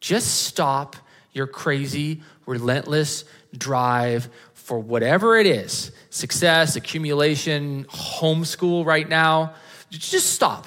Just 0.01 0.43
stop 0.45 0.97
your 1.33 1.47
crazy, 1.47 2.23
relentless 2.47 3.25
drive 3.57 4.29
for 4.55 4.79
whatever 4.79 5.37
it 5.37 5.47
is 5.47 5.91
success, 6.11 6.77
accumulation, 6.77 7.85
homeschool 7.85 8.87
right 8.87 9.09
now. 9.09 9.55
Just 9.91 10.33
stop. 10.33 10.67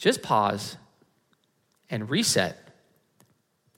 Just 0.00 0.22
pause 0.22 0.78
and 1.90 2.08
reset 2.08 2.58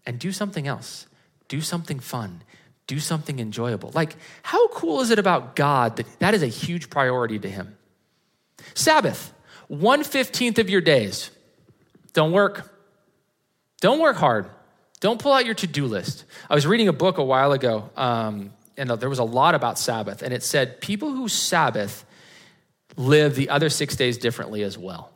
and 0.06 0.18
do 0.18 0.30
something 0.32 0.66
else. 0.68 1.06
Do 1.48 1.60
something 1.60 1.98
fun. 1.98 2.42
Do 2.86 3.00
something 3.00 3.40
enjoyable. 3.40 3.90
Like, 3.92 4.16
how 4.42 4.68
cool 4.68 5.00
is 5.00 5.10
it 5.10 5.18
about 5.18 5.56
God 5.56 5.96
that 5.96 6.06
that 6.20 6.32
is 6.32 6.42
a 6.42 6.46
huge 6.46 6.90
priority 6.90 7.38
to 7.40 7.50
Him? 7.50 7.76
Sabbath. 8.74 9.34
One 9.66 10.04
fifteenth 10.04 10.58
of 10.58 10.70
your 10.70 10.80
days. 10.80 11.30
Don't 12.12 12.32
work. 12.32 12.72
Don't 13.80 13.98
work 13.98 14.16
hard. 14.16 14.48
Don't 15.00 15.20
pull 15.20 15.32
out 15.32 15.44
your 15.44 15.54
to 15.56 15.66
do 15.66 15.86
list. 15.86 16.24
I 16.48 16.54
was 16.54 16.66
reading 16.66 16.86
a 16.86 16.92
book 16.92 17.18
a 17.18 17.24
while 17.24 17.50
ago, 17.50 17.90
um, 17.96 18.52
and 18.76 18.88
there 18.90 19.08
was 19.08 19.18
a 19.18 19.24
lot 19.24 19.56
about 19.56 19.78
Sabbath, 19.78 20.22
and 20.22 20.32
it 20.32 20.44
said 20.44 20.80
people 20.80 21.12
who 21.12 21.28
Sabbath 21.28 22.04
live 22.96 23.34
the 23.34 23.48
other 23.48 23.70
six 23.70 23.96
days 23.96 24.18
differently 24.18 24.62
as 24.62 24.78
well. 24.78 25.11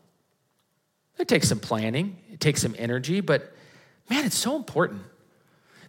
It 1.18 1.28
takes 1.28 1.48
some 1.48 1.60
planning, 1.60 2.16
it 2.32 2.40
takes 2.40 2.62
some 2.62 2.74
energy, 2.78 3.20
but 3.20 3.52
man, 4.10 4.24
it's 4.24 4.36
so 4.36 4.56
important. 4.56 5.02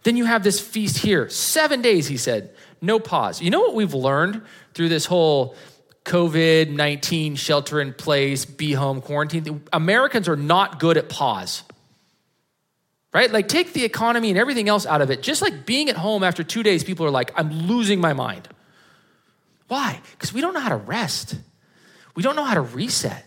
Then 0.02 0.16
you 0.16 0.24
have 0.24 0.42
this 0.42 0.60
feast 0.60 0.98
here, 0.98 1.28
seven 1.28 1.82
days, 1.82 2.06
he 2.06 2.16
said, 2.16 2.54
no 2.80 2.98
pause. 2.98 3.42
You 3.42 3.50
know 3.50 3.60
what 3.60 3.74
we've 3.74 3.94
learned 3.94 4.42
through 4.74 4.88
this 4.88 5.04
whole 5.04 5.54
COVID 6.04 6.70
19 6.70 7.36
shelter 7.36 7.80
in 7.80 7.92
place, 7.92 8.44
be 8.44 8.72
home, 8.72 9.00
quarantine. 9.00 9.62
Americans 9.72 10.28
are 10.28 10.36
not 10.36 10.80
good 10.80 10.96
at 10.96 11.08
pause. 11.08 11.62
Right? 13.12 13.30
Like, 13.30 13.48
take 13.48 13.72
the 13.72 13.84
economy 13.84 14.28
and 14.28 14.38
everything 14.38 14.68
else 14.68 14.86
out 14.86 15.00
of 15.00 15.10
it. 15.10 15.22
Just 15.22 15.42
like 15.42 15.66
being 15.66 15.88
at 15.88 15.96
home 15.96 16.22
after 16.22 16.44
two 16.44 16.62
days, 16.62 16.84
people 16.84 17.06
are 17.06 17.10
like, 17.10 17.32
I'm 17.36 17.50
losing 17.50 18.00
my 18.00 18.12
mind. 18.12 18.48
Why? 19.66 20.00
Because 20.12 20.32
we 20.32 20.40
don't 20.40 20.54
know 20.54 20.60
how 20.60 20.68
to 20.70 20.76
rest, 20.76 21.36
we 22.14 22.22
don't 22.22 22.36
know 22.36 22.44
how 22.44 22.54
to 22.54 22.60
reset. 22.60 23.24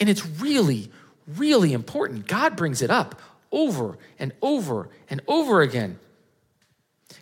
And 0.00 0.08
it's 0.08 0.24
really, 0.24 0.92
really 1.36 1.72
important. 1.72 2.26
God 2.26 2.56
brings 2.56 2.82
it 2.82 2.90
up 2.90 3.20
over 3.50 3.98
and 4.18 4.32
over 4.42 4.88
and 5.08 5.20
over 5.26 5.60
again. 5.60 5.98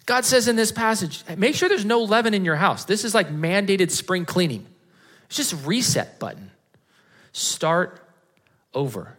God 0.04 0.24
says 0.24 0.48
in 0.48 0.56
this 0.56 0.72
passage, 0.72 1.24
make 1.36 1.54
sure 1.54 1.68
there's 1.68 1.84
no 1.84 2.02
leaven 2.02 2.34
in 2.34 2.44
your 2.44 2.56
house. 2.56 2.84
This 2.84 3.04
is 3.04 3.14
like 3.14 3.28
mandated 3.28 3.90
spring 3.90 4.24
cleaning. 4.24 4.66
It's 5.26 5.36
just 5.36 5.66
reset 5.66 6.18
button. 6.18 6.50
Start 7.32 8.00
over. 8.72 9.16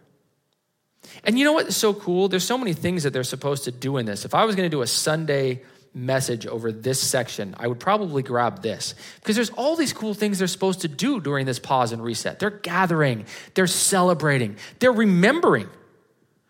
And 1.24 1.38
you 1.38 1.44
know 1.44 1.52
what's 1.52 1.76
so 1.76 1.92
cool? 1.94 2.28
There's 2.28 2.44
so 2.44 2.58
many 2.58 2.72
things 2.72 3.02
that 3.02 3.12
they're 3.12 3.24
supposed 3.24 3.64
to 3.64 3.70
do 3.70 3.96
in 3.98 4.06
this. 4.06 4.24
If 4.24 4.34
I 4.34 4.44
was 4.44 4.56
going 4.56 4.68
to 4.68 4.74
do 4.74 4.82
a 4.82 4.86
Sunday 4.86 5.62
message 5.98 6.46
over 6.46 6.72
this 6.72 7.00
section, 7.00 7.54
I 7.58 7.66
would 7.66 7.80
probably 7.80 8.22
grab 8.22 8.62
this 8.62 8.94
because 9.20 9.36
there's 9.36 9.50
all 9.50 9.76
these 9.76 9.92
cool 9.92 10.14
things 10.14 10.38
they're 10.38 10.46
supposed 10.46 10.80
to 10.82 10.88
do 10.88 11.20
during 11.20 11.44
this 11.44 11.58
pause 11.58 11.92
and 11.92 12.02
reset. 12.02 12.38
They're 12.38 12.50
gathering, 12.50 13.26
they're 13.54 13.66
celebrating, 13.66 14.56
they're 14.78 14.92
remembering, 14.92 15.68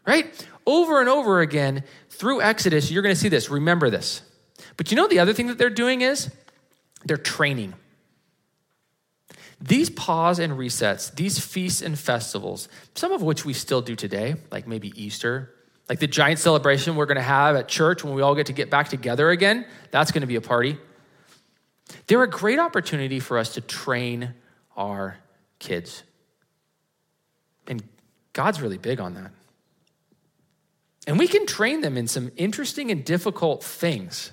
right? 0.07 0.33
Over 0.67 1.01
and 1.01 1.09
over 1.09 1.41
again 1.41 1.85
through 2.11 2.43
Exodus, 2.43 2.91
you're 2.91 3.03
going 3.03 3.15
to 3.15 3.21
see 3.21 3.29
this. 3.29 3.49
Remember 3.49 3.91
this. 3.91 4.23
But 4.77 4.91
you 4.91 4.97
know 4.97 5.09
the 5.09 5.19
other 5.19 5.33
thing 5.33 5.47
that 5.47 5.59
they're 5.59 5.71
doing 5.71 6.03
is 6.03 6.31
they're 7.05 7.17
training. 7.17 7.75
These 9.61 9.91
pause 9.91 10.39
and 10.39 10.53
resets, 10.53 11.13
these 11.15 11.39
feasts 11.39 11.83
and 11.83 11.99
festivals, 11.99 12.69
some 12.95 13.11
of 13.11 13.23
which 13.23 13.45
we 13.45 13.53
still 13.53 13.83
do 13.83 13.97
today, 13.97 14.37
like 14.53 14.69
maybe 14.69 14.93
Easter, 14.95 15.53
like 15.89 16.01
the 16.01 16.07
giant 16.07 16.39
celebration 16.39 16.97
we're 16.97 17.07
going 17.07 17.17
to 17.17 17.23
have 17.23 17.57
at 17.57 17.69
church 17.69 18.05
when 18.05 18.15
we 18.15 18.23
all 18.23 18.35
get 18.35 18.47
to 18.47 18.53
get 18.53 18.71
back 18.71 18.89
together 18.89 19.31
again, 19.31 19.67
that's 19.91 20.11
going 20.13 20.21
to 20.21 20.27
be 20.27 20.37
a 20.37 20.41
party. 20.41 20.77
They're 22.07 22.23
a 22.23 22.31
great 22.31 22.59
opportunity 22.59 23.21
for 23.21 23.39
us 23.39 23.55
to 23.55 23.61
train 23.61 24.35
our 24.77 25.17
kids. 25.59 26.03
And 27.67 27.83
God's 28.33 28.61
really 28.61 28.79
big 28.79 29.01
on 29.01 29.15
that. 29.15 29.31
And 31.07 31.19
we 31.19 31.27
can 31.27 31.47
train 31.47 31.81
them 31.81 31.97
in 31.97 32.07
some 32.07 32.31
interesting 32.37 32.91
and 32.91 33.03
difficult 33.03 33.65
things. 33.65 34.31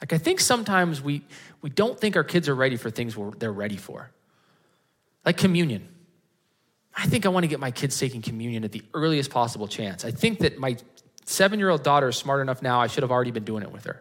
Like, 0.00 0.14
I 0.14 0.18
think 0.18 0.40
sometimes 0.40 1.02
we, 1.02 1.22
we 1.60 1.68
don't 1.68 2.00
think 2.00 2.16
our 2.16 2.24
kids 2.24 2.48
are 2.48 2.54
ready 2.54 2.76
for 2.76 2.90
things 2.90 3.16
they're 3.38 3.52
ready 3.52 3.76
for, 3.76 4.10
like 5.24 5.36
communion. 5.36 5.88
I 6.96 7.06
think 7.06 7.26
I 7.26 7.28
want 7.28 7.44
to 7.44 7.48
get 7.48 7.60
my 7.60 7.70
kids 7.70 7.98
taking 7.98 8.22
communion 8.22 8.64
at 8.64 8.72
the 8.72 8.82
earliest 8.94 9.30
possible 9.30 9.66
chance. 9.66 10.04
I 10.04 10.10
think 10.10 10.38
that 10.40 10.58
my 10.58 10.76
seven 11.24 11.58
year 11.58 11.70
old 11.70 11.82
daughter 11.82 12.08
is 12.08 12.16
smart 12.16 12.40
enough 12.40 12.62
now, 12.62 12.80
I 12.80 12.86
should 12.86 13.02
have 13.02 13.12
already 13.12 13.30
been 13.30 13.44
doing 13.44 13.62
it 13.62 13.72
with 13.72 13.84
her. 13.84 14.00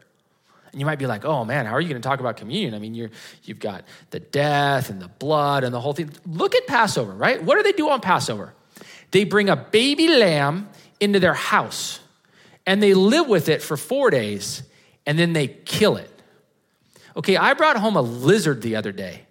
And 0.72 0.80
you 0.80 0.86
might 0.88 0.98
be 0.98 1.06
like, 1.06 1.24
oh 1.24 1.46
man, 1.46 1.66
how 1.66 1.74
are 1.74 1.82
you 1.82 1.90
going 1.90 2.02
to 2.02 2.08
talk 2.08 2.20
about 2.20 2.38
communion? 2.38 2.74
I 2.74 2.80
mean, 2.80 2.96
you're, 2.96 3.12
you've 3.44 3.60
got 3.60 3.86
the 4.10 4.20
death 4.20 4.90
and 4.90 5.00
the 5.00 5.08
blood 5.08 5.64
and 5.64 5.74
the 5.74 5.80
whole 5.80 5.94
thing. 5.94 6.10
Look 6.26 6.56
at 6.56 6.66
Passover, 6.66 7.14
right? 7.14 7.42
What 7.42 7.58
do 7.58 7.64
they 7.64 7.74
do 7.74 7.90
on 7.90 8.02
Passover? 8.02 8.54
They 9.12 9.24
bring 9.24 9.50
a 9.50 9.56
baby 9.56 10.08
lamb 10.08 10.70
into 11.00 11.20
their 11.20 11.36
house 11.36 12.00
and 12.66 12.82
they 12.82 12.96
live 12.96 13.28
with 13.28 13.50
it 13.50 13.62
for 13.62 13.78
four 13.78 14.10
days 14.10 14.64
and 15.06 15.20
then 15.20 15.34
they 15.34 15.48
kill 15.48 15.98
it. 15.98 16.10
Okay, 17.16 17.38
I 17.38 17.54
brought 17.54 17.78
home 17.78 17.96
a 17.96 18.02
lizard 18.02 18.64
the 18.64 18.76
other 18.76 18.92
day, 18.92 19.26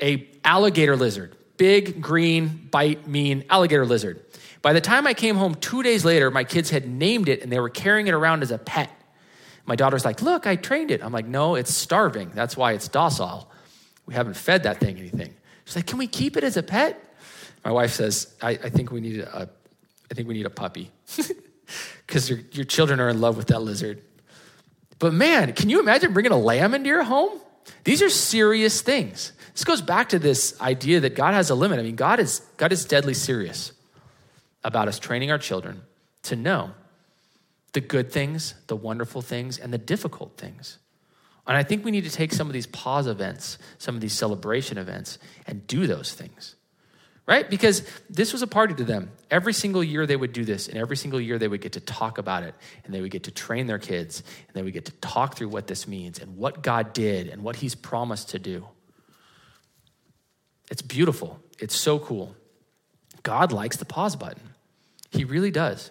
a 0.00 0.28
alligator 0.44 0.96
lizard, 0.96 1.36
big, 1.56 2.00
green, 2.00 2.68
bite, 2.70 3.08
mean 3.08 3.44
alligator 3.50 3.84
lizard. 3.84 4.24
By 4.62 4.72
the 4.72 4.80
time 4.80 5.06
I 5.06 5.14
came 5.14 5.36
home 5.36 5.54
two 5.54 5.82
days 5.82 6.04
later, 6.04 6.30
my 6.30 6.44
kids 6.44 6.70
had 6.70 6.88
named 6.88 7.28
it 7.28 7.42
and 7.42 7.52
they 7.52 7.60
were 7.60 7.68
carrying 7.68 8.06
it 8.06 8.14
around 8.14 8.42
as 8.42 8.50
a 8.50 8.58
pet. 8.58 8.90
My 9.64 9.76
daughter's 9.76 10.04
like, 10.04 10.22
Look, 10.22 10.46
I 10.46 10.56
trained 10.56 10.90
it. 10.90 11.02
I'm 11.02 11.12
like, 11.12 11.26
No, 11.26 11.54
it's 11.54 11.72
starving. 11.72 12.30
That's 12.34 12.56
why 12.56 12.72
it's 12.72 12.88
docile. 12.88 13.50
We 14.06 14.14
haven't 14.14 14.34
fed 14.34 14.62
that 14.62 14.78
thing 14.78 14.98
anything. 14.98 15.34
She's 15.64 15.76
like, 15.76 15.86
Can 15.86 15.98
we 15.98 16.06
keep 16.06 16.36
it 16.36 16.44
as 16.44 16.56
a 16.56 16.62
pet? 16.62 17.02
My 17.64 17.72
wife 17.72 17.92
says, 17.92 18.34
I, 18.40 18.50
I 18.50 18.70
think 18.70 18.90
we 18.92 19.00
need 19.00 19.20
a, 19.20 19.50
I 20.10 20.14
think 20.14 20.28
we 20.28 20.34
need 20.34 20.46
a 20.46 20.50
puppy 20.50 20.92
because 22.06 22.30
your, 22.30 22.38
your 22.52 22.64
children 22.64 23.00
are 23.00 23.08
in 23.08 23.20
love 23.20 23.36
with 23.36 23.48
that 23.48 23.60
lizard. 23.60 24.02
But 24.98 25.12
man, 25.12 25.52
can 25.52 25.68
you 25.68 25.80
imagine 25.80 26.12
bringing 26.12 26.32
a 26.32 26.38
lamb 26.38 26.74
into 26.74 26.88
your 26.88 27.02
home? 27.02 27.40
These 27.84 28.02
are 28.02 28.08
serious 28.08 28.80
things. 28.80 29.32
This 29.52 29.64
goes 29.64 29.82
back 29.82 30.10
to 30.10 30.18
this 30.18 30.58
idea 30.60 31.00
that 31.00 31.16
God 31.16 31.34
has 31.34 31.50
a 31.50 31.54
limit. 31.54 31.80
I 31.80 31.82
mean, 31.82 31.96
God 31.96 32.20
is, 32.20 32.40
God 32.56 32.72
is 32.72 32.84
deadly 32.84 33.14
serious 33.14 33.72
about 34.66 34.88
us 34.88 34.98
training 34.98 35.30
our 35.30 35.38
children 35.38 35.80
to 36.24 36.36
know 36.36 36.72
the 37.72 37.80
good 37.80 38.12
things, 38.12 38.54
the 38.66 38.76
wonderful 38.76 39.22
things, 39.22 39.58
and 39.58 39.72
the 39.72 39.78
difficult 39.78 40.36
things. 40.36 40.76
And 41.46 41.56
I 41.56 41.62
think 41.62 41.84
we 41.84 41.90
need 41.90 42.04
to 42.04 42.10
take 42.10 42.32
some 42.32 42.48
of 42.48 42.52
these 42.52 42.66
pause 42.66 43.06
events, 43.06 43.56
some 43.78 43.94
of 43.94 44.02
these 44.02 44.12
celebration 44.12 44.76
events, 44.76 45.18
and 45.46 45.66
do 45.66 45.86
those 45.86 46.12
things 46.12 46.56
right? 47.26 47.50
Because 47.50 47.82
this 48.08 48.32
was 48.32 48.42
a 48.42 48.46
party 48.46 48.74
to 48.74 48.84
them. 48.84 49.10
Every 49.30 49.52
single 49.52 49.82
year 49.82 50.06
they 50.06 50.16
would 50.16 50.32
do 50.32 50.44
this, 50.44 50.68
and 50.68 50.78
every 50.78 50.96
single 50.96 51.20
year 51.20 51.38
they 51.38 51.48
would 51.48 51.60
get 51.60 51.72
to 51.72 51.80
talk 51.80 52.18
about 52.18 52.44
it, 52.44 52.54
and 52.84 52.94
they 52.94 53.00
would 53.00 53.10
get 53.10 53.24
to 53.24 53.30
train 53.30 53.66
their 53.66 53.78
kids, 53.78 54.22
and 54.46 54.54
they 54.54 54.62
would 54.62 54.72
get 54.72 54.86
to 54.86 54.92
talk 54.92 55.36
through 55.36 55.48
what 55.48 55.66
this 55.66 55.88
means 55.88 56.20
and 56.20 56.36
what 56.36 56.62
God 56.62 56.92
did 56.92 57.28
and 57.28 57.42
what 57.42 57.56
He's 57.56 57.74
promised 57.74 58.30
to 58.30 58.38
do. 58.38 58.66
It's 60.70 60.82
beautiful. 60.82 61.40
It's 61.58 61.76
so 61.76 61.98
cool. 61.98 62.36
God 63.22 63.52
likes 63.52 63.76
the 63.76 63.84
pause 63.84 64.14
button. 64.14 64.54
He 65.16 65.24
really 65.24 65.50
does. 65.50 65.90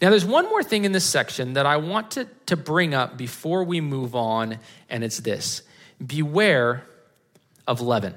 Now, 0.00 0.10
there's 0.10 0.24
one 0.24 0.44
more 0.44 0.62
thing 0.62 0.84
in 0.84 0.92
this 0.92 1.04
section 1.04 1.54
that 1.54 1.66
I 1.66 1.78
want 1.78 2.12
to, 2.12 2.28
to 2.46 2.56
bring 2.56 2.94
up 2.94 3.16
before 3.16 3.64
we 3.64 3.80
move 3.80 4.14
on, 4.14 4.58
and 4.88 5.02
it's 5.02 5.18
this 5.18 5.62
beware 6.04 6.84
of 7.66 7.80
leaven. 7.80 8.14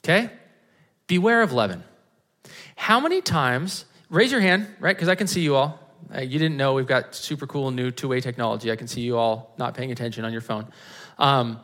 Okay? 0.00 0.30
beware 1.12 1.42
of 1.42 1.52
leaven. 1.52 1.84
How 2.74 2.98
many 2.98 3.20
times, 3.20 3.84
raise 4.08 4.32
your 4.32 4.40
hand, 4.40 4.66
right? 4.80 4.96
Because 4.96 5.10
I 5.10 5.14
can 5.14 5.26
see 5.26 5.42
you 5.42 5.54
all. 5.54 5.78
Uh, 6.14 6.20
you 6.20 6.38
didn't 6.38 6.56
know 6.56 6.72
we've 6.72 6.86
got 6.86 7.14
super 7.14 7.46
cool 7.46 7.70
new 7.70 7.90
two 7.90 8.08
way 8.08 8.18
technology. 8.22 8.72
I 8.72 8.76
can 8.76 8.88
see 8.88 9.02
you 9.02 9.18
all 9.18 9.54
not 9.58 9.74
paying 9.74 9.92
attention 9.92 10.24
on 10.24 10.32
your 10.32 10.40
phone. 10.40 10.66
Um, 11.18 11.60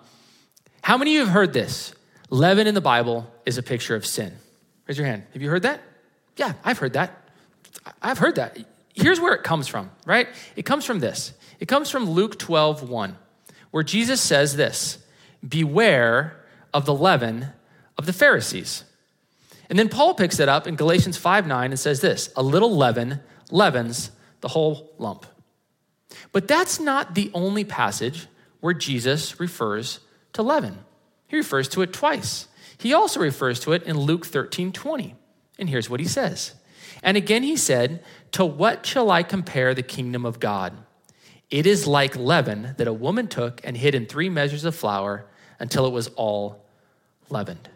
how 0.82 0.99
many 0.99 1.12
of 1.12 1.14
you 1.14 1.20
have 1.24 1.32
heard 1.32 1.55
this? 1.55 1.95
Leaven 2.28 2.66
in 2.66 2.74
the 2.74 2.82
Bible 2.82 3.26
is 3.47 3.57
a 3.57 3.62
picture 3.62 3.97
of 3.97 4.05
sin. 4.05 4.34
Raise 4.86 4.99
your 4.99 5.07
hand. 5.07 5.22
Have 5.32 5.41
you 5.41 5.49
heard 5.49 5.62
that? 5.62 5.80
Yeah, 6.36 6.53
I've 6.62 6.78
heard 6.78 6.93
that. 6.93 7.17
I've 8.03 8.18
heard 8.18 8.36
that. 8.36 8.59
Here's 8.95 9.20
where 9.20 9.34
it 9.34 9.43
comes 9.43 9.68
from, 9.68 9.91
right? 10.07 10.28
It 10.57 10.64
comes 10.64 10.84
from 10.84 10.99
this. 10.99 11.32
It 11.61 11.66
comes 11.68 11.91
from 11.91 12.11
Luke 12.11 12.39
12, 12.39 12.89
1, 12.89 13.16
where 13.70 13.82
Jesus 13.82 14.20
says 14.20 14.57
this 14.57 14.99
Beware 15.47 16.45
of 16.74 16.84
the 16.84 16.95
leaven 16.95 17.49
of 17.97 18.07
the 18.07 18.12
Pharisees. 18.12 18.84
And 19.70 19.78
then 19.78 19.89
Paul 19.89 20.14
picks 20.14 20.41
it 20.41 20.49
up 20.49 20.66
in 20.66 20.76
Galatians 20.76 21.16
5 21.16 21.47
9 21.47 21.70
and 21.70 21.78
says 21.78 22.01
this 22.01 22.32
a 22.36 22.43
little 22.43 22.74
leaven 22.76 23.20
leavens 23.51 24.11
the 24.41 24.49
whole 24.49 24.93
lump. 24.99 25.26
But 26.32 26.49
that's 26.49 26.80
not 26.80 27.14
the 27.14 27.30
only 27.34 27.64
passage 27.64 28.26
where 28.61 28.74
Jesus 28.74 29.39
refers 29.39 30.01
to 30.32 30.43
leaven. 30.43 30.78
He 31.26 31.36
refers 31.36 31.68
to 31.68 31.82
it 31.82 31.93
twice. 31.93 32.49
He 32.78 32.95
also 32.95 33.20
refers 33.20 33.61
to 33.61 33.72
it 33.72 33.82
in 33.82 33.99
Luke 33.99 34.26
13 34.26 34.72
20. 34.72 35.14
And 35.59 35.68
here's 35.68 35.91
what 35.91 36.01
he 36.01 36.07
says. 36.07 36.55
And 37.03 37.16
again 37.16 37.43
he 37.43 37.57
said, 37.57 38.03
To 38.33 38.45
what 38.45 38.87
shall 38.87 39.11
I 39.11 39.22
compare 39.22 39.74
the 39.74 39.83
kingdom 39.83 40.24
of 40.24 40.41
God? 40.41 40.76
It 41.51 41.66
is 41.66 41.87
like 41.87 42.14
leaven 42.16 42.74
that 42.76 42.89
a 42.89 42.93
woman 42.93 43.26
took 43.29 43.61
and 43.64 43.76
hid 43.76 43.95
in 43.95 44.07
three 44.07 44.29
measures 44.29 44.64
of 44.64 44.74
flour 44.74 45.26
until 45.59 45.87
it 45.87 45.93
was 45.93 46.09
all 46.09 46.64
leavened. 47.31 47.68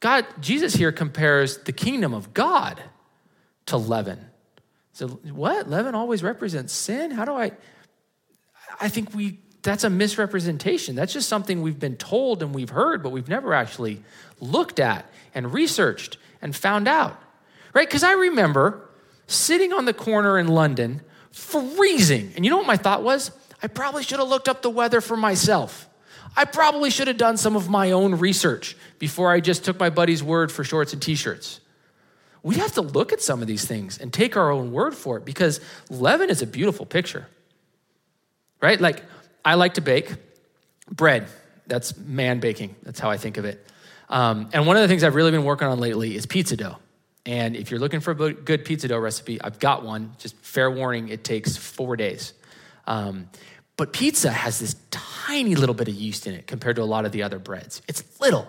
God, 0.00 0.26
Jesus 0.40 0.74
here 0.74 0.92
compares 0.92 1.58
the 1.58 1.72
kingdom 1.72 2.14
of 2.14 2.34
God 2.34 2.82
to 3.66 3.76
leaven. 3.76 4.26
So 4.92 5.08
what? 5.08 5.68
Leaven 5.68 5.94
always 5.94 6.22
represents 6.22 6.72
sin? 6.72 7.10
How 7.10 7.24
do 7.24 7.34
I 7.34 7.52
I 8.80 8.88
think 8.88 9.14
we 9.14 9.38
that's 9.62 9.84
a 9.84 9.90
misrepresentation. 9.90 10.94
That's 10.94 11.12
just 11.12 11.28
something 11.28 11.60
we've 11.60 11.78
been 11.78 11.96
told 11.96 12.42
and 12.42 12.54
we've 12.54 12.70
heard, 12.70 13.02
but 13.02 13.10
we've 13.10 13.28
never 13.28 13.52
actually 13.52 14.02
looked 14.40 14.80
at 14.80 15.04
and 15.34 15.52
researched 15.52 16.16
and 16.40 16.56
found 16.56 16.88
out. 16.88 17.20
Right? 17.72 17.88
Because 17.88 18.02
I 18.02 18.12
remember 18.12 18.88
sitting 19.26 19.72
on 19.72 19.84
the 19.84 19.94
corner 19.94 20.38
in 20.38 20.48
London, 20.48 21.02
freezing. 21.30 22.32
And 22.34 22.44
you 22.44 22.50
know 22.50 22.56
what 22.56 22.66
my 22.66 22.76
thought 22.76 23.02
was? 23.02 23.30
I 23.62 23.68
probably 23.68 24.02
should 24.02 24.18
have 24.18 24.28
looked 24.28 24.48
up 24.48 24.62
the 24.62 24.70
weather 24.70 25.00
for 25.00 25.16
myself. 25.16 25.88
I 26.36 26.44
probably 26.44 26.90
should 26.90 27.08
have 27.08 27.16
done 27.16 27.36
some 27.36 27.56
of 27.56 27.68
my 27.68 27.92
own 27.92 28.16
research 28.16 28.76
before 28.98 29.30
I 29.30 29.40
just 29.40 29.64
took 29.64 29.78
my 29.78 29.90
buddy's 29.90 30.22
word 30.22 30.50
for 30.52 30.64
shorts 30.64 30.92
and 30.92 31.02
t 31.02 31.14
shirts. 31.14 31.60
We 32.42 32.56
have 32.56 32.72
to 32.74 32.80
look 32.80 33.12
at 33.12 33.20
some 33.20 33.42
of 33.42 33.48
these 33.48 33.64
things 33.64 33.98
and 33.98 34.12
take 34.12 34.36
our 34.36 34.50
own 34.50 34.72
word 34.72 34.94
for 34.94 35.18
it 35.18 35.24
because 35.24 35.60
leaven 35.90 36.30
is 36.30 36.40
a 36.40 36.46
beautiful 36.46 36.86
picture, 36.86 37.26
right? 38.62 38.80
Like, 38.80 39.04
I 39.44 39.54
like 39.54 39.74
to 39.74 39.80
bake 39.80 40.14
bread. 40.90 41.26
That's 41.66 41.96
man 41.96 42.40
baking. 42.40 42.76
That's 42.82 42.98
how 42.98 43.10
I 43.10 43.16
think 43.16 43.36
of 43.36 43.44
it. 43.44 43.66
Um, 44.08 44.48
and 44.52 44.66
one 44.66 44.76
of 44.76 44.82
the 44.82 44.88
things 44.88 45.04
I've 45.04 45.14
really 45.14 45.30
been 45.30 45.44
working 45.44 45.68
on 45.68 45.78
lately 45.78 46.16
is 46.16 46.26
pizza 46.26 46.56
dough. 46.56 46.78
And 47.26 47.54
if 47.54 47.70
you're 47.70 47.80
looking 47.80 48.00
for 48.00 48.12
a 48.12 48.32
good 48.32 48.64
pizza 48.64 48.88
dough 48.88 48.98
recipe, 48.98 49.40
I've 49.40 49.58
got 49.58 49.84
one. 49.84 50.14
Just 50.18 50.36
fair 50.36 50.70
warning, 50.70 51.08
it 51.08 51.22
takes 51.22 51.56
four 51.56 51.96
days. 51.96 52.32
Um, 52.86 53.28
but 53.76 53.92
pizza 53.92 54.30
has 54.30 54.58
this 54.58 54.76
tiny 54.90 55.54
little 55.54 55.74
bit 55.74 55.88
of 55.88 55.94
yeast 55.94 56.26
in 56.26 56.34
it 56.34 56.46
compared 56.46 56.76
to 56.76 56.82
a 56.82 56.84
lot 56.84 57.04
of 57.04 57.12
the 57.12 57.22
other 57.22 57.38
breads. 57.38 57.82
It's 57.88 58.02
little. 58.20 58.48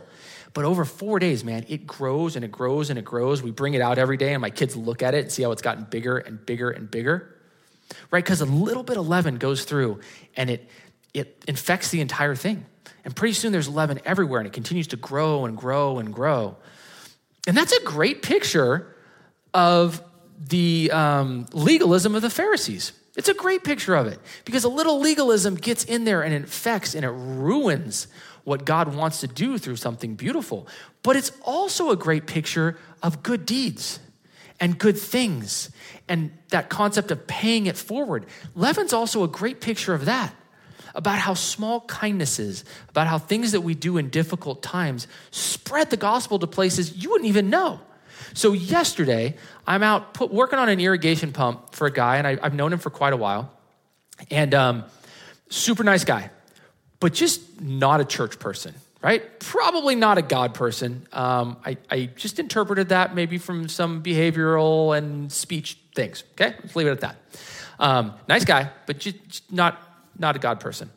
But 0.53 0.65
over 0.65 0.84
four 0.84 1.19
days, 1.19 1.43
man, 1.43 1.65
it 1.69 1.88
grows 1.88 2.36
and 2.36 2.43
it 2.43 2.51
grows 2.51 2.89
and 2.89 2.99
it 2.99 3.05
grows. 3.05 3.41
We 3.41 3.51
bring 3.51 3.74
it 3.74 3.82
out 3.82 3.97
every 3.97 4.17
day, 4.17 4.34
and 4.34 4.41
my 4.41 4.49
kids 4.49 4.76
look 4.76 5.01
at 5.01 5.13
it 5.13 5.19
and 5.24 5.32
see 5.32 5.43
how 5.43 5.51
it's 5.51 5.61
gotten 5.61 5.86
bigger 5.86 6.17
and 6.17 6.45
bigger 6.45 6.69
and 6.69 6.89
bigger. 6.89 7.36
Right? 8.09 8.24
Because 8.24 8.41
a 8.41 8.45
little 8.45 8.84
bit 8.84 8.97
of 8.97 9.07
leaven 9.07 9.38
goes 9.38 9.63
through 9.65 9.99
and 10.36 10.49
it, 10.49 10.69
it 11.13 11.43
infects 11.47 11.89
the 11.89 12.01
entire 12.01 12.36
thing. 12.36 12.65
And 13.03 13.15
pretty 13.15 13.34
soon 13.34 13.51
there's 13.51 13.67
leaven 13.67 13.99
everywhere 14.05 14.39
and 14.39 14.47
it 14.47 14.53
continues 14.53 14.88
to 14.88 14.95
grow 14.95 15.45
and 15.45 15.57
grow 15.57 15.99
and 15.99 16.13
grow. 16.13 16.57
And 17.48 17.58
that's 17.58 17.74
a 17.74 17.84
great 17.84 18.22
picture 18.22 18.96
of 19.54 20.02
the 20.48 20.92
um, 20.92 21.46
legalism 21.54 22.16
of 22.16 22.22
the 22.22 22.30
Pharisees. 22.30 22.94
It's 23.16 23.30
a 23.30 23.34
great 23.34 23.64
picture 23.64 23.96
of 23.96 24.08
it 24.08 24.20
because 24.46 24.64
a 24.64 24.70
little 24.70 25.00
legalism 25.00 25.56
gets 25.56 25.84
in 25.84 26.06
there 26.06 26.22
and 26.22 26.34
infects 26.34 26.96
and 26.96 27.04
it 27.04 27.10
ruins 27.10 28.08
what 28.44 28.66
God 28.66 28.96
wants 28.96 29.20
to 29.20 29.28
do 29.28 29.58
through 29.58 29.76
something 29.76 30.16
beautiful. 30.16 30.68
But 31.04 31.16
it's 31.16 31.32
also 31.42 31.92
a 31.92 31.96
great 31.96 32.26
picture 32.26 32.78
of 33.04 33.22
good 33.22 33.46
deeds 33.46 34.00
and 34.60 34.78
good 34.78 34.98
things 34.98 35.70
and 36.08 36.32
that 36.50 36.70
concept 36.70 37.12
of 37.12 37.28
paying 37.28 37.66
it 37.66 37.78
forward. 37.78 38.26
Leaven's 38.56 38.94
also 38.94 39.24
a 39.24 39.28
great 39.28 39.62
picture 39.62 39.94
of 39.94 40.06
that 40.06 40.34
about 40.96 41.18
how 41.18 41.34
small 41.34 41.82
kindnesses, 41.82 42.66
about 42.89 43.08
how 43.08 43.18
things 43.18 43.52
that 43.54 43.62
we 43.62 43.74
do 43.74 43.98
in 43.98 44.10
difficult 44.10 44.62
times 44.62 45.08
spread 45.32 45.89
the 45.89 45.98
gospel 45.98 46.39
to 46.39 46.48
places 46.48 46.96
you 46.96 47.10
wouldn't 47.10 47.30
even 47.30 47.50
know. 47.50 47.80
So 48.34 48.54
yesterday, 48.54 49.36
I'm 49.68 49.84
out 49.84 50.14
put, 50.14 50.32
working 50.32 50.60
on 50.60 50.70
an 50.70 50.80
irrigation 50.80 51.32
pump 51.32 51.74
for 51.74 51.88
a 51.88 51.92
guy, 51.92 52.18
and 52.18 52.28
I, 52.28 52.38
have 52.42 52.54
known 52.54 52.74
him 52.74 52.80
for 52.80 52.89
quite 52.89 53.14
a 53.14 53.18
while, 53.18 53.52
and 54.30 54.54
um, 54.54 54.84
super 55.50 55.84
nice 55.84 56.04
guy, 56.04 56.30
but 57.00 57.14
just 57.14 57.62
not 57.62 58.00
a 58.00 58.06
church 58.06 58.39
person, 58.39 58.74
right? 59.02 59.39
Probably 59.39 59.96
not 59.96 60.18
a 60.18 60.22
God 60.22 60.54
person. 60.54 61.08
Um, 61.12 61.58
I, 61.66 61.78
I 61.89 62.06
just 62.16 62.39
interpreted 62.39 62.89
that 62.89 63.16
maybe 63.16 63.38
from 63.38 63.68
some 63.68 64.04
behavioral 64.04 64.98
and 64.98 65.32
speech 65.32 65.78
things. 65.96 66.24
Okay, 66.34 66.56
let's 66.62 66.76
leave 66.76 66.88
it 66.88 66.92
at 66.92 67.02
that. 67.02 67.16
Um, 67.80 68.14
nice 68.30 68.46
guy, 68.46 68.70
but 68.86 69.00
just 69.00 69.52
not 69.52 69.91
not 70.18 70.36
a 70.36 70.39
God 70.39 70.59
person 70.59 70.89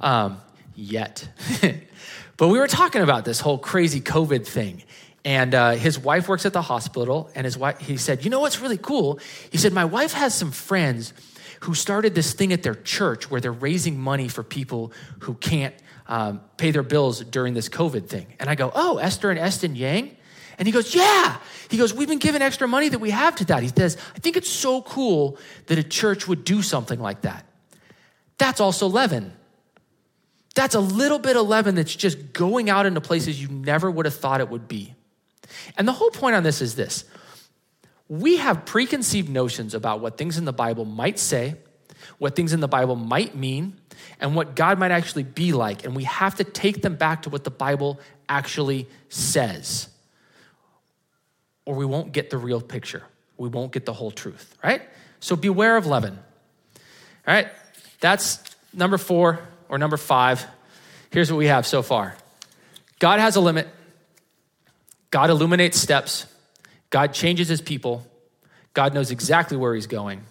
um, 0.00 0.40
yet. 0.74 1.28
but 2.36 2.48
we 2.48 2.58
were 2.58 2.68
talking 2.68 3.02
about 3.02 3.24
this 3.24 3.40
whole 3.40 3.58
crazy 3.58 4.00
COVID 4.00 4.46
thing, 4.46 4.82
And 5.24 5.54
uh, 5.54 5.72
his 5.72 5.98
wife 5.98 6.28
works 6.28 6.46
at 6.46 6.52
the 6.52 6.62
hospital, 6.62 7.30
and 7.34 7.44
his 7.44 7.58
wife, 7.58 7.78
he 7.78 7.96
said, 7.96 8.24
You 8.24 8.30
know 8.30 8.40
what's 8.40 8.60
really 8.60 8.78
cool? 8.78 9.20
He 9.50 9.58
said, 9.58 9.72
My 9.72 9.84
wife 9.84 10.12
has 10.12 10.34
some 10.34 10.50
friends 10.50 11.12
who 11.60 11.74
started 11.74 12.14
this 12.14 12.32
thing 12.32 12.52
at 12.52 12.62
their 12.62 12.74
church 12.74 13.30
where 13.30 13.40
they're 13.40 13.52
raising 13.52 13.98
money 13.98 14.28
for 14.28 14.42
people 14.42 14.92
who 15.20 15.34
can't 15.34 15.74
um, 16.06 16.40
pay 16.56 16.70
their 16.70 16.82
bills 16.82 17.20
during 17.20 17.54
this 17.54 17.68
COVID 17.68 18.08
thing. 18.08 18.26
And 18.38 18.48
I 18.48 18.54
go, 18.54 18.72
Oh, 18.74 18.98
Esther 18.98 19.30
and 19.30 19.38
Eston 19.38 19.76
Yang? 19.76 20.16
And 20.58 20.66
he 20.66 20.72
goes, 20.72 20.94
Yeah. 20.94 21.36
He 21.68 21.76
goes, 21.76 21.92
We've 21.92 22.08
been 22.08 22.18
given 22.18 22.42
extra 22.42 22.66
money 22.66 22.88
that 22.88 22.98
we 22.98 23.10
have 23.10 23.36
to 23.36 23.44
that. 23.46 23.62
He 23.62 23.68
says, 23.68 23.96
I 24.16 24.18
think 24.18 24.36
it's 24.36 24.48
so 24.48 24.82
cool 24.82 25.38
that 25.66 25.78
a 25.78 25.82
church 25.82 26.26
would 26.26 26.44
do 26.44 26.62
something 26.62 26.98
like 26.98 27.22
that. 27.22 27.44
That's 28.40 28.58
also 28.58 28.86
leaven. 28.86 29.34
That's 30.54 30.74
a 30.74 30.80
little 30.80 31.18
bit 31.18 31.36
of 31.36 31.46
leaven 31.46 31.74
that's 31.74 31.94
just 31.94 32.32
going 32.32 32.70
out 32.70 32.86
into 32.86 33.02
places 33.02 33.40
you 33.40 33.48
never 33.48 33.90
would 33.90 34.06
have 34.06 34.14
thought 34.14 34.40
it 34.40 34.48
would 34.48 34.66
be. 34.66 34.94
And 35.76 35.86
the 35.86 35.92
whole 35.92 36.08
point 36.08 36.34
on 36.34 36.42
this 36.42 36.62
is 36.62 36.74
this 36.74 37.04
we 38.08 38.38
have 38.38 38.64
preconceived 38.64 39.28
notions 39.28 39.74
about 39.74 40.00
what 40.00 40.16
things 40.16 40.38
in 40.38 40.46
the 40.46 40.54
Bible 40.54 40.86
might 40.86 41.18
say, 41.18 41.56
what 42.16 42.34
things 42.34 42.54
in 42.54 42.60
the 42.60 42.66
Bible 42.66 42.96
might 42.96 43.36
mean, 43.36 43.76
and 44.20 44.34
what 44.34 44.56
God 44.56 44.78
might 44.78 44.90
actually 44.90 45.24
be 45.24 45.52
like. 45.52 45.84
And 45.84 45.94
we 45.94 46.04
have 46.04 46.36
to 46.36 46.44
take 46.44 46.80
them 46.80 46.96
back 46.96 47.22
to 47.22 47.28
what 47.28 47.44
the 47.44 47.50
Bible 47.50 48.00
actually 48.26 48.88
says, 49.10 49.90
or 51.66 51.74
we 51.74 51.84
won't 51.84 52.12
get 52.12 52.30
the 52.30 52.38
real 52.38 52.62
picture. 52.62 53.02
We 53.36 53.50
won't 53.50 53.70
get 53.70 53.84
the 53.84 53.92
whole 53.92 54.10
truth, 54.10 54.56
right? 54.64 54.80
So 55.20 55.36
beware 55.36 55.76
of 55.76 55.84
leaven. 55.84 56.18
All 57.26 57.34
right, 57.34 57.48
that's 58.00 58.42
number 58.72 58.98
four 58.98 59.40
or 59.68 59.78
number 59.78 59.96
five. 59.96 60.46
Here's 61.10 61.30
what 61.30 61.38
we 61.38 61.46
have 61.46 61.66
so 61.66 61.82
far 61.82 62.16
God 62.98 63.20
has 63.20 63.36
a 63.36 63.40
limit. 63.40 63.68
God 65.10 65.30
illuminates 65.30 65.78
steps. 65.78 66.26
God 66.90 67.12
changes 67.12 67.48
his 67.48 67.60
people. 67.60 68.06
God 68.74 68.94
knows 68.94 69.10
exactly 69.10 69.56
where 69.56 69.74
he's 69.74 69.86
going. 69.86 70.22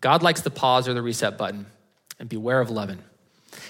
God 0.00 0.22
likes 0.22 0.40
the 0.40 0.50
pause 0.50 0.88
or 0.88 0.94
the 0.94 1.02
reset 1.02 1.36
button. 1.36 1.66
And 2.20 2.28
beware 2.28 2.60
of 2.60 2.68
leaven. 2.68 3.04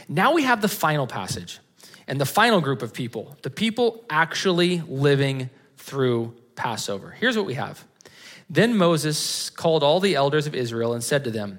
Now 0.09 0.33
we 0.33 0.45
have 0.45 0.62
the 0.62 0.68
final 0.68 1.07
passage 1.07 1.59
and 2.07 2.18
the 2.18 2.24
final 2.24 2.62
group 2.62 2.81
of 2.81 2.95
people, 2.95 3.37
the 3.43 3.51
people 3.51 4.03
actually 4.09 4.81
living 4.89 5.51
through 5.76 6.35
Passover. 6.57 7.11
Here's 7.11 7.37
what 7.37 7.45
we 7.45 7.55
have. 7.55 7.85
Then 8.49 8.76
Moses 8.79 9.51
called 9.51 9.83
all 9.83 10.01
the 10.01 10.14
elders 10.14 10.47
of 10.47 10.55
Israel 10.55 10.95
and 10.95 11.05
said 11.05 11.24
to 11.24 11.31
them, 11.31 11.59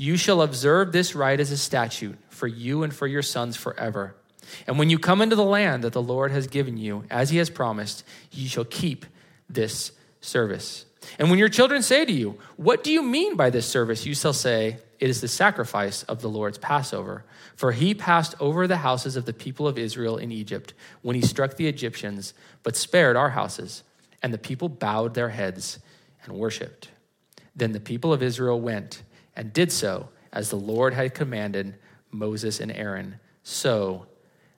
You 0.00 0.16
shall 0.16 0.40
observe 0.40 0.92
this 0.92 1.14
rite 1.14 1.40
as 1.40 1.50
a 1.50 1.58
statute 1.58 2.18
for 2.28 2.46
you 2.46 2.82
and 2.82 2.94
for 2.94 3.06
your 3.06 3.22
sons 3.22 3.56
forever 3.56 4.14
and 4.66 4.78
when 4.78 4.90
you 4.90 4.98
come 4.98 5.20
into 5.20 5.36
the 5.36 5.44
land 5.44 5.84
that 5.84 5.92
the 5.92 6.02
Lord 6.02 6.32
has 6.32 6.46
given 6.46 6.76
you, 6.76 7.04
as 7.10 7.30
he 7.30 7.38
has 7.38 7.50
promised, 7.50 8.04
you 8.30 8.48
shall 8.48 8.64
keep 8.64 9.06
this 9.48 9.92
service. 10.20 10.86
And 11.18 11.30
when 11.30 11.38
your 11.38 11.48
children 11.48 11.82
say 11.82 12.04
to 12.04 12.12
you, 12.12 12.38
What 12.56 12.84
do 12.84 12.92
you 12.92 13.02
mean 13.02 13.36
by 13.36 13.50
this 13.50 13.66
service? 13.66 14.06
you 14.06 14.14
shall 14.14 14.32
say, 14.32 14.78
It 14.98 15.10
is 15.10 15.20
the 15.20 15.28
sacrifice 15.28 16.02
of 16.04 16.20
the 16.20 16.28
Lord's 16.28 16.58
Passover. 16.58 17.24
For 17.56 17.72
he 17.72 17.94
passed 17.94 18.34
over 18.40 18.66
the 18.66 18.78
houses 18.78 19.16
of 19.16 19.26
the 19.26 19.32
people 19.32 19.66
of 19.66 19.78
Israel 19.78 20.16
in 20.16 20.32
Egypt 20.32 20.74
when 21.02 21.16
he 21.16 21.22
struck 21.22 21.56
the 21.56 21.68
Egyptians, 21.68 22.34
but 22.62 22.76
spared 22.76 23.16
our 23.16 23.30
houses. 23.30 23.82
And 24.22 24.32
the 24.32 24.38
people 24.38 24.68
bowed 24.68 25.14
their 25.14 25.30
heads 25.30 25.78
and 26.24 26.34
worshiped. 26.34 26.88
Then 27.56 27.72
the 27.72 27.80
people 27.80 28.12
of 28.12 28.22
Israel 28.22 28.60
went 28.60 29.02
and 29.40 29.54
did 29.54 29.72
so 29.72 30.10
as 30.34 30.50
the 30.50 30.56
Lord 30.56 30.92
had 30.92 31.14
commanded 31.14 31.74
Moses 32.10 32.60
and 32.60 32.70
Aaron. 32.70 33.18
So 33.42 34.06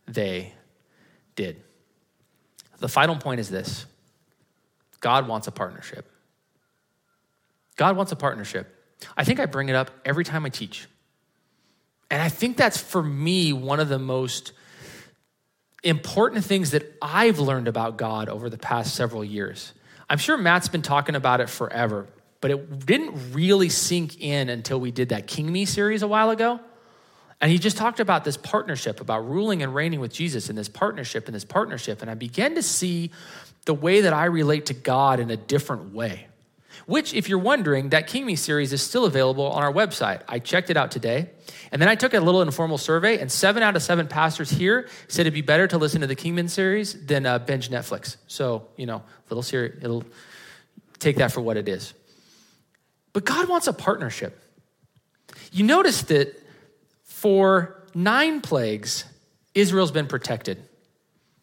they 0.09 0.55
did. 1.37 1.63
The 2.81 2.89
final 2.89 3.15
point 3.15 3.39
is 3.39 3.49
this 3.49 3.87
God 4.99 5.29
wants 5.29 5.47
a 5.47 5.53
partnership. 5.53 6.11
God 7.77 7.97
wants 7.97 8.11
a 8.11 8.17
partnership. 8.17 8.77
I 9.17 9.23
think 9.23 9.39
I 9.39 9.47
bring 9.47 9.69
it 9.69 9.77
up 9.77 9.93
every 10.05 10.25
time 10.25 10.45
I 10.45 10.49
teach. 10.49 10.89
And 12.11 12.21
I 12.21 12.29
think 12.29 12.57
that's 12.57 12.77
for 12.77 13.05
me 13.05 13.53
one 13.53 13.79
of 13.79 13.89
the 13.89 14.01
most 14.01 14.53
important 15.85 16.45
things 16.45 16.73
that 16.73 16.99
I've 17.01 17.39
learned 17.39 17.69
about 17.69 17.99
God 17.99 18.29
over 18.29 18.51
the 18.51 18.59
past 18.59 18.97
several 18.97 19.25
years. 19.25 19.75
I'm 20.11 20.19
sure 20.19 20.37
Matt's 20.37 20.69
been 20.69 20.83
talking 20.83 21.15
about 21.15 21.41
it 21.41 21.49
forever, 21.49 22.09
but 22.43 22.51
it 22.51 22.85
didn't 22.85 23.33
really 23.33 23.71
sink 23.71 24.21
in 24.21 24.51
until 24.51 24.79
we 24.79 24.91
did 24.91 25.11
that 25.11 25.27
King 25.27 25.51
Me 25.51 25.65
series 25.65 26.03
a 26.03 26.09
while 26.09 26.29
ago. 26.29 26.61
And 27.41 27.51
he 27.51 27.59
just 27.59 27.77
talked 27.77 28.01
about 28.01 28.25
this 28.25 28.37
partnership, 28.37 29.01
about 29.01 29.29
ruling 29.29 29.63
and 29.63 29.75
reigning 29.75 30.01
with 30.01 30.13
Jesus 30.13 30.51
in 30.51 30.57
this 30.57 30.69
partnership 30.69 31.27
and 31.27 31.35
this 31.35 31.45
partnership. 31.45 32.03
And 32.03 32.11
I 32.11 32.15
began 32.15 32.57
to 32.57 32.63
see 32.63 33.11
the 33.65 33.75
way 33.75 34.03
that 34.03 34.13
I 34.13 34.25
relate 34.27 34.67
to 34.67 34.75
God 34.75 35.21
in 35.21 35.31
a 35.31 35.37
different 35.37 35.95
way. 35.95 36.27
Which, 36.87 37.15
if 37.15 37.29
you're 37.29 37.39
wondering, 37.39 37.91
that 37.91 38.09
King 38.09 38.27
Me 38.27 38.35
series 38.35 38.73
is 38.73 38.83
still 38.83 39.05
available 39.05 39.47
on 39.47 39.63
our 39.63 39.73
website. 39.73 40.23
I 40.29 40.41
checked 40.41 40.69
it 40.69 40.77
out 40.77 40.91
today. 40.91 41.31
And 41.71 41.81
then 41.81 41.89
I 41.89 41.95
took 41.95 42.13
a 42.13 42.21
little 42.21 42.43
informal 42.43 42.77
survey, 42.77 43.19
and 43.19 43.31
seven 43.31 43.63
out 43.63 43.77
of 43.77 43.83
seven 43.83 44.09
pastors 44.09 44.51
here 44.51 44.89
said 45.07 45.23
it'd 45.23 45.35
be 45.35 45.43
better 45.43 45.69
to 45.69 45.79
listen 45.79 46.01
to 46.01 46.09
the 46.09 46.17
King 46.17 46.35
Me 46.35 46.49
series 46.49 47.07
than 47.07 47.25
uh, 47.25 47.39
binge 47.39 47.71
Netflix. 47.71 48.17
So, 48.27 48.67
you 48.77 48.87
know, 48.87 49.05
little 49.31 49.43
series, 49.43 49.79
it'll 49.83 50.05
take 50.99 51.17
that 51.17 51.31
for 51.31 51.41
what 51.41 51.57
it 51.57 51.69
is. 51.69 51.95
But 53.13 53.25
God 53.25 53.49
wants 53.49 53.67
a 53.67 53.73
partnership. 53.73 54.39
You 55.51 55.65
notice 55.65 56.03
that 56.03 56.41
for 57.05 57.83
nine 57.95 58.41
plagues, 58.41 59.05
Israel's 59.55 59.93
been 59.93 60.07
protected, 60.07 60.63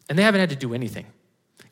and 0.08 0.18
they 0.18 0.22
haven't 0.22 0.40
had 0.40 0.50
to 0.50 0.56
do 0.56 0.74
anything. 0.74 1.06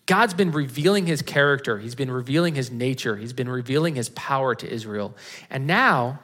God's 0.07 0.35
been 0.35 0.53
revealing 0.53 1.07
his 1.07 1.21
character, 1.21 1.79
he's 1.79 1.95
been 1.95 2.11
revealing 2.11 2.55
his 2.55 2.71
nature, 2.71 3.17
he's 3.17 3.33
been 3.35 3.49
revealing 3.49 3.95
his 3.95 4.09
power 4.11 4.55
to 4.55 4.67
Israel. 4.67 5.15
And 5.51 5.67
now, 5.67 6.21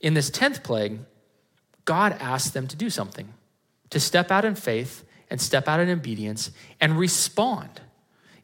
in 0.00 0.14
this 0.14 0.30
10th 0.30 0.62
plague, 0.62 1.00
God 1.84 2.16
asks 2.18 2.50
them 2.50 2.66
to 2.68 2.76
do 2.76 2.88
something, 2.88 3.32
to 3.90 4.00
step 4.00 4.30
out 4.30 4.44
in 4.44 4.54
faith 4.54 5.04
and 5.28 5.40
step 5.40 5.68
out 5.68 5.80
in 5.80 5.90
obedience 5.90 6.50
and 6.80 6.98
respond. 6.98 7.80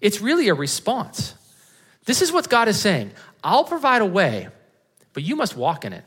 It's 0.00 0.20
really 0.20 0.48
a 0.48 0.54
response. 0.54 1.34
This 2.04 2.22
is 2.22 2.32
what 2.32 2.48
God 2.48 2.68
is 2.68 2.78
saying 2.78 3.12
I'll 3.44 3.64
provide 3.64 4.02
a 4.02 4.06
way, 4.06 4.48
but 5.12 5.22
you 5.22 5.36
must 5.36 5.56
walk 5.56 5.84
in 5.84 5.92
it. 5.92 6.04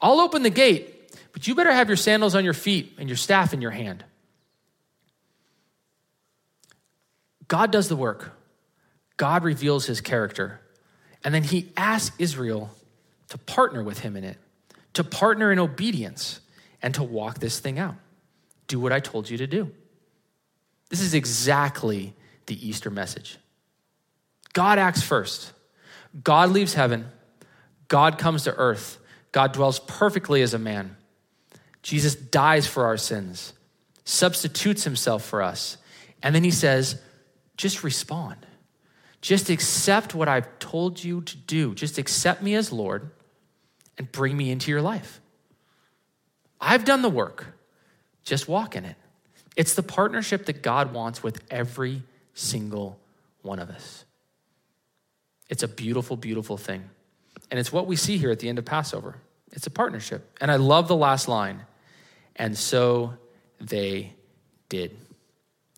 I'll 0.00 0.20
open 0.20 0.42
the 0.42 0.50
gate, 0.50 1.12
but 1.32 1.46
you 1.46 1.54
better 1.54 1.72
have 1.72 1.88
your 1.88 1.96
sandals 1.96 2.34
on 2.34 2.44
your 2.44 2.54
feet 2.54 2.94
and 2.98 3.08
your 3.08 3.16
staff 3.16 3.52
in 3.52 3.60
your 3.60 3.70
hand. 3.70 4.04
God 7.48 7.70
does 7.70 7.88
the 7.88 7.96
work, 7.96 8.32
God 9.16 9.44
reveals 9.44 9.86
his 9.86 10.00
character, 10.00 10.60
and 11.22 11.34
then 11.34 11.42
he 11.42 11.72
asks 11.76 12.14
Israel 12.18 12.70
to 13.28 13.38
partner 13.38 13.82
with 13.82 14.00
him 14.00 14.16
in 14.16 14.24
it, 14.24 14.38
to 14.94 15.04
partner 15.04 15.52
in 15.52 15.58
obedience, 15.58 16.40
and 16.82 16.94
to 16.94 17.02
walk 17.02 17.38
this 17.38 17.58
thing 17.58 17.78
out. 17.78 17.96
Do 18.68 18.80
what 18.80 18.92
I 18.92 19.00
told 19.00 19.30
you 19.30 19.38
to 19.38 19.46
do. 19.46 19.70
This 20.88 21.00
is 21.00 21.14
exactly 21.14 22.14
the 22.46 22.68
Easter 22.68 22.90
message. 22.90 23.38
God 24.56 24.78
acts 24.78 25.02
first. 25.02 25.52
God 26.24 26.48
leaves 26.48 26.72
heaven. 26.72 27.08
God 27.88 28.16
comes 28.16 28.44
to 28.44 28.54
earth. 28.54 28.96
God 29.30 29.52
dwells 29.52 29.80
perfectly 29.80 30.40
as 30.40 30.54
a 30.54 30.58
man. 30.58 30.96
Jesus 31.82 32.14
dies 32.14 32.66
for 32.66 32.86
our 32.86 32.96
sins, 32.96 33.52
substitutes 34.06 34.84
himself 34.84 35.22
for 35.22 35.42
us. 35.42 35.76
And 36.22 36.34
then 36.34 36.42
he 36.42 36.50
says, 36.50 36.98
just 37.58 37.84
respond. 37.84 38.46
Just 39.20 39.50
accept 39.50 40.14
what 40.14 40.26
I've 40.26 40.58
told 40.58 41.04
you 41.04 41.20
to 41.20 41.36
do. 41.36 41.74
Just 41.74 41.98
accept 41.98 42.40
me 42.40 42.54
as 42.54 42.72
Lord 42.72 43.10
and 43.98 44.10
bring 44.10 44.34
me 44.38 44.50
into 44.50 44.70
your 44.70 44.80
life. 44.80 45.20
I've 46.58 46.86
done 46.86 47.02
the 47.02 47.10
work. 47.10 47.58
Just 48.24 48.48
walk 48.48 48.74
in 48.74 48.86
it. 48.86 48.96
It's 49.54 49.74
the 49.74 49.82
partnership 49.82 50.46
that 50.46 50.62
God 50.62 50.94
wants 50.94 51.22
with 51.22 51.42
every 51.50 52.04
single 52.32 52.98
one 53.42 53.58
of 53.58 53.68
us. 53.68 54.05
It's 55.48 55.62
a 55.62 55.68
beautiful, 55.68 56.16
beautiful 56.16 56.56
thing. 56.56 56.88
And 57.50 57.60
it's 57.60 57.72
what 57.72 57.86
we 57.86 57.96
see 57.96 58.16
here 58.16 58.30
at 58.30 58.40
the 58.40 58.48
end 58.48 58.58
of 58.58 58.64
Passover. 58.64 59.16
It's 59.52 59.66
a 59.66 59.70
partnership. 59.70 60.36
And 60.40 60.50
I 60.50 60.56
love 60.56 60.88
the 60.88 60.96
last 60.96 61.28
line. 61.28 61.62
And 62.34 62.56
so 62.56 63.14
they 63.60 64.12
did. 64.68 64.96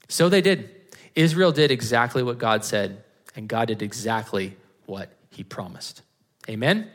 So 0.08 0.28
they 0.28 0.40
did. 0.40 0.70
Israel 1.14 1.52
did 1.52 1.70
exactly 1.70 2.22
what 2.22 2.38
God 2.38 2.64
said, 2.64 3.04
and 3.36 3.48
God 3.48 3.68
did 3.68 3.82
exactly 3.82 4.56
what 4.86 5.10
he 5.30 5.44
promised. 5.44 6.02
Amen? 6.48 6.88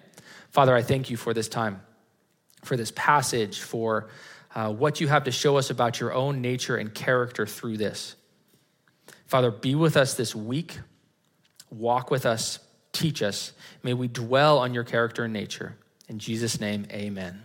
Father, 0.49 0.75
I 0.75 0.81
thank 0.81 1.09
you 1.09 1.17
for 1.17 1.33
this 1.33 1.47
time, 1.47 1.81
for 2.63 2.75
this 2.75 2.91
passage, 2.95 3.59
for 3.59 4.09
uh, 4.55 4.71
what 4.71 5.01
you 5.01 5.07
have 5.07 5.25
to 5.25 5.31
show 5.31 5.57
us 5.57 5.69
about 5.69 5.99
your 5.99 6.13
own 6.13 6.41
nature 6.41 6.75
and 6.75 6.93
character 6.93 7.45
through 7.45 7.77
this. 7.77 8.15
Father, 9.25 9.51
be 9.51 9.75
with 9.75 9.97
us 9.97 10.15
this 10.15 10.35
week. 10.35 10.79
Walk 11.73 12.11
with 12.11 12.25
us, 12.25 12.59
teach 12.91 13.21
us. 13.21 13.53
May 13.81 13.93
we 13.93 14.07
dwell 14.07 14.59
on 14.59 14.73
your 14.73 14.83
character 14.83 15.23
and 15.23 15.33
nature. 15.33 15.75
In 16.07 16.19
Jesus' 16.19 16.59
name, 16.59 16.85
amen. 16.91 17.43